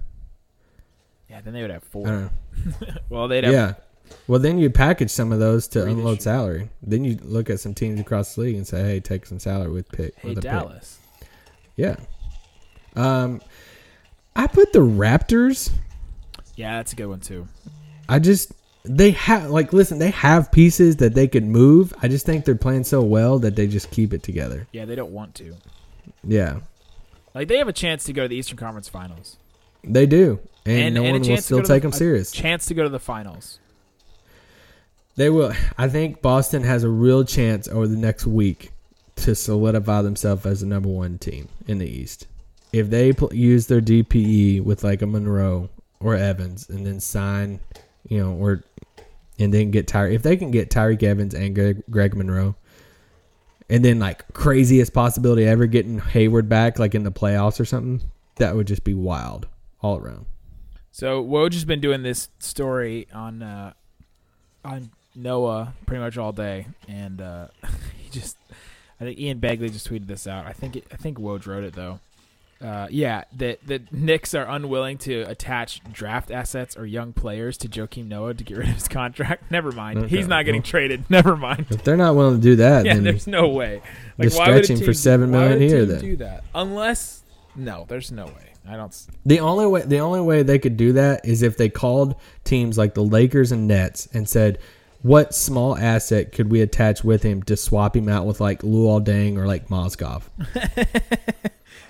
Yeah, 1.30 1.41
then 1.41 1.54
they 1.54 1.62
would 1.62 1.71
have 1.71 1.84
I 1.84 1.88
four. 1.91 2.06
don't 2.06 2.21
know. 2.23 2.93
Well, 3.10 3.27
they'd 3.27 3.43
have 3.43 3.54
Yeah. 3.54 3.73
Well, 4.27 4.39
then 4.39 4.58
you 4.60 4.69
package 4.69 5.10
some 5.10 5.32
of 5.32 5.39
those 5.39 5.67
to 5.69 5.84
Three 5.84 5.91
unload 5.93 6.21
salary. 6.21 6.69
Then 6.82 7.06
you 7.06 7.17
look 7.21 7.49
at 7.49 7.60
some 7.62 7.73
teams 7.73 7.99
across 7.99 8.36
the 8.36 8.41
league 8.41 8.56
and 8.58 8.67
say, 8.67 8.84
"Hey, 8.84 8.99
take 8.99 9.25
some 9.25 9.39
salary 9.39 9.71
with 9.71 9.89
pick." 9.89 10.15
Hey 10.17 10.30
with 10.30 10.39
a 10.39 10.41
pick. 10.41 10.51
Dallas. 10.51 10.99
Yeah. 11.77 11.95
Um, 12.95 13.41
I 14.36 14.47
put 14.47 14.73
the 14.73 14.80
Raptors. 14.80 15.71
Yeah, 16.56 16.77
that's 16.77 16.91
a 16.91 16.97
good 16.97 17.06
one 17.08 17.21
too. 17.21 17.47
I 18.10 18.19
just 18.19 18.51
they 18.84 19.12
have 19.12 19.50
like 19.50 19.74
listen, 19.74 20.00
they 20.00 20.12
have 20.12 20.52
pieces 20.52 20.98
that 20.98 21.13
they 21.13 21.28
could 21.28 21.46
move. 21.46 21.94
I 22.02 22.08
just 22.08 22.26
think 22.26 22.46
they're 22.46 22.56
playing 22.56 22.84
so 22.84 23.02
well 23.02 23.39
that 23.39 23.56
they 23.56 23.67
just 23.67 23.91
keep 23.91 24.13
it 24.13 24.24
together. 24.24 24.67
Yeah, 24.72 24.86
they 24.86 24.96
don't 24.96 25.12
want 25.12 25.36
to. 25.36 25.56
Yeah, 26.24 26.60
Like 27.34 27.48
they 27.48 27.58
have 27.58 27.67
a 27.67 27.74
chance 27.74 28.04
to 28.06 28.13
go 28.13 28.24
to 28.24 28.28
the 28.28 28.36
Eastern 28.36 28.58
Conference 28.58 28.88
Finals, 28.88 29.38
they 29.84 30.06
do, 30.06 30.39
and, 30.65 30.96
no 30.96 31.04
one 31.04 31.13
will 31.13 31.22
to 31.22 31.41
still 31.41 31.58
go 31.60 31.63
to 31.63 31.67
take 31.67 31.82
the, 31.82 31.89
them 31.89 31.98
serious. 31.98 32.32
A 32.32 32.36
chance 32.36 32.65
to 32.67 32.74
go 32.74 32.84
to 32.84 32.89
the 32.89 33.00
finals. 33.00 33.60
They 35.15 35.30
will. 35.30 35.54
I 35.78 35.89
think 35.89 36.22
Boston 36.22 36.63
has 36.63 36.84
a 36.84 36.89
real 36.89 37.24
chance 37.24 37.67
over 37.67 37.88
the 37.88 37.98
next 37.98 38.26
week 38.26 38.72
to 39.17 39.36
solidify 39.36 40.02
themselves 40.02 40.46
as 40.46 40.62
the 40.62 40.67
number 40.67 40.89
one 40.89 41.17
team 41.17 41.50
in 41.67 41.78
the 41.78 41.88
East. 41.88 42.28
If 42.72 42.89
they 42.89 43.13
pl- 43.13 43.34
use 43.34 43.67
their 43.67 43.82
DPE 43.82 44.63
with 44.63 44.84
like 44.84 45.02
a 45.02 45.08
Monroe 45.08 45.70
or 46.00 46.15
Evans, 46.15 46.70
and 46.70 46.86
then 46.86 47.00
sign, 47.00 47.60
you 48.08 48.20
know, 48.20 48.34
or 48.34 48.63
and 49.41 49.54
then 49.54 49.71
get 49.71 49.88
Tyre. 49.88 50.10
If 50.10 50.23
they 50.23 50.38
can 50.38 50.51
get 50.51 50.69
Tyreke 50.69 51.04
Evans 51.04 51.34
and 51.34 51.56
Greg, 51.56 51.84
Greg 51.89 52.15
Monroe, 52.15 52.56
and 53.69 53.84
then 53.84 53.99
like 53.99 54.32
craziest 54.34 54.93
possibility 54.93 55.45
ever 55.45 55.65
getting 55.65 55.99
Hayward 55.99 56.47
back, 56.47 56.77
like 56.80 56.93
in 56.93 57.04
the 57.04 57.12
playoffs 57.12 57.60
or 57.60 57.65
something, 57.65 58.01
that 58.36 58.56
would 58.56 58.67
just 58.67 58.84
be 58.84 58.93
wild 58.93 59.47
all 59.82 59.97
around. 59.97 60.25
So 60.91 61.23
Woj 61.23 61.54
has 61.54 61.65
been 61.65 61.80
doing 61.80 62.04
this 62.04 62.30
story 62.39 63.08
on 63.13 63.41
uh, 63.41 63.73
on 64.63 64.91
Noah 65.15 65.73
pretty 65.86 66.04
much 66.04 66.17
all 66.17 66.34
day, 66.34 66.67
and 66.88 67.21
uh, 67.21 67.47
he 67.97 68.10
just 68.10 68.38
I 68.99 69.06
think 69.06 69.19
Ian 69.19 69.39
Begley 69.39 69.71
just 69.71 69.89
tweeted 69.89 70.08
this 70.08 70.27
out. 70.27 70.45
I 70.45 70.54
think 70.54 70.75
it, 70.75 70.86
I 70.91 70.97
think 70.97 71.17
Woj 71.17 71.47
wrote 71.47 71.63
it 71.63 71.73
though. 71.73 71.99
Uh, 72.62 72.88
yeah, 72.91 73.24
that 73.38 73.65
the 73.65 73.82
Knicks 73.91 74.36
are 74.36 74.45
unwilling 74.45 75.00
to 75.00 75.21
attach 75.24 75.82
draft 75.91 76.30
assets 76.30 76.78
or 76.78 76.86
young 76.86 77.12
players 77.12 77.58
to 77.58 77.67
Joakim 77.67 78.08
Noah 78.08 78.36
to 78.36 78.43
get 78.43 78.58
rid 78.58 78.67
of 78.69 78.76
his 78.76 78.88
contract. 78.88 79.50
Never 79.52 79.71
mind, 79.71 79.97
Okay, 80.00 80.08
he's 80.17 80.28
not 80.28 80.45
getting 80.45 80.62
well- 80.62 80.67
traded. 80.67 81.06
Never 81.10 81.36
mind. 81.36 81.65
If 81.71 81.84
they're 81.84 81.97
not 81.97 82.15
willing 82.15 82.36
to 82.36 82.41
do 82.41 82.56
that, 82.58 82.86
Yeah, 82.86 82.93
then 82.93 83.04
there's 83.04 83.26
no 83.26 83.47
way. 83.47 83.82
They're 84.17 84.30
why 84.30 84.50
would 84.52 84.62
a 84.62 84.63
stretching 84.65 84.86
for 84.86 84.93
seven 84.93 85.32
million 85.32 85.60
here, 85.60 85.86
then. 85.86 86.02
Do 86.02 86.15
that 86.17 86.43
unless 86.54 87.24
no, 87.56 87.86
there's 87.88 88.12
no 88.12 88.26
way. 88.26 88.54
I 88.67 88.76
don't. 88.76 88.95
The 89.26 89.39
only 89.39 89.65
way 89.65 89.82
the 89.82 89.97
only 90.00 90.21
way 90.21 90.43
they 90.43 90.60
could 90.60 90.78
do 90.78 90.93
that 90.93 91.26
is 91.26 91.41
if 91.41 91.58
they 91.58 91.67
called 91.67 92.15
teams 92.43 92.78
like 92.78 92.93
the 92.93 93.04
Lakers 93.04 93.52
and 93.52 93.67
Nets 93.67 94.08
and 94.13 94.30
said, 94.30 94.60
"What 95.02 95.34
small 95.34 95.76
asset 95.76 96.32
could 96.32 96.52
we 96.52 96.62
attach 96.62 97.04
with 97.04 97.24
him 97.24 97.41
to 97.43 97.58
swap 97.58 97.95
him 97.95 98.08
out 98.08 98.28
with 98.28 98.39
like 98.39 98.62
Luol 98.62 99.04
Deng 99.04 99.38
or 99.38 99.47
like 99.47 99.69
Mozgov?" 99.69 100.21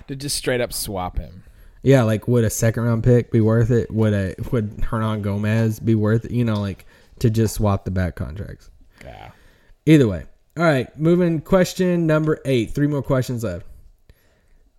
To 0.08 0.16
just 0.16 0.36
straight 0.36 0.60
up 0.60 0.72
swap 0.72 1.18
him. 1.18 1.44
yeah, 1.82 2.02
like 2.02 2.28
would 2.28 2.44
a 2.44 2.50
second 2.50 2.84
round 2.84 3.04
pick 3.04 3.30
be 3.30 3.40
worth 3.40 3.70
it? 3.70 3.90
Would 3.90 4.12
a 4.12 4.34
would 4.50 4.76
Hernangomez 4.78 5.84
be 5.84 5.94
worth 5.94 6.24
it? 6.26 6.30
You 6.30 6.44
know, 6.44 6.60
like 6.60 6.86
to 7.20 7.30
just 7.30 7.54
swap 7.54 7.84
the 7.84 7.90
back 7.90 8.14
contracts. 8.16 8.70
Yeah. 9.04 9.30
Either 9.86 10.08
way. 10.08 10.24
All 10.56 10.64
right, 10.64 10.86
moving 10.98 11.40
question 11.40 12.06
number 12.06 12.38
8. 12.44 12.72
Three 12.72 12.86
more 12.86 13.02
questions 13.02 13.42
left. 13.42 13.64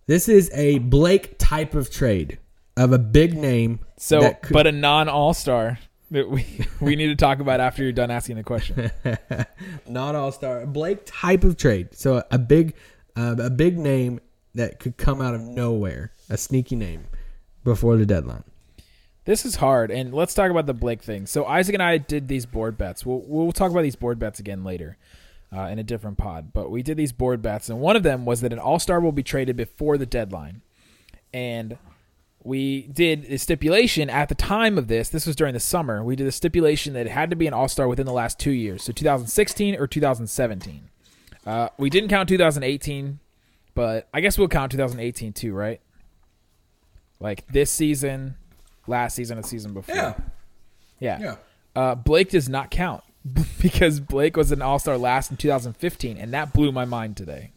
This 0.06 0.28
is 0.28 0.50
a 0.54 0.78
Blake 0.78 1.36
type 1.38 1.74
of 1.74 1.90
trade 1.90 2.38
of 2.76 2.92
a 2.92 2.98
big 2.98 3.34
name 3.36 3.80
So, 3.98 4.34
could- 4.34 4.52
but 4.52 4.66
a 4.66 4.72
non 4.72 5.08
All 5.08 5.34
Star 5.34 5.78
that 6.10 6.28
we 6.30 6.46
we 6.80 6.94
need 6.96 7.08
to 7.08 7.16
talk 7.16 7.40
about 7.40 7.58
after 7.60 7.82
you're 7.82 7.92
done 7.92 8.10
asking 8.10 8.36
the 8.36 8.42
question. 8.44 8.90
not 9.88 10.14
all 10.14 10.30
star 10.30 10.64
Blake 10.66 11.00
type 11.04 11.42
of 11.44 11.56
trade. 11.56 11.88
So 11.94 12.22
a 12.30 12.38
big, 12.38 12.74
uh, 13.16 13.34
a 13.38 13.50
big 13.50 13.78
name 13.78 14.20
that 14.54 14.78
could 14.78 14.96
come 14.96 15.20
out 15.20 15.34
of 15.34 15.40
nowhere, 15.40 16.12
a 16.30 16.36
sneaky 16.36 16.76
name 16.76 17.04
before 17.64 17.96
the 17.96 18.06
deadline. 18.06 18.44
This 19.24 19.46
is 19.46 19.56
hard, 19.56 19.90
and 19.90 20.12
let's 20.12 20.34
talk 20.34 20.50
about 20.50 20.66
the 20.66 20.74
Blake 20.74 21.02
thing. 21.02 21.26
So 21.26 21.46
Isaac 21.46 21.74
and 21.74 21.82
I 21.82 21.96
did 21.96 22.28
these 22.28 22.44
board 22.44 22.76
bets. 22.76 23.06
We'll 23.06 23.22
we'll 23.26 23.52
talk 23.52 23.70
about 23.70 23.82
these 23.82 23.96
board 23.96 24.18
bets 24.18 24.38
again 24.38 24.64
later, 24.64 24.98
uh, 25.54 25.62
in 25.62 25.78
a 25.78 25.82
different 25.82 26.18
pod. 26.18 26.52
But 26.52 26.70
we 26.70 26.82
did 26.82 26.98
these 26.98 27.12
board 27.12 27.40
bets, 27.40 27.70
and 27.70 27.80
one 27.80 27.96
of 27.96 28.02
them 28.02 28.26
was 28.26 28.42
that 28.42 28.52
an 28.52 28.58
All 28.58 28.78
Star 28.78 29.00
will 29.00 29.12
be 29.12 29.22
traded 29.22 29.56
before 29.56 29.96
the 29.96 30.04
deadline, 30.04 30.60
and 31.32 31.78
we 32.42 32.82
did 32.82 33.24
a 33.30 33.38
stipulation 33.38 34.10
at 34.10 34.28
the 34.28 34.34
time 34.34 34.76
of 34.76 34.88
this. 34.88 35.08
This 35.08 35.26
was 35.26 35.34
during 35.34 35.54
the 35.54 35.60
summer. 35.60 36.04
We 36.04 36.16
did 36.16 36.26
a 36.26 36.32
stipulation 36.32 36.92
that 36.92 37.06
it 37.06 37.12
had 37.12 37.30
to 37.30 37.36
be 37.36 37.46
an 37.46 37.54
All 37.54 37.68
Star 37.68 37.88
within 37.88 38.04
the 38.04 38.12
last 38.12 38.38
two 38.38 38.52
years, 38.52 38.84
so 38.84 38.92
2016 38.92 39.76
or 39.76 39.86
2017. 39.86 40.90
Uh, 41.46 41.68
we 41.78 41.88
didn't 41.88 42.10
count 42.10 42.28
2018, 42.28 43.20
but 43.74 44.08
I 44.12 44.20
guess 44.20 44.38
we'll 44.38 44.48
count 44.48 44.72
2018 44.72 45.32
too, 45.32 45.52
right? 45.52 45.80
Like 47.20 47.46
this 47.48 47.70
season, 47.70 48.36
last 48.86 49.14
season, 49.16 49.38
and 49.38 49.44
the 49.44 49.48
season 49.48 49.72
before. 49.72 49.94
Yeah. 49.94 50.14
Yeah. 51.00 51.36
Uh, 51.74 51.94
Blake 51.94 52.30
does 52.30 52.48
not 52.48 52.70
count 52.70 53.02
because 53.60 54.00
Blake 54.00 54.36
was 54.36 54.52
an 54.52 54.62
All 54.62 54.78
Star 54.78 54.96
last 54.98 55.30
in 55.30 55.36
2015, 55.36 56.16
and 56.16 56.32
that 56.34 56.52
blew 56.52 56.72
my 56.72 56.84
mind 56.84 57.16
today. 57.16 57.50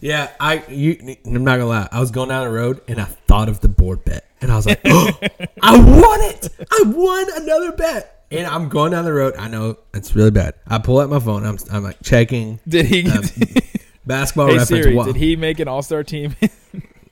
Yeah, 0.00 0.30
I 0.38 0.64
you 0.68 1.16
I'm 1.26 1.44
not 1.44 1.58
gonna 1.58 1.66
lie. 1.66 1.88
I 1.90 1.98
was 2.00 2.10
going 2.10 2.28
down 2.28 2.44
the 2.44 2.52
road 2.52 2.80
and 2.86 3.00
I 3.00 3.04
thought 3.04 3.48
of 3.48 3.60
the 3.60 3.68
board 3.68 4.04
bet. 4.04 4.24
And 4.40 4.52
I 4.52 4.56
was 4.56 4.66
like, 4.66 4.80
oh, 4.84 5.10
I 5.62 5.76
won 5.76 6.20
it! 6.22 6.48
I 6.70 6.82
won 6.86 7.26
another 7.42 7.72
bet. 7.72 8.26
And 8.30 8.46
I'm 8.46 8.68
going 8.68 8.92
down 8.92 9.04
the 9.04 9.12
road. 9.12 9.34
I 9.36 9.48
know 9.48 9.78
it's 9.94 10.14
really 10.14 10.30
bad. 10.30 10.54
I 10.66 10.78
pull 10.78 11.00
out 11.00 11.08
my 11.08 11.18
phone. 11.18 11.44
I'm, 11.44 11.58
I'm 11.72 11.82
like 11.82 11.96
checking 12.02 12.60
Did 12.68 12.86
he? 12.86 13.10
um, 13.10 13.24
basketball 14.08 14.46
hey 14.48 14.58
reference. 14.58 14.82
Siri, 14.84 14.94
Wow. 14.96 15.04
did 15.04 15.16
he 15.16 15.36
make 15.36 15.60
an 15.60 15.68
All 15.68 15.82
Star 15.82 16.02
team? 16.02 16.34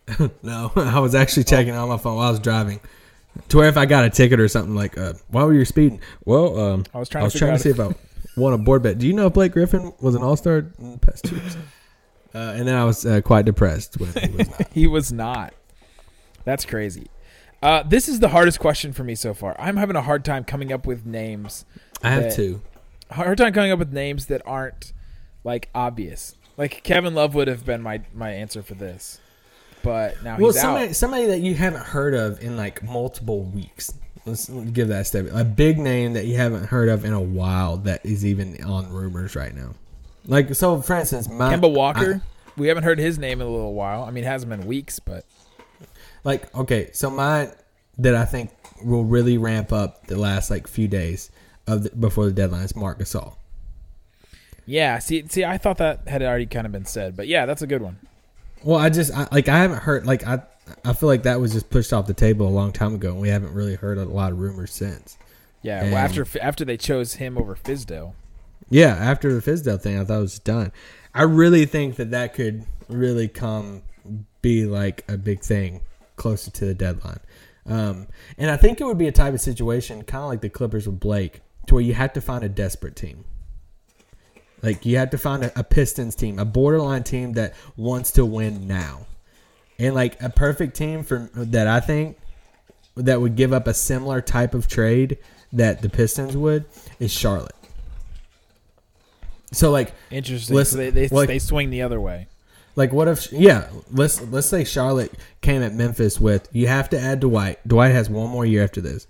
No, 0.42 0.70
I 0.76 1.00
was 1.00 1.14
actually 1.14 1.44
checking 1.44 1.74
on 1.74 1.88
my 1.88 1.98
phone 1.98 2.16
while 2.16 2.28
I 2.28 2.30
was 2.30 2.40
driving. 2.40 2.80
To 3.48 3.58
where 3.58 3.68
if 3.68 3.76
I 3.76 3.86
got 3.86 4.04
a 4.04 4.10
ticket 4.10 4.40
or 4.40 4.48
something 4.48 4.74
like, 4.74 4.96
uh, 4.96 5.12
why 5.28 5.44
were 5.44 5.52
you 5.52 5.64
speeding? 5.64 6.00
Well, 6.24 6.58
um, 6.58 6.84
I 6.94 6.98
was 6.98 7.08
trying 7.08 7.22
I 7.22 7.24
to 7.24 7.26
was 7.26 7.32
figure 7.34 7.46
trying 7.48 7.56
to 7.58 7.62
see 7.62 7.70
if 7.70 7.80
I 7.80 7.94
won 8.40 8.52
a 8.54 8.58
board 8.58 8.82
bet. 8.82 8.98
Do 8.98 9.06
you 9.06 9.12
know 9.12 9.26
if 9.26 9.34
Blake 9.34 9.52
Griffin 9.52 9.92
was 10.00 10.14
an 10.14 10.22
All 10.22 10.36
Star 10.36 10.58
in 10.78 10.92
the 10.92 10.98
past 10.98 11.24
two 11.24 11.36
years? 11.36 11.56
Uh, 12.34 12.54
and 12.56 12.66
then 12.68 12.74
I 12.76 12.84
was 12.84 13.04
uh, 13.04 13.20
quite 13.20 13.44
depressed 13.46 13.98
when 13.98 14.10
he 14.12 14.28
was 14.36 14.48
not. 14.48 14.72
he 14.72 14.86
was 14.86 15.12
not. 15.12 15.54
That's 16.44 16.64
crazy. 16.64 17.08
Uh, 17.62 17.82
this 17.82 18.08
is 18.08 18.20
the 18.20 18.28
hardest 18.28 18.60
question 18.60 18.92
for 18.92 19.02
me 19.04 19.14
so 19.16 19.34
far. 19.34 19.56
I'm 19.58 19.76
having 19.76 19.96
a 19.96 20.02
hard 20.02 20.24
time 20.24 20.44
coming 20.44 20.72
up 20.72 20.86
with 20.86 21.04
names. 21.04 21.64
I 22.02 22.10
have 22.10 22.22
that- 22.24 22.34
two. 22.36 22.62
Hard 23.10 23.38
time 23.38 23.52
coming 23.52 23.70
up 23.72 23.78
with 23.78 23.92
names 23.92 24.26
that 24.26 24.42
aren't 24.46 24.92
like 25.44 25.68
obvious. 25.74 26.35
Like 26.56 26.82
Kevin 26.82 27.14
Love 27.14 27.34
would 27.34 27.48
have 27.48 27.64
been 27.66 27.82
my 27.82 28.00
my 28.14 28.30
answer 28.30 28.62
for 28.62 28.74
this, 28.74 29.20
but 29.82 30.22
now 30.22 30.38
Well, 30.38 30.52
he's 30.52 30.60
somebody, 30.60 30.88
out. 30.88 30.96
somebody 30.96 31.26
that 31.26 31.40
you 31.40 31.54
haven't 31.54 31.82
heard 31.84 32.14
of 32.14 32.42
in 32.42 32.56
like 32.56 32.82
multiple 32.82 33.42
weeks. 33.42 33.92
Let's 34.24 34.48
give 34.48 34.88
that 34.88 35.02
a 35.02 35.04
step. 35.04 35.26
A 35.32 35.44
big 35.44 35.78
name 35.78 36.14
that 36.14 36.24
you 36.26 36.36
haven't 36.36 36.64
heard 36.64 36.88
of 36.88 37.04
in 37.04 37.12
a 37.12 37.20
while 37.20 37.76
that 37.78 38.04
is 38.04 38.24
even 38.26 38.60
on 38.64 38.90
rumors 38.92 39.36
right 39.36 39.54
now. 39.54 39.74
Like 40.26 40.54
so, 40.54 40.80
for 40.82 40.96
instance, 40.96 41.28
my 41.28 41.54
Kemba 41.54 41.72
Walker. 41.72 42.22
I- 42.24 42.30
we 42.58 42.68
haven't 42.68 42.84
heard 42.84 42.98
his 42.98 43.18
name 43.18 43.42
in 43.42 43.46
a 43.46 43.50
little 43.50 43.74
while. 43.74 44.02
I 44.04 44.10
mean, 44.10 44.24
it 44.24 44.28
hasn't 44.28 44.48
been 44.48 44.66
weeks, 44.66 44.98
but 44.98 45.26
like 46.24 46.52
okay, 46.56 46.90
so 46.92 47.10
mine 47.10 47.50
that 47.98 48.14
I 48.14 48.24
think 48.24 48.50
will 48.82 49.04
really 49.04 49.36
ramp 49.38 49.72
up 49.72 50.06
the 50.06 50.16
last 50.18 50.50
like 50.50 50.66
few 50.66 50.88
days 50.88 51.30
of 51.66 51.82
the, 51.84 51.90
before 51.90 52.24
the 52.26 52.32
deadline 52.32 52.62
is 52.64 52.74
Marc 52.74 52.98
Gasol. 52.98 53.34
Yeah. 54.66 54.98
See, 54.98 55.26
see, 55.28 55.44
I 55.44 55.58
thought 55.58 55.78
that 55.78 56.06
had 56.08 56.22
already 56.22 56.46
kind 56.46 56.66
of 56.66 56.72
been 56.72 56.84
said, 56.84 57.16
but 57.16 57.26
yeah, 57.28 57.46
that's 57.46 57.62
a 57.62 57.66
good 57.66 57.82
one. 57.82 57.98
Well, 58.62 58.78
I 58.78 58.90
just 58.90 59.12
I, 59.12 59.28
like 59.32 59.48
I 59.48 59.58
haven't 59.58 59.78
heard 59.78 60.06
like 60.06 60.26
I 60.26 60.42
I 60.84 60.92
feel 60.92 61.08
like 61.08 61.22
that 61.22 61.40
was 61.40 61.52
just 61.52 61.70
pushed 61.70 61.92
off 61.92 62.06
the 62.06 62.14
table 62.14 62.48
a 62.48 62.50
long 62.50 62.72
time 62.72 62.94
ago, 62.94 63.10
and 63.12 63.20
we 63.20 63.28
haven't 63.28 63.54
really 63.54 63.76
heard 63.76 63.98
a 63.98 64.04
lot 64.04 64.32
of 64.32 64.38
rumors 64.38 64.72
since. 64.72 65.16
Yeah. 65.62 65.82
And- 65.82 65.92
well, 65.92 66.04
after 66.04 66.26
after 66.40 66.64
they 66.64 66.76
chose 66.76 67.14
him 67.14 67.38
over 67.38 67.54
Fizdale. 67.56 68.14
Yeah, 68.68 68.96
after 68.96 69.32
the 69.32 69.40
Fizdale 69.40 69.80
thing, 69.80 69.98
I 69.98 70.04
thought 70.04 70.18
it 70.18 70.22
was 70.22 70.38
done. 70.40 70.72
I 71.14 71.22
really 71.22 71.66
think 71.66 71.96
that 71.96 72.10
that 72.10 72.34
could 72.34 72.66
really 72.88 73.28
come 73.28 73.82
be 74.42 74.66
like 74.66 75.04
a 75.08 75.16
big 75.16 75.40
thing 75.40 75.82
closer 76.16 76.50
to 76.50 76.64
the 76.64 76.74
deadline. 76.74 77.20
Um, 77.66 78.08
and 78.38 78.50
I 78.50 78.56
think 78.56 78.80
it 78.80 78.84
would 78.84 78.98
be 78.98 79.08
a 79.08 79.12
type 79.12 79.34
of 79.34 79.40
situation, 79.40 80.02
kind 80.02 80.22
of 80.24 80.28
like 80.30 80.40
the 80.40 80.48
Clippers 80.48 80.86
with 80.86 81.00
Blake, 81.00 81.40
to 81.66 81.74
where 81.74 81.82
you 81.82 81.94
have 81.94 82.12
to 82.14 82.20
find 82.20 82.44
a 82.44 82.48
desperate 82.48 82.96
team. 82.96 83.24
Like 84.62 84.86
you 84.86 84.96
have 84.96 85.10
to 85.10 85.18
find 85.18 85.44
a, 85.44 85.58
a 85.58 85.62
Pistons 85.64 86.14
team, 86.14 86.38
a 86.38 86.44
borderline 86.44 87.02
team 87.04 87.34
that 87.34 87.54
wants 87.76 88.10
to 88.12 88.24
win 88.24 88.66
now, 88.66 89.06
and 89.78 89.94
like 89.94 90.20
a 90.22 90.30
perfect 90.30 90.76
team 90.76 91.02
for 91.02 91.28
that 91.34 91.66
I 91.66 91.80
think 91.80 92.18
that 92.96 93.20
would 93.20 93.36
give 93.36 93.52
up 93.52 93.66
a 93.66 93.74
similar 93.74 94.20
type 94.20 94.54
of 94.54 94.66
trade 94.66 95.18
that 95.52 95.82
the 95.82 95.88
Pistons 95.90 96.36
would 96.36 96.64
is 96.98 97.12
Charlotte. 97.12 97.54
So 99.52 99.70
like 99.70 99.92
Interesting. 100.10 100.56
Listen, 100.56 100.78
so 100.78 100.78
they 100.78 100.90
they, 100.90 101.08
like- 101.08 101.28
they 101.28 101.38
swing 101.38 101.70
the 101.70 101.82
other 101.82 102.00
way. 102.00 102.26
like 102.74 102.92
what 102.92 103.08
if 103.08 103.32
yeah, 103.32 103.68
let's 103.90 104.20
let's 104.22 104.48
say 104.48 104.64
Charlotte 104.64 105.12
came 105.40 105.62
at 105.62 105.74
Memphis 105.74 106.20
with 106.20 106.48
you 106.52 106.66
have 106.66 106.88
to 106.90 106.98
add 106.98 107.20
Dwight. 107.20 107.58
Dwight 107.66 107.92
has 107.92 108.10
one 108.10 108.30
more 108.30 108.44
year 108.46 108.64
after 108.64 108.80
this. 108.80 109.06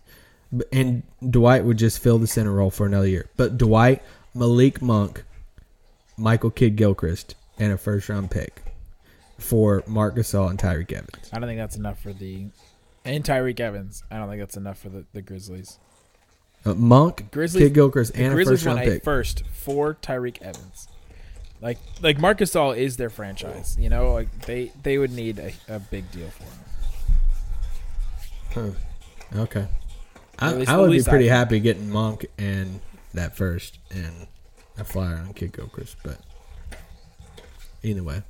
And 0.72 1.02
Dwight 1.28 1.64
would 1.64 1.76
just 1.76 1.98
fill 1.98 2.18
the 2.18 2.26
center 2.28 2.52
role 2.52 2.70
for 2.70 2.86
another 2.86 3.08
year. 3.08 3.28
But 3.36 3.58
Dwight, 3.58 4.02
Malik 4.32 4.80
Monk, 4.80 5.24
Michael 6.18 6.50
Kidd 6.50 6.76
Gilchrist, 6.76 7.34
and 7.58 7.72
a 7.72 7.78
first 7.78 8.08
round 8.08 8.30
pick 8.30 8.62
for 9.38 9.82
Marc 9.86 10.16
Gasol 10.16 10.48
and 10.50 10.58
Tyreke 10.58 10.92
Evans. 10.92 11.30
I 11.32 11.38
don't 11.38 11.48
think 11.48 11.58
that's 11.58 11.76
enough 11.76 12.00
for 12.02 12.12
the 12.12 12.46
and 13.04 13.22
Tyreke 13.24 13.60
Evans. 13.60 14.02
I 14.10 14.16
don't 14.18 14.28
think 14.28 14.40
that's 14.40 14.56
enough 14.56 14.78
for 14.78 14.88
the, 14.88 15.04
the 15.12 15.22
Grizzlies. 15.22 15.78
Uh, 16.64 16.74
Monk, 16.74 17.30
Grizzlies- 17.30 17.64
Kidd 17.64 17.74
Gilchrist, 17.74 18.12
and 18.14 18.38
a 18.38 18.44
first 18.44 18.64
round 18.66 18.80
pick. 18.80 19.04
first 19.04 19.44
for 19.52 19.94
Tyreke 19.94 20.40
Evans. 20.42 20.88
Like 21.62 21.78
like 22.02 22.18
Marc 22.18 22.38
Gasol 22.38 22.76
is 22.76 22.96
their 22.96 23.08
franchise. 23.10 23.76
You 23.78 23.88
know, 23.88 24.12
like 24.12 24.46
they 24.46 24.72
they 24.82 24.98
would 24.98 25.12
need 25.12 25.38
a, 25.38 25.52
a 25.68 25.78
big 25.78 26.10
deal 26.10 26.28
for 26.28 26.42
him. 28.60 28.76
Okay. 29.34 29.66
I, 30.38 30.52
least- 30.54 30.70
I 30.70 30.76
would 30.78 30.86
be 30.86 30.92
least 30.92 31.08
I 31.08 31.10
pretty 31.12 31.28
happy 31.28 31.60
getting 31.60 31.90
Monk 31.90 32.26
and 32.38 32.80
that 33.14 33.36
first 33.36 33.78
and 33.90 34.26
a 34.78 34.84
flyer 34.84 35.16
on 35.16 35.32
Kidd 35.34 35.52
Gilchrist, 35.52 35.96
but 36.02 36.18
either 37.82 38.02
way, 38.02 38.22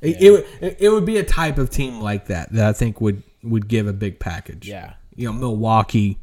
it, 0.00 0.20
it, 0.22 0.30
would- 0.30 0.46
it, 0.60 0.76
it 0.80 0.88
would 0.90 1.04
be 1.04 1.18
a 1.18 1.24
type 1.24 1.58
of 1.58 1.70
team 1.70 2.00
like 2.00 2.26
that 2.26 2.52
that 2.52 2.68
I 2.68 2.72
think 2.72 3.00
would 3.00 3.22
would 3.42 3.68
give 3.68 3.86
a 3.86 3.92
big 3.92 4.18
package. 4.18 4.66
Yeah. 4.68 4.94
you 5.14 5.26
know, 5.26 5.32
Milwaukee. 5.32 6.18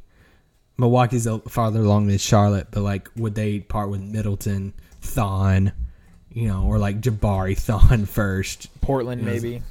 Milwaukee's 0.77 1.25
a- 1.25 1.39
farther 1.39 1.79
along 1.81 2.07
than 2.07 2.17
Charlotte, 2.19 2.67
but 2.69 2.81
like, 2.81 3.09
would 3.15 3.33
they 3.33 3.59
part 3.61 3.89
with 3.89 4.01
Middleton, 4.01 4.73
Thon, 5.01 5.71
you 6.31 6.47
know, 6.47 6.63
or 6.65 6.77
like 6.77 7.01
Jabari 7.01 7.57
Thon 7.57 8.05
first? 8.07 8.69
Portland 8.81 9.23
Yes. 9.25 9.41
maybe. 9.41 9.63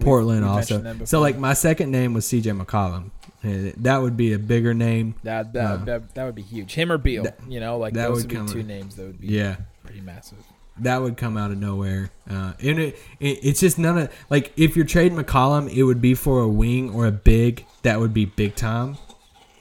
Portland 0.00 0.42
we 0.42 0.48
also. 0.48 1.04
So 1.04 1.20
like, 1.20 1.38
my 1.38 1.52
second 1.54 1.90
name 1.90 2.14
was 2.14 2.26
C.J. 2.26 2.50
McCollum. 2.50 3.10
That 3.42 3.98
would 4.02 4.16
be 4.16 4.32
a 4.32 4.38
bigger 4.38 4.72
name. 4.74 5.14
That 5.22 5.52
that, 5.52 5.64
Uh, 5.64 5.76
that 5.84 6.14
that 6.14 6.24
would 6.24 6.34
be 6.34 6.42
huge. 6.42 6.72
Him 6.74 6.90
or 6.90 6.98
Beal. 6.98 7.24
that- 7.24 7.38
you 7.48 7.60
know, 7.60 7.76
like 7.78 7.92
that 7.94 8.08
those 8.08 8.22
would 8.26 8.32
would 8.32 8.46
be 8.46 8.52
two 8.52 8.62
names 8.62 8.96
that 8.96 9.02
would 9.06 9.20
be 9.20 9.28
Yeah. 9.28 9.56
pretty 9.84 10.00
massive. 10.00 10.38
that 10.78 11.00
would 11.02 11.16
come 11.16 11.36
out 11.36 11.52
of 11.52 11.58
nowhere. 11.58 12.10
Uh, 12.28 12.52
and 12.60 12.78
it, 12.80 12.98
it, 13.20 13.38
it's 13.44 13.60
just 13.60 13.78
none 13.78 13.96
of 13.96 14.10
like 14.30 14.52
if 14.56 14.74
you're 14.76 14.84
trading 14.86 15.16
McCollum, 15.16 15.72
it 15.72 15.84
would 15.84 16.00
be 16.00 16.14
for 16.14 16.40
a 16.40 16.48
wing 16.48 16.90
or 16.92 17.06
a 17.06 17.12
big 17.12 17.64
that 17.82 18.00
would 18.00 18.12
be 18.12 18.24
big 18.24 18.56
time, 18.56 18.96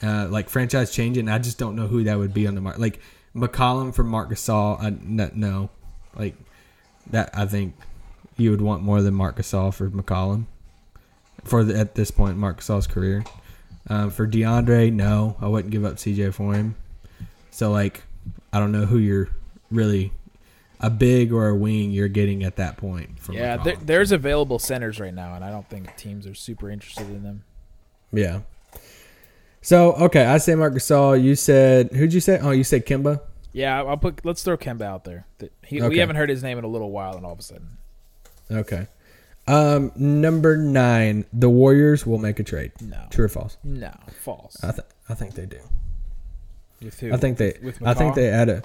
uh, 0.01 0.27
like 0.29 0.49
franchise 0.49 0.89
changing. 0.91 1.29
I 1.29 1.38
just 1.38 1.59
don't 1.59 1.75
know 1.75 1.86
who 1.88 2.03
that 2.05 2.17
would 2.17 2.34
be 2.34 2.47
on 2.47 2.55
the 2.55 2.61
market. 2.61 2.81
Like 2.81 2.99
McCollum 3.36 3.93
for 3.93 4.03
Marc 4.03 4.29
Gasol, 4.31 4.81
I, 4.81 4.89
no, 5.03 5.29
no, 5.36 5.69
like 6.17 6.36
that. 7.11 7.29
I 7.38 7.45
think 7.45 7.75
you 8.38 8.51
would 8.51 8.61
want 8.61 8.81
more 8.84 9.01
than 9.01 9.13
Marc 9.13 9.38
Gasol 9.38 9.73
for 9.73 9.89
McCollum 9.89 10.45
for 11.43 11.63
the, 11.63 11.77
at 11.77 11.95
this 11.95 12.11
point 12.11 12.34
in 12.34 12.39
Marc 12.39 12.59
Gasol's 12.61 12.88
career. 12.88 13.23
Um, 13.89 14.09
for 14.09 14.27
DeAndre, 14.27 14.91
no, 14.93 15.36
I 15.41 15.47
wouldn't 15.47 15.71
give 15.71 15.84
up 15.84 15.95
CJ 15.95 16.34
for 16.34 16.53
him. 16.53 16.75
So 17.51 17.71
like, 17.71 18.03
I 18.51 18.59
don't 18.59 18.71
know 18.71 18.86
who 18.86 18.97
you're 18.97 19.29
really 19.69 20.13
a 20.79 20.89
big 20.89 21.31
or 21.31 21.47
a 21.49 21.55
wing 21.55 21.91
you're 21.91 22.07
getting 22.07 22.43
at 22.43 22.55
that 22.57 22.77
point. 22.77 23.19
From 23.19 23.36
Yeah, 23.36 23.57
there, 23.57 23.75
there's 23.77 24.11
available 24.11 24.59
centers 24.59 24.99
right 24.99 25.13
now, 25.13 25.36
and 25.36 25.43
I 25.43 25.49
don't 25.51 25.67
think 25.69 25.95
teams 25.97 26.27
are 26.27 26.34
super 26.36 26.69
interested 26.69 27.07
in 27.09 27.23
them. 27.23 27.43
yeah. 28.11 28.41
So 29.61 29.93
okay, 29.93 30.25
I 30.25 30.39
say 30.39 30.55
Marc 30.55 30.73
Gasol. 30.73 31.23
You 31.23 31.36
said 31.36 31.93
who'd 31.93 32.13
you 32.13 32.19
say? 32.19 32.38
Oh, 32.39 32.51
you 32.51 32.65
said 32.65 32.86
Kemba. 32.86 33.21
Yeah, 33.53 33.81
I'll 33.81 33.95
put. 33.95 34.25
Let's 34.25 34.43
throw 34.43 34.57
Kemba 34.57 34.81
out 34.81 35.05
there. 35.05 35.25
He, 35.65 35.79
Okay. 35.79 35.88
We 35.88 35.99
haven't 35.99 36.17
heard 36.17 36.29
his 36.29 36.43
name 36.43 36.57
in 36.57 36.65
a 36.65 36.67
little 36.67 36.91
while, 36.91 37.15
and 37.15 37.25
all 37.25 37.31
of 37.31 37.39
a 37.39 37.43
sudden, 37.43 37.77
Okay. 38.51 38.87
Um, 39.45 39.91
number 39.95 40.55
nine, 40.55 41.25
the 41.33 41.49
Warriors 41.49 42.05
will 42.05 42.17
make 42.17 42.39
a 42.39 42.43
trade. 42.43 42.71
no, 42.81 42.97
True 43.09 43.25
or 43.25 43.29
false? 43.29 43.57
no, 43.63 43.91
false. 44.21 44.63
I 44.63 44.71
th- 44.71 44.87
I 45.09 45.15
think 45.15 45.35
they 45.35 45.45
do. 45.45 45.59
With 46.81 46.99
who? 46.99 47.13
I 47.13 47.17
think 47.17 47.37
they. 47.37 47.57
With 47.61 47.81
I 47.85 47.93
think 47.93 48.15
they 48.15 48.29
add 48.29 48.49
a. 48.49 48.63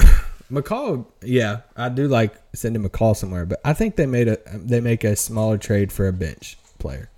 McCaw, 0.50 1.06
yeah, 1.22 1.60
I 1.76 1.88
do 1.88 2.08
like 2.08 2.34
sending 2.52 2.82
McCaw 2.82 3.16
somewhere, 3.16 3.46
but 3.46 3.60
I 3.64 3.72
think 3.72 3.96
they 3.96 4.06
made 4.06 4.28
a 4.28 4.38
they 4.54 4.80
make 4.80 5.04
a 5.04 5.16
smaller 5.16 5.56
trade 5.56 5.92
for 5.92 6.06
a 6.08 6.12
bench 6.12 6.58
player. 6.78 7.08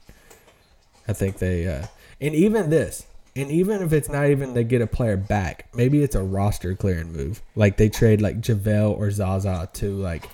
I 1.08 1.12
think 1.14 1.38
they, 1.38 1.66
uh, 1.66 1.86
and 2.20 2.34
even 2.34 2.70
this, 2.70 3.06
and 3.34 3.50
even 3.50 3.82
if 3.82 3.92
it's 3.92 4.08
not 4.08 4.26
even 4.26 4.54
they 4.54 4.62
get 4.64 4.82
a 4.82 4.86
player 4.86 5.16
back, 5.16 5.68
maybe 5.74 6.02
it's 6.02 6.14
a 6.14 6.22
roster 6.22 6.74
clearing 6.74 7.12
move. 7.12 7.42
Like 7.56 7.76
they 7.76 7.88
trade 7.88 8.20
like 8.20 8.40
JaVale 8.40 8.96
or 8.96 9.10
Zaza 9.10 9.68
to 9.74 9.90
like 9.96 10.28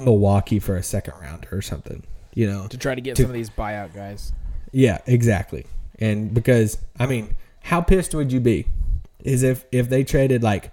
Milwaukee 0.00 0.58
for 0.58 0.76
a 0.76 0.82
second 0.82 1.14
rounder 1.20 1.48
or 1.52 1.62
something. 1.62 2.02
You 2.34 2.46
know, 2.46 2.66
to 2.68 2.78
try 2.78 2.94
to 2.94 3.00
get 3.00 3.16
to- 3.16 3.22
some 3.22 3.30
of 3.30 3.34
these 3.34 3.50
buyout 3.50 3.94
guys. 3.94 4.32
yeah, 4.72 4.98
exactly. 5.06 5.66
And 5.98 6.32
because 6.32 6.78
I 6.98 7.06
mean, 7.06 7.34
how 7.64 7.80
pissed 7.80 8.14
would 8.14 8.32
you 8.32 8.40
be? 8.40 8.66
Is 9.22 9.42
if 9.42 9.64
if 9.72 9.88
they 9.90 10.04
traded 10.04 10.42
like 10.42 10.72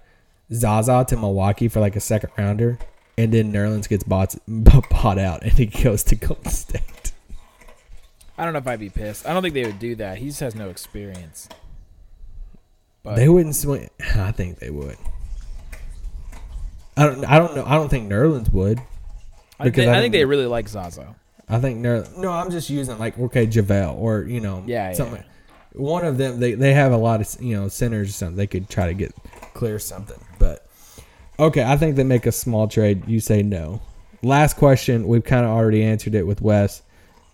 Zaza 0.53 1.05
to 1.09 1.17
Milwaukee 1.17 1.67
for 1.67 1.80
like 1.80 1.95
a 1.95 1.99
second 1.99 2.30
rounder, 2.38 2.78
and 3.17 3.34
then 3.34 3.51
Nerlens 3.51 3.89
gets 3.89 4.03
bought 4.03 4.36
bought 4.47 5.17
out 5.19 5.43
and 5.43 5.51
he 5.53 5.65
goes 5.65 6.03
to 6.03 6.15
Golden 6.15 6.51
State. 6.51 7.11
I 8.38 8.43
don't 8.43 8.53
know 8.53 8.59
if 8.59 8.67
I'd 8.67 8.80
be 8.80 8.89
pissed. 8.91 9.25
I 9.28 9.34
don't 9.34 9.41
think 9.41 9.55
they 9.55 9.65
would 9.65 9.80
do 9.80 9.95
that. 9.95 10.19
He 10.19 10.28
just 10.28 10.39
has 10.41 10.53
no 10.53 10.69
experience. 10.69 11.49
But 13.01 13.15
They 13.15 13.28
wouldn't 13.28 13.55
swing. 13.55 13.89
I 14.15 14.32
think 14.32 14.59
they 14.59 14.69
would. 14.69 14.97
I 16.95 17.05
don't. 17.05 17.25
I 17.25 17.39
don't 17.39 17.55
know. 17.55 17.65
I 17.65 17.75
don't 17.75 17.89
think 17.89 18.09
Nerlens 18.11 18.51
would. 18.53 18.80
I, 19.60 19.66
because 19.66 19.86
think, 19.86 19.95
I 19.95 19.97
I 19.97 20.01
think 20.01 20.14
they 20.14 20.26
really 20.26 20.45
like 20.45 20.68
Zaza. 20.68 21.16
I 21.49 21.60
think 21.60 21.80
Nerlens. 21.80 22.18
No, 22.18 22.32
I'm 22.32 22.51
just 22.51 22.70
using 22.70 22.97
like 22.99 23.18
okay, 23.18 23.47
Javale 23.47 23.95
or 23.95 24.24
you 24.24 24.39
know 24.39 24.64
yeah, 24.68 24.93
something. 24.93 25.24
yeah. 25.24 25.82
One 25.82 26.05
of 26.05 26.18
them. 26.18 26.39
They 26.39 26.53
they 26.53 26.74
have 26.74 26.91
a 26.91 26.97
lot 26.97 27.22
of 27.22 27.41
you 27.41 27.55
know 27.55 27.68
centers 27.68 28.10
or 28.10 28.14
something. 28.14 28.38
They 28.38 28.47
could 28.47 28.70
try 28.70 28.88
to 28.88 28.93
get 28.93 29.14
clear 29.53 29.80
something, 29.80 30.20
but 30.39 30.68
okay. 31.39 31.64
I 31.64 31.78
think 31.78 31.95
they 31.95 32.03
make 32.03 32.26
a 32.26 32.32
small 32.32 32.68
trade. 32.68 33.08
You 33.08 33.20
say 33.20 33.41
no. 33.43 33.82
Last 34.24 34.55
question. 34.58 35.08
We've 35.08 35.24
kind 35.24 35.45
of 35.45 35.51
already 35.51 35.84
answered 35.84 36.16
it 36.16 36.28
with 36.28 36.41
Wes, 36.41 36.82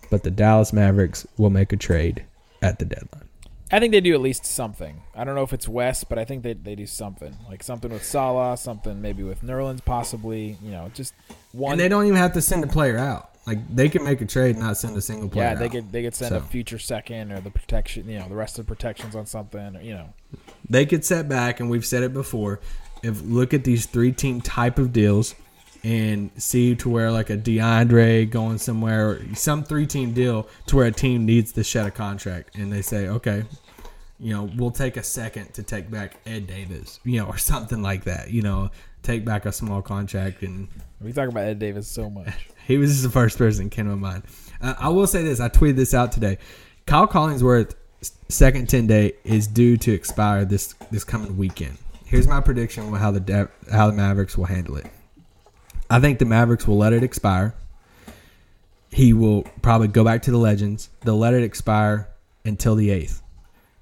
but 0.10 0.24
the 0.24 0.32
Dallas 0.32 0.74
Mavericks 0.74 1.26
will 1.38 1.50
make 1.50 1.74
a 1.74 1.78
trade 1.78 2.26
at 2.62 2.80
the 2.80 2.86
deadline. 2.86 3.30
I 3.72 3.80
think 3.80 3.92
they 3.92 4.02
do 4.02 4.14
at 4.14 4.22
least 4.22 4.46
something. 4.46 5.02
I 5.16 5.24
don't 5.24 5.36
know 5.36 5.44
if 5.44 5.54
it's 5.54 5.68
Wes, 5.68 6.04
but 6.04 6.20
I 6.20 6.26
think 6.26 6.44
they 6.44 6.54
they 6.54 6.76
do 6.76 6.86
something 6.86 7.36
like 7.50 7.64
something 7.64 7.92
with 7.92 8.04
Salah, 8.04 8.58
something 8.58 9.02
maybe 9.02 9.24
with 9.24 9.42
Nerlens, 9.42 9.84
possibly. 9.84 10.58
You 10.62 10.72
know, 10.72 10.92
just 10.94 11.14
one. 11.52 11.74
And 11.74 11.82
they 11.82 11.88
don't 11.88 12.06
even 12.06 12.18
have 12.18 12.34
to 12.34 12.42
send 12.42 12.64
a 12.64 12.68
player 12.68 12.98
out. 12.98 13.32
Like 13.46 13.76
they 13.76 13.90
can 13.90 14.04
make 14.04 14.22
a 14.22 14.26
trade, 14.26 14.58
not 14.58 14.78
send 14.78 14.96
a 14.96 15.02
single 15.02 15.28
player. 15.28 15.50
yeah, 15.50 15.56
they 15.56 15.66
out. 15.66 15.72
could 15.72 15.92
they 15.92 16.04
could 16.04 16.16
send 16.16 16.36
a 16.36 16.42
future 16.42 16.80
second 16.80 17.32
or 17.32 17.42
the 17.42 17.52
protection. 17.52 18.08
You 18.08 18.20
know, 18.20 18.30
the 18.30 18.36
rest 18.36 18.58
of 18.60 18.66
the 18.66 18.74
protections 18.74 19.16
on 19.16 19.26
something. 19.26 19.76
Or, 19.76 19.82
you 19.82 19.94
know, 19.94 20.14
they 20.70 20.86
could 20.86 21.04
set 21.04 21.28
back, 21.28 21.60
and 21.60 21.70
we've 21.70 21.86
said 21.86 22.04
it 22.04 22.14
before. 22.14 22.60
If 23.02 23.22
look 23.22 23.54
at 23.54 23.66
these 23.66 23.86
three 23.86 24.14
team 24.14 24.40
type 24.40 24.80
of 24.80 24.94
deals, 24.94 25.36
and 25.84 26.32
see 26.38 26.76
to 26.76 26.90
where 26.90 27.12
like 27.12 27.30
a 27.30 27.38
DeAndre 27.38 28.30
going 28.30 28.58
somewhere, 28.58 29.20
some 29.36 29.64
three 29.64 29.86
team 29.86 30.14
deal 30.14 30.48
to 30.68 30.78
where 30.78 30.86
a 30.86 30.92
team 30.92 31.26
needs 31.26 31.52
to 31.54 31.64
shed 31.64 31.86
a 31.86 31.92
contract, 31.92 32.56
and 32.56 32.72
they 32.72 32.82
say, 32.82 33.08
okay, 33.08 33.44
you 34.20 34.34
know, 34.34 34.50
we'll 34.56 34.72
take 34.72 34.96
a 34.96 35.04
second 35.04 35.54
to 35.54 35.64
take 35.64 35.92
back 35.92 36.18
Ed 36.26 36.48
Davis, 36.48 37.00
you 37.04 37.20
know, 37.20 37.26
or 37.26 37.38
something 37.38 37.82
like 37.82 38.06
that. 38.06 38.32
You 38.32 38.42
know, 38.42 38.72
take 39.02 39.26
back 39.26 39.46
a 39.46 39.52
small 39.52 39.82
contract 39.82 40.44
and 40.44 40.68
we 41.02 41.12
talk 41.12 41.28
about 41.28 41.44
Ed 41.44 41.60
Davis 41.60 41.88
so 41.88 42.10
much. 42.10 42.50
he 42.68 42.78
was 42.78 42.92
just 42.92 43.04
the 43.04 43.10
first 43.10 43.38
person 43.38 43.66
that 43.66 43.72
came 43.72 43.90
to 43.90 43.96
mind. 43.96 44.24
Uh, 44.62 44.76
I 44.80 44.90
will 44.90 45.08
say 45.08 45.24
this: 45.24 45.40
I 45.40 45.50
tweeted 45.50 45.76
this 45.76 45.94
out 45.94 46.12
today. 46.12 46.38
Kyle 46.86 47.08
Collinsworth 47.08 47.76
second 48.30 48.70
ten 48.70 48.88
day 48.88 49.14
is 49.24 49.48
due 49.48 49.78
to 49.78 49.92
expire 49.92 50.46
this 50.46 50.74
this 50.90 51.04
coming 51.04 51.38
weekend. 51.38 51.78
Here's 52.06 52.28
my 52.28 52.40
prediction 52.40 52.84
on 52.86 52.94
how 52.94 53.12
the 53.12 53.50
how 53.72 53.88
the 53.88 53.94
Mavericks 53.94 54.38
will 54.38 54.46
handle 54.46 54.78
it. 54.78 54.86
I 55.90 56.00
think 56.00 56.20
the 56.20 56.26
Mavericks 56.26 56.68
will 56.68 56.78
let 56.78 56.94
it 56.94 57.04
expire. 57.04 57.54
He 58.92 59.14
will 59.14 59.44
probably 59.62 59.88
go 59.88 60.04
back 60.04 60.22
to 60.24 60.32
the 60.32 60.38
Legends. 60.38 60.90
They'll 61.02 61.18
let 61.18 61.34
it 61.34 61.44
expire 61.44 62.10
until 62.46 62.76
the 62.76 62.92
eighth 62.92 63.22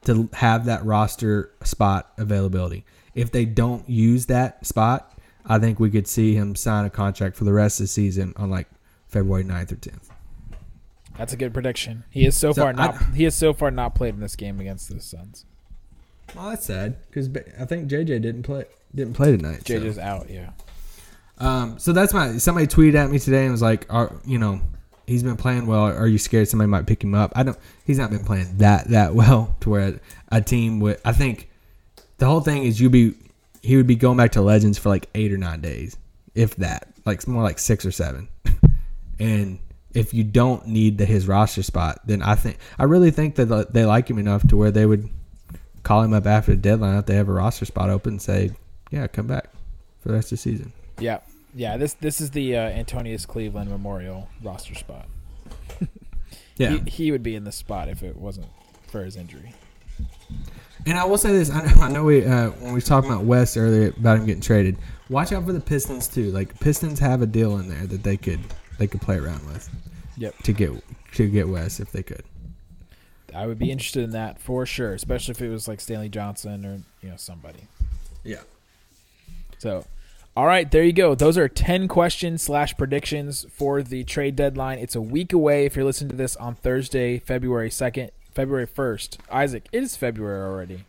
to 0.05 0.29
have 0.33 0.65
that 0.65 0.85
roster 0.85 1.51
spot 1.63 2.11
availability. 2.17 2.85
If 3.13 3.31
they 3.31 3.45
don't 3.45 3.87
use 3.89 4.27
that 4.27 4.65
spot, 4.65 5.17
I 5.45 5.59
think 5.59 5.79
we 5.79 5.89
could 5.89 6.07
see 6.07 6.33
him 6.35 6.55
sign 6.55 6.85
a 6.85 6.89
contract 6.89 7.35
for 7.35 7.43
the 7.43 7.53
rest 7.53 7.79
of 7.79 7.85
the 7.85 7.87
season 7.87 8.33
on 8.37 8.49
like 8.49 8.67
February 9.09 9.43
9th 9.43 9.71
or 9.73 9.75
10th. 9.75 10.09
That's 11.17 11.33
a 11.33 11.37
good 11.37 11.53
prediction. 11.53 12.05
He 12.09 12.25
is 12.25 12.37
so, 12.37 12.53
So 12.53 12.61
far 12.63 12.73
not. 12.73 12.95
I- 13.01 13.05
he 13.15 13.25
has 13.25 13.35
so 13.35 13.53
far 13.53 13.69
not 13.69 13.95
played 13.95 14.13
in 14.13 14.21
this 14.21 14.35
game 14.37 14.59
against 14.59 14.87
the 14.89 15.01
Suns. 15.01 15.45
Well, 16.35 16.51
that's 16.51 16.65
sad 16.65 16.95
because 17.07 17.29
I 17.59 17.65
think 17.65 17.89
JJ 17.89 18.21
didn't 18.21 18.43
play 18.43 18.63
didn't 18.95 19.13
play 19.13 19.35
tonight. 19.35 19.67
so. 19.67 19.73
JJ's 19.73 19.97
out. 19.97 20.29
Yeah. 20.29 20.51
Um, 21.41 21.79
so 21.79 21.91
that's 21.91 22.13
my 22.13 22.37
somebody 22.37 22.67
tweeted 22.67 22.93
at 22.95 23.09
me 23.09 23.17
today 23.17 23.43
and 23.43 23.51
was 23.51 23.63
like, 23.63 23.87
"Are 23.89 24.15
you 24.25 24.37
know, 24.37 24.61
he's 25.07 25.23
been 25.23 25.37
playing 25.37 25.65
well. 25.65 25.85
Are 25.85 26.07
you 26.07 26.19
scared 26.19 26.47
somebody 26.47 26.69
might 26.69 26.85
pick 26.85 27.03
him 27.03 27.15
up?" 27.15 27.33
I 27.35 27.41
don't. 27.41 27.57
He's 27.83 27.97
not 27.97 28.11
been 28.11 28.23
playing 28.23 28.59
that 28.59 28.89
that 28.89 29.15
well 29.15 29.55
to 29.61 29.69
where 29.71 29.99
a 30.31 30.41
team 30.41 30.79
would. 30.81 31.01
I 31.03 31.13
think 31.13 31.49
the 32.19 32.27
whole 32.27 32.41
thing 32.41 32.63
is 32.63 32.79
you'd 32.79 32.91
be 32.91 33.15
he 33.63 33.75
would 33.75 33.87
be 33.87 33.95
going 33.95 34.17
back 34.17 34.33
to 34.33 34.41
Legends 34.41 34.77
for 34.77 34.89
like 34.89 35.09
eight 35.15 35.33
or 35.33 35.37
nine 35.37 35.61
days, 35.61 35.97
if 36.35 36.55
that, 36.57 36.87
like 37.05 37.27
more 37.27 37.43
like 37.43 37.57
six 37.57 37.85
or 37.85 37.91
seven. 37.91 38.29
and 39.19 39.59
if 39.95 40.13
you 40.13 40.23
don't 40.23 40.67
need 40.67 40.99
the, 40.99 41.05
his 41.05 41.27
roster 41.27 41.63
spot, 41.63 42.01
then 42.05 42.21
I 42.21 42.35
think 42.35 42.59
I 42.77 42.83
really 42.83 43.09
think 43.09 43.35
that 43.35 43.73
they 43.73 43.85
like 43.85 44.07
him 44.07 44.19
enough 44.19 44.47
to 44.49 44.57
where 44.57 44.71
they 44.71 44.85
would 44.85 45.09
call 45.81 46.03
him 46.03 46.13
up 46.13 46.27
after 46.27 46.51
the 46.51 46.57
deadline 46.57 46.99
if 46.99 47.07
they 47.07 47.15
have 47.15 47.29
a 47.29 47.33
roster 47.33 47.65
spot 47.65 47.89
open 47.89 48.13
and 48.13 48.21
say, 48.21 48.51
"Yeah, 48.91 49.07
come 49.07 49.25
back 49.25 49.49
for 50.01 50.09
the 50.09 50.13
rest 50.13 50.27
of 50.27 50.37
the 50.37 50.37
season." 50.37 50.73
Yeah. 50.99 51.21
Yeah. 51.53 51.77
This 51.77 51.93
this 51.93 52.21
is 52.21 52.31
the 52.31 52.55
uh, 52.57 52.61
Antonius 52.61 53.25
Cleveland 53.25 53.69
Memorial 53.69 54.29
roster 54.43 54.75
spot. 54.75 55.07
Yeah. 56.57 56.77
He, 56.85 56.89
he 56.91 57.11
would 57.11 57.23
be 57.23 57.33
in 57.33 57.43
the 57.43 57.51
spot 57.51 57.89
if 57.89 58.03
it 58.03 58.15
wasn't 58.15 58.45
for 58.87 59.03
his 59.03 59.15
injury. 59.15 59.53
And 60.85 60.97
I 60.97 61.05
will 61.05 61.17
say 61.17 61.31
this: 61.31 61.49
I 61.49 61.65
know, 61.65 61.81
I 61.81 61.89
know 61.89 62.03
we 62.03 62.23
uh, 62.25 62.49
when 62.51 62.67
we 62.67 62.73
were 62.73 62.81
talking 62.81 63.09
about 63.09 63.23
Wes 63.23 63.57
earlier 63.57 63.89
about 63.97 64.19
him 64.19 64.25
getting 64.27 64.41
traded. 64.41 64.77
Watch 65.09 65.31
out 65.31 65.45
for 65.45 65.53
the 65.53 65.59
Pistons 65.59 66.07
too. 66.07 66.31
Like 66.31 66.59
Pistons 66.59 66.99
have 66.99 67.21
a 67.23 67.25
deal 67.25 67.57
in 67.57 67.67
there 67.67 67.87
that 67.87 68.03
they 68.03 68.17
could 68.17 68.41
they 68.77 68.85
could 68.85 69.01
play 69.01 69.17
around 69.17 69.45
with 69.47 69.69
Yep. 70.17 70.37
to 70.43 70.53
get 70.53 70.71
to 71.13 71.27
get 71.27 71.47
Wes 71.49 71.79
if 71.79 71.91
they 71.91 72.03
could. 72.03 72.23
I 73.33 73.47
would 73.47 73.57
be 73.57 73.71
interested 73.71 74.03
in 74.03 74.11
that 74.11 74.39
for 74.39 74.65
sure, 74.65 74.93
especially 74.93 75.31
if 75.31 75.41
it 75.41 75.49
was 75.49 75.67
like 75.67 75.79
Stanley 75.79 76.09
Johnson 76.09 76.65
or 76.65 76.79
you 77.01 77.09
know 77.09 77.17
somebody. 77.17 77.61
Yeah. 78.23 78.41
So, 79.57 79.85
all 80.35 80.45
right, 80.45 80.69
there 80.69 80.83
you 80.83 80.93
go. 80.93 81.13
Those 81.13 81.37
are 81.37 81.49
ten 81.49 81.87
questions 81.87 82.41
slash 82.41 82.77
predictions 82.77 83.45
for 83.51 83.83
the 83.83 84.03
trade 84.05 84.35
deadline. 84.35 84.79
It's 84.79 84.95
a 84.95 85.01
week 85.01 85.33
away. 85.33 85.65
If 85.65 85.75
you're 85.75 85.83
listening 85.85 86.11
to 86.11 86.15
this 86.15 86.35
on 86.37 86.55
Thursday, 86.55 87.19
February 87.19 87.69
second, 87.69 88.11
February 88.33 88.65
first, 88.65 89.17
Isaac, 89.29 89.67
it 89.73 89.83
is 89.83 89.97
February 89.97 90.41
already. 90.41 90.85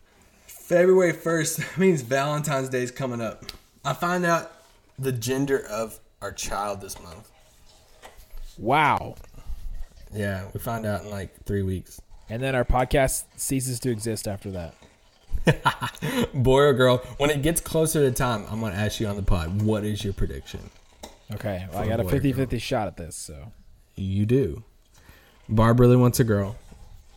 February 0.47 1.11
first 1.11 1.59
means 1.77 2.01
Valentine's 2.03 2.69
Day 2.69 2.83
is 2.83 2.91
coming 2.91 3.19
up. 3.19 3.43
I 3.83 3.93
find 3.93 4.25
out 4.25 4.51
the 4.97 5.11
gender 5.11 5.59
of 5.67 5.99
our 6.21 6.31
child 6.31 6.79
this 6.79 7.01
month. 7.03 7.29
Wow. 8.57 9.15
Yeah, 10.13 10.47
we 10.53 10.59
find 10.61 10.85
out 10.85 11.03
in 11.03 11.09
like 11.09 11.43
three 11.43 11.63
weeks. 11.63 11.99
And 12.29 12.41
then 12.41 12.55
our 12.55 12.63
podcast 12.63 13.25
ceases 13.35 13.79
to 13.81 13.91
exist 13.91 14.27
after 14.27 14.51
that. 14.51 14.73
Boy 16.33 16.61
or 16.61 16.73
girl, 16.73 16.97
when 17.17 17.29
it 17.29 17.41
gets 17.41 17.61
closer 17.61 18.01
to 18.01 18.11
time, 18.15 18.45
I'm 18.49 18.59
gonna 18.61 18.75
ask 18.75 18.99
you 18.99 19.07
on 19.07 19.15
the 19.15 19.23
pod. 19.23 19.61
What 19.61 19.83
is 19.83 20.03
your 20.03 20.13
prediction? 20.13 20.69
Okay, 21.33 21.65
well, 21.71 21.81
I 21.81 21.87
got 21.87 21.99
a 21.99 22.03
boy 22.03 22.09
or 22.09 22.11
50 22.13 22.31
girl. 22.31 22.37
50 22.41 22.59
shot 22.59 22.87
at 22.87 22.97
this. 22.97 23.15
So, 23.15 23.51
You 23.95 24.25
do. 24.25 24.63
Barb 25.49 25.79
really 25.79 25.95
wants 25.95 26.19
a 26.19 26.23
girl. 26.23 26.55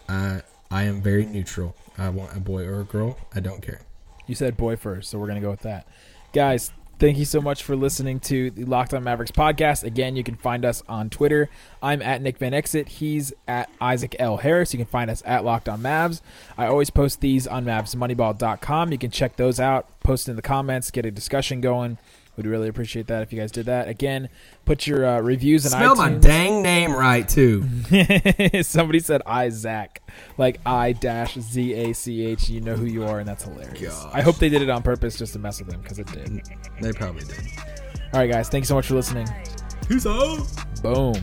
I 0.08 0.42
I 0.70 0.84
am 0.84 1.00
very 1.02 1.26
neutral. 1.26 1.74
I 1.98 2.08
want 2.08 2.36
a 2.36 2.40
boy 2.40 2.64
or 2.66 2.80
a 2.80 2.84
girl. 2.84 3.18
I 3.34 3.40
don't 3.40 3.62
care. 3.62 3.80
you 4.26 4.34
said 4.34 4.56
boy 4.56 4.76
first, 4.76 5.10
so 5.10 5.18
we're 5.18 5.26
going 5.26 5.40
to 5.40 5.44
go 5.44 5.50
with 5.50 5.60
that. 5.62 5.86
Guys, 6.32 6.72
thank 6.98 7.18
you 7.18 7.24
so 7.24 7.40
much 7.40 7.62
for 7.62 7.76
listening 7.76 8.20
to 8.20 8.50
the 8.50 8.64
Locked 8.64 8.94
On 8.94 9.02
Mavericks 9.02 9.30
podcast. 9.30 9.84
Again, 9.84 10.16
you 10.16 10.24
can 10.24 10.36
find 10.36 10.64
us 10.64 10.82
on 10.88 11.10
Twitter. 11.10 11.48
I'm 11.82 12.02
at 12.02 12.22
Nick 12.22 12.38
Van 12.38 12.54
Exit. 12.54 12.88
He's 12.88 13.32
at 13.46 13.70
Isaac 13.80 14.16
L. 14.18 14.38
Harris. 14.38 14.72
You 14.72 14.78
can 14.78 14.86
find 14.86 15.10
us 15.10 15.22
at 15.26 15.44
Locked 15.44 15.68
On 15.68 15.80
Mavs. 15.80 16.20
I 16.56 16.66
always 16.66 16.90
post 16.90 17.20
these 17.20 17.46
on 17.46 17.64
MavsMoneyball.com. 17.64 18.92
You 18.92 18.98
can 18.98 19.10
check 19.10 19.36
those 19.36 19.60
out, 19.60 19.88
post 20.00 20.28
in 20.28 20.36
the 20.36 20.42
comments, 20.42 20.90
get 20.90 21.06
a 21.06 21.10
discussion 21.10 21.60
going. 21.60 21.98
We'd 22.36 22.46
really 22.46 22.68
appreciate 22.68 23.06
that 23.06 23.22
if 23.22 23.32
you 23.32 23.40
guys 23.40 23.50
did 23.50 23.66
that. 23.66 23.88
Again, 23.88 24.28
put 24.64 24.86
your 24.86 25.06
uh, 25.06 25.20
reviews 25.20 25.64
in 25.64 25.70
Spell 25.70 25.96
my 25.96 26.12
dang 26.12 26.62
name 26.62 26.92
right 26.92 27.26
too. 27.26 27.64
Somebody 28.62 29.00
said 29.00 29.22
Isaac, 29.26 30.02
like 30.36 30.60
I 30.66 30.92
dash 30.92 31.38
Z 31.38 31.72
A 31.72 31.94
C 31.94 32.26
H. 32.26 32.48
You 32.48 32.60
know 32.60 32.76
who 32.76 32.84
you 32.84 33.04
are, 33.04 33.18
and 33.20 33.28
that's 33.28 33.44
hilarious. 33.44 34.02
Gosh. 34.02 34.10
I 34.14 34.20
hope 34.20 34.36
they 34.36 34.48
did 34.48 34.62
it 34.62 34.68
on 34.68 34.82
purpose 34.82 35.16
just 35.16 35.32
to 35.32 35.38
mess 35.38 35.60
with 35.60 35.72
him 35.72 35.80
because 35.80 35.98
it 35.98 36.06
did. 36.08 36.42
they 36.80 36.92
probably 36.92 37.24
did. 37.24 37.40
All 38.12 38.20
right, 38.20 38.30
guys, 38.30 38.48
thank 38.48 38.62
you 38.62 38.66
so 38.66 38.74
much 38.74 38.86
for 38.86 38.94
listening. 38.94 39.26
Who's 39.88 40.06
out? 40.06 40.46
Boom. 40.82 41.14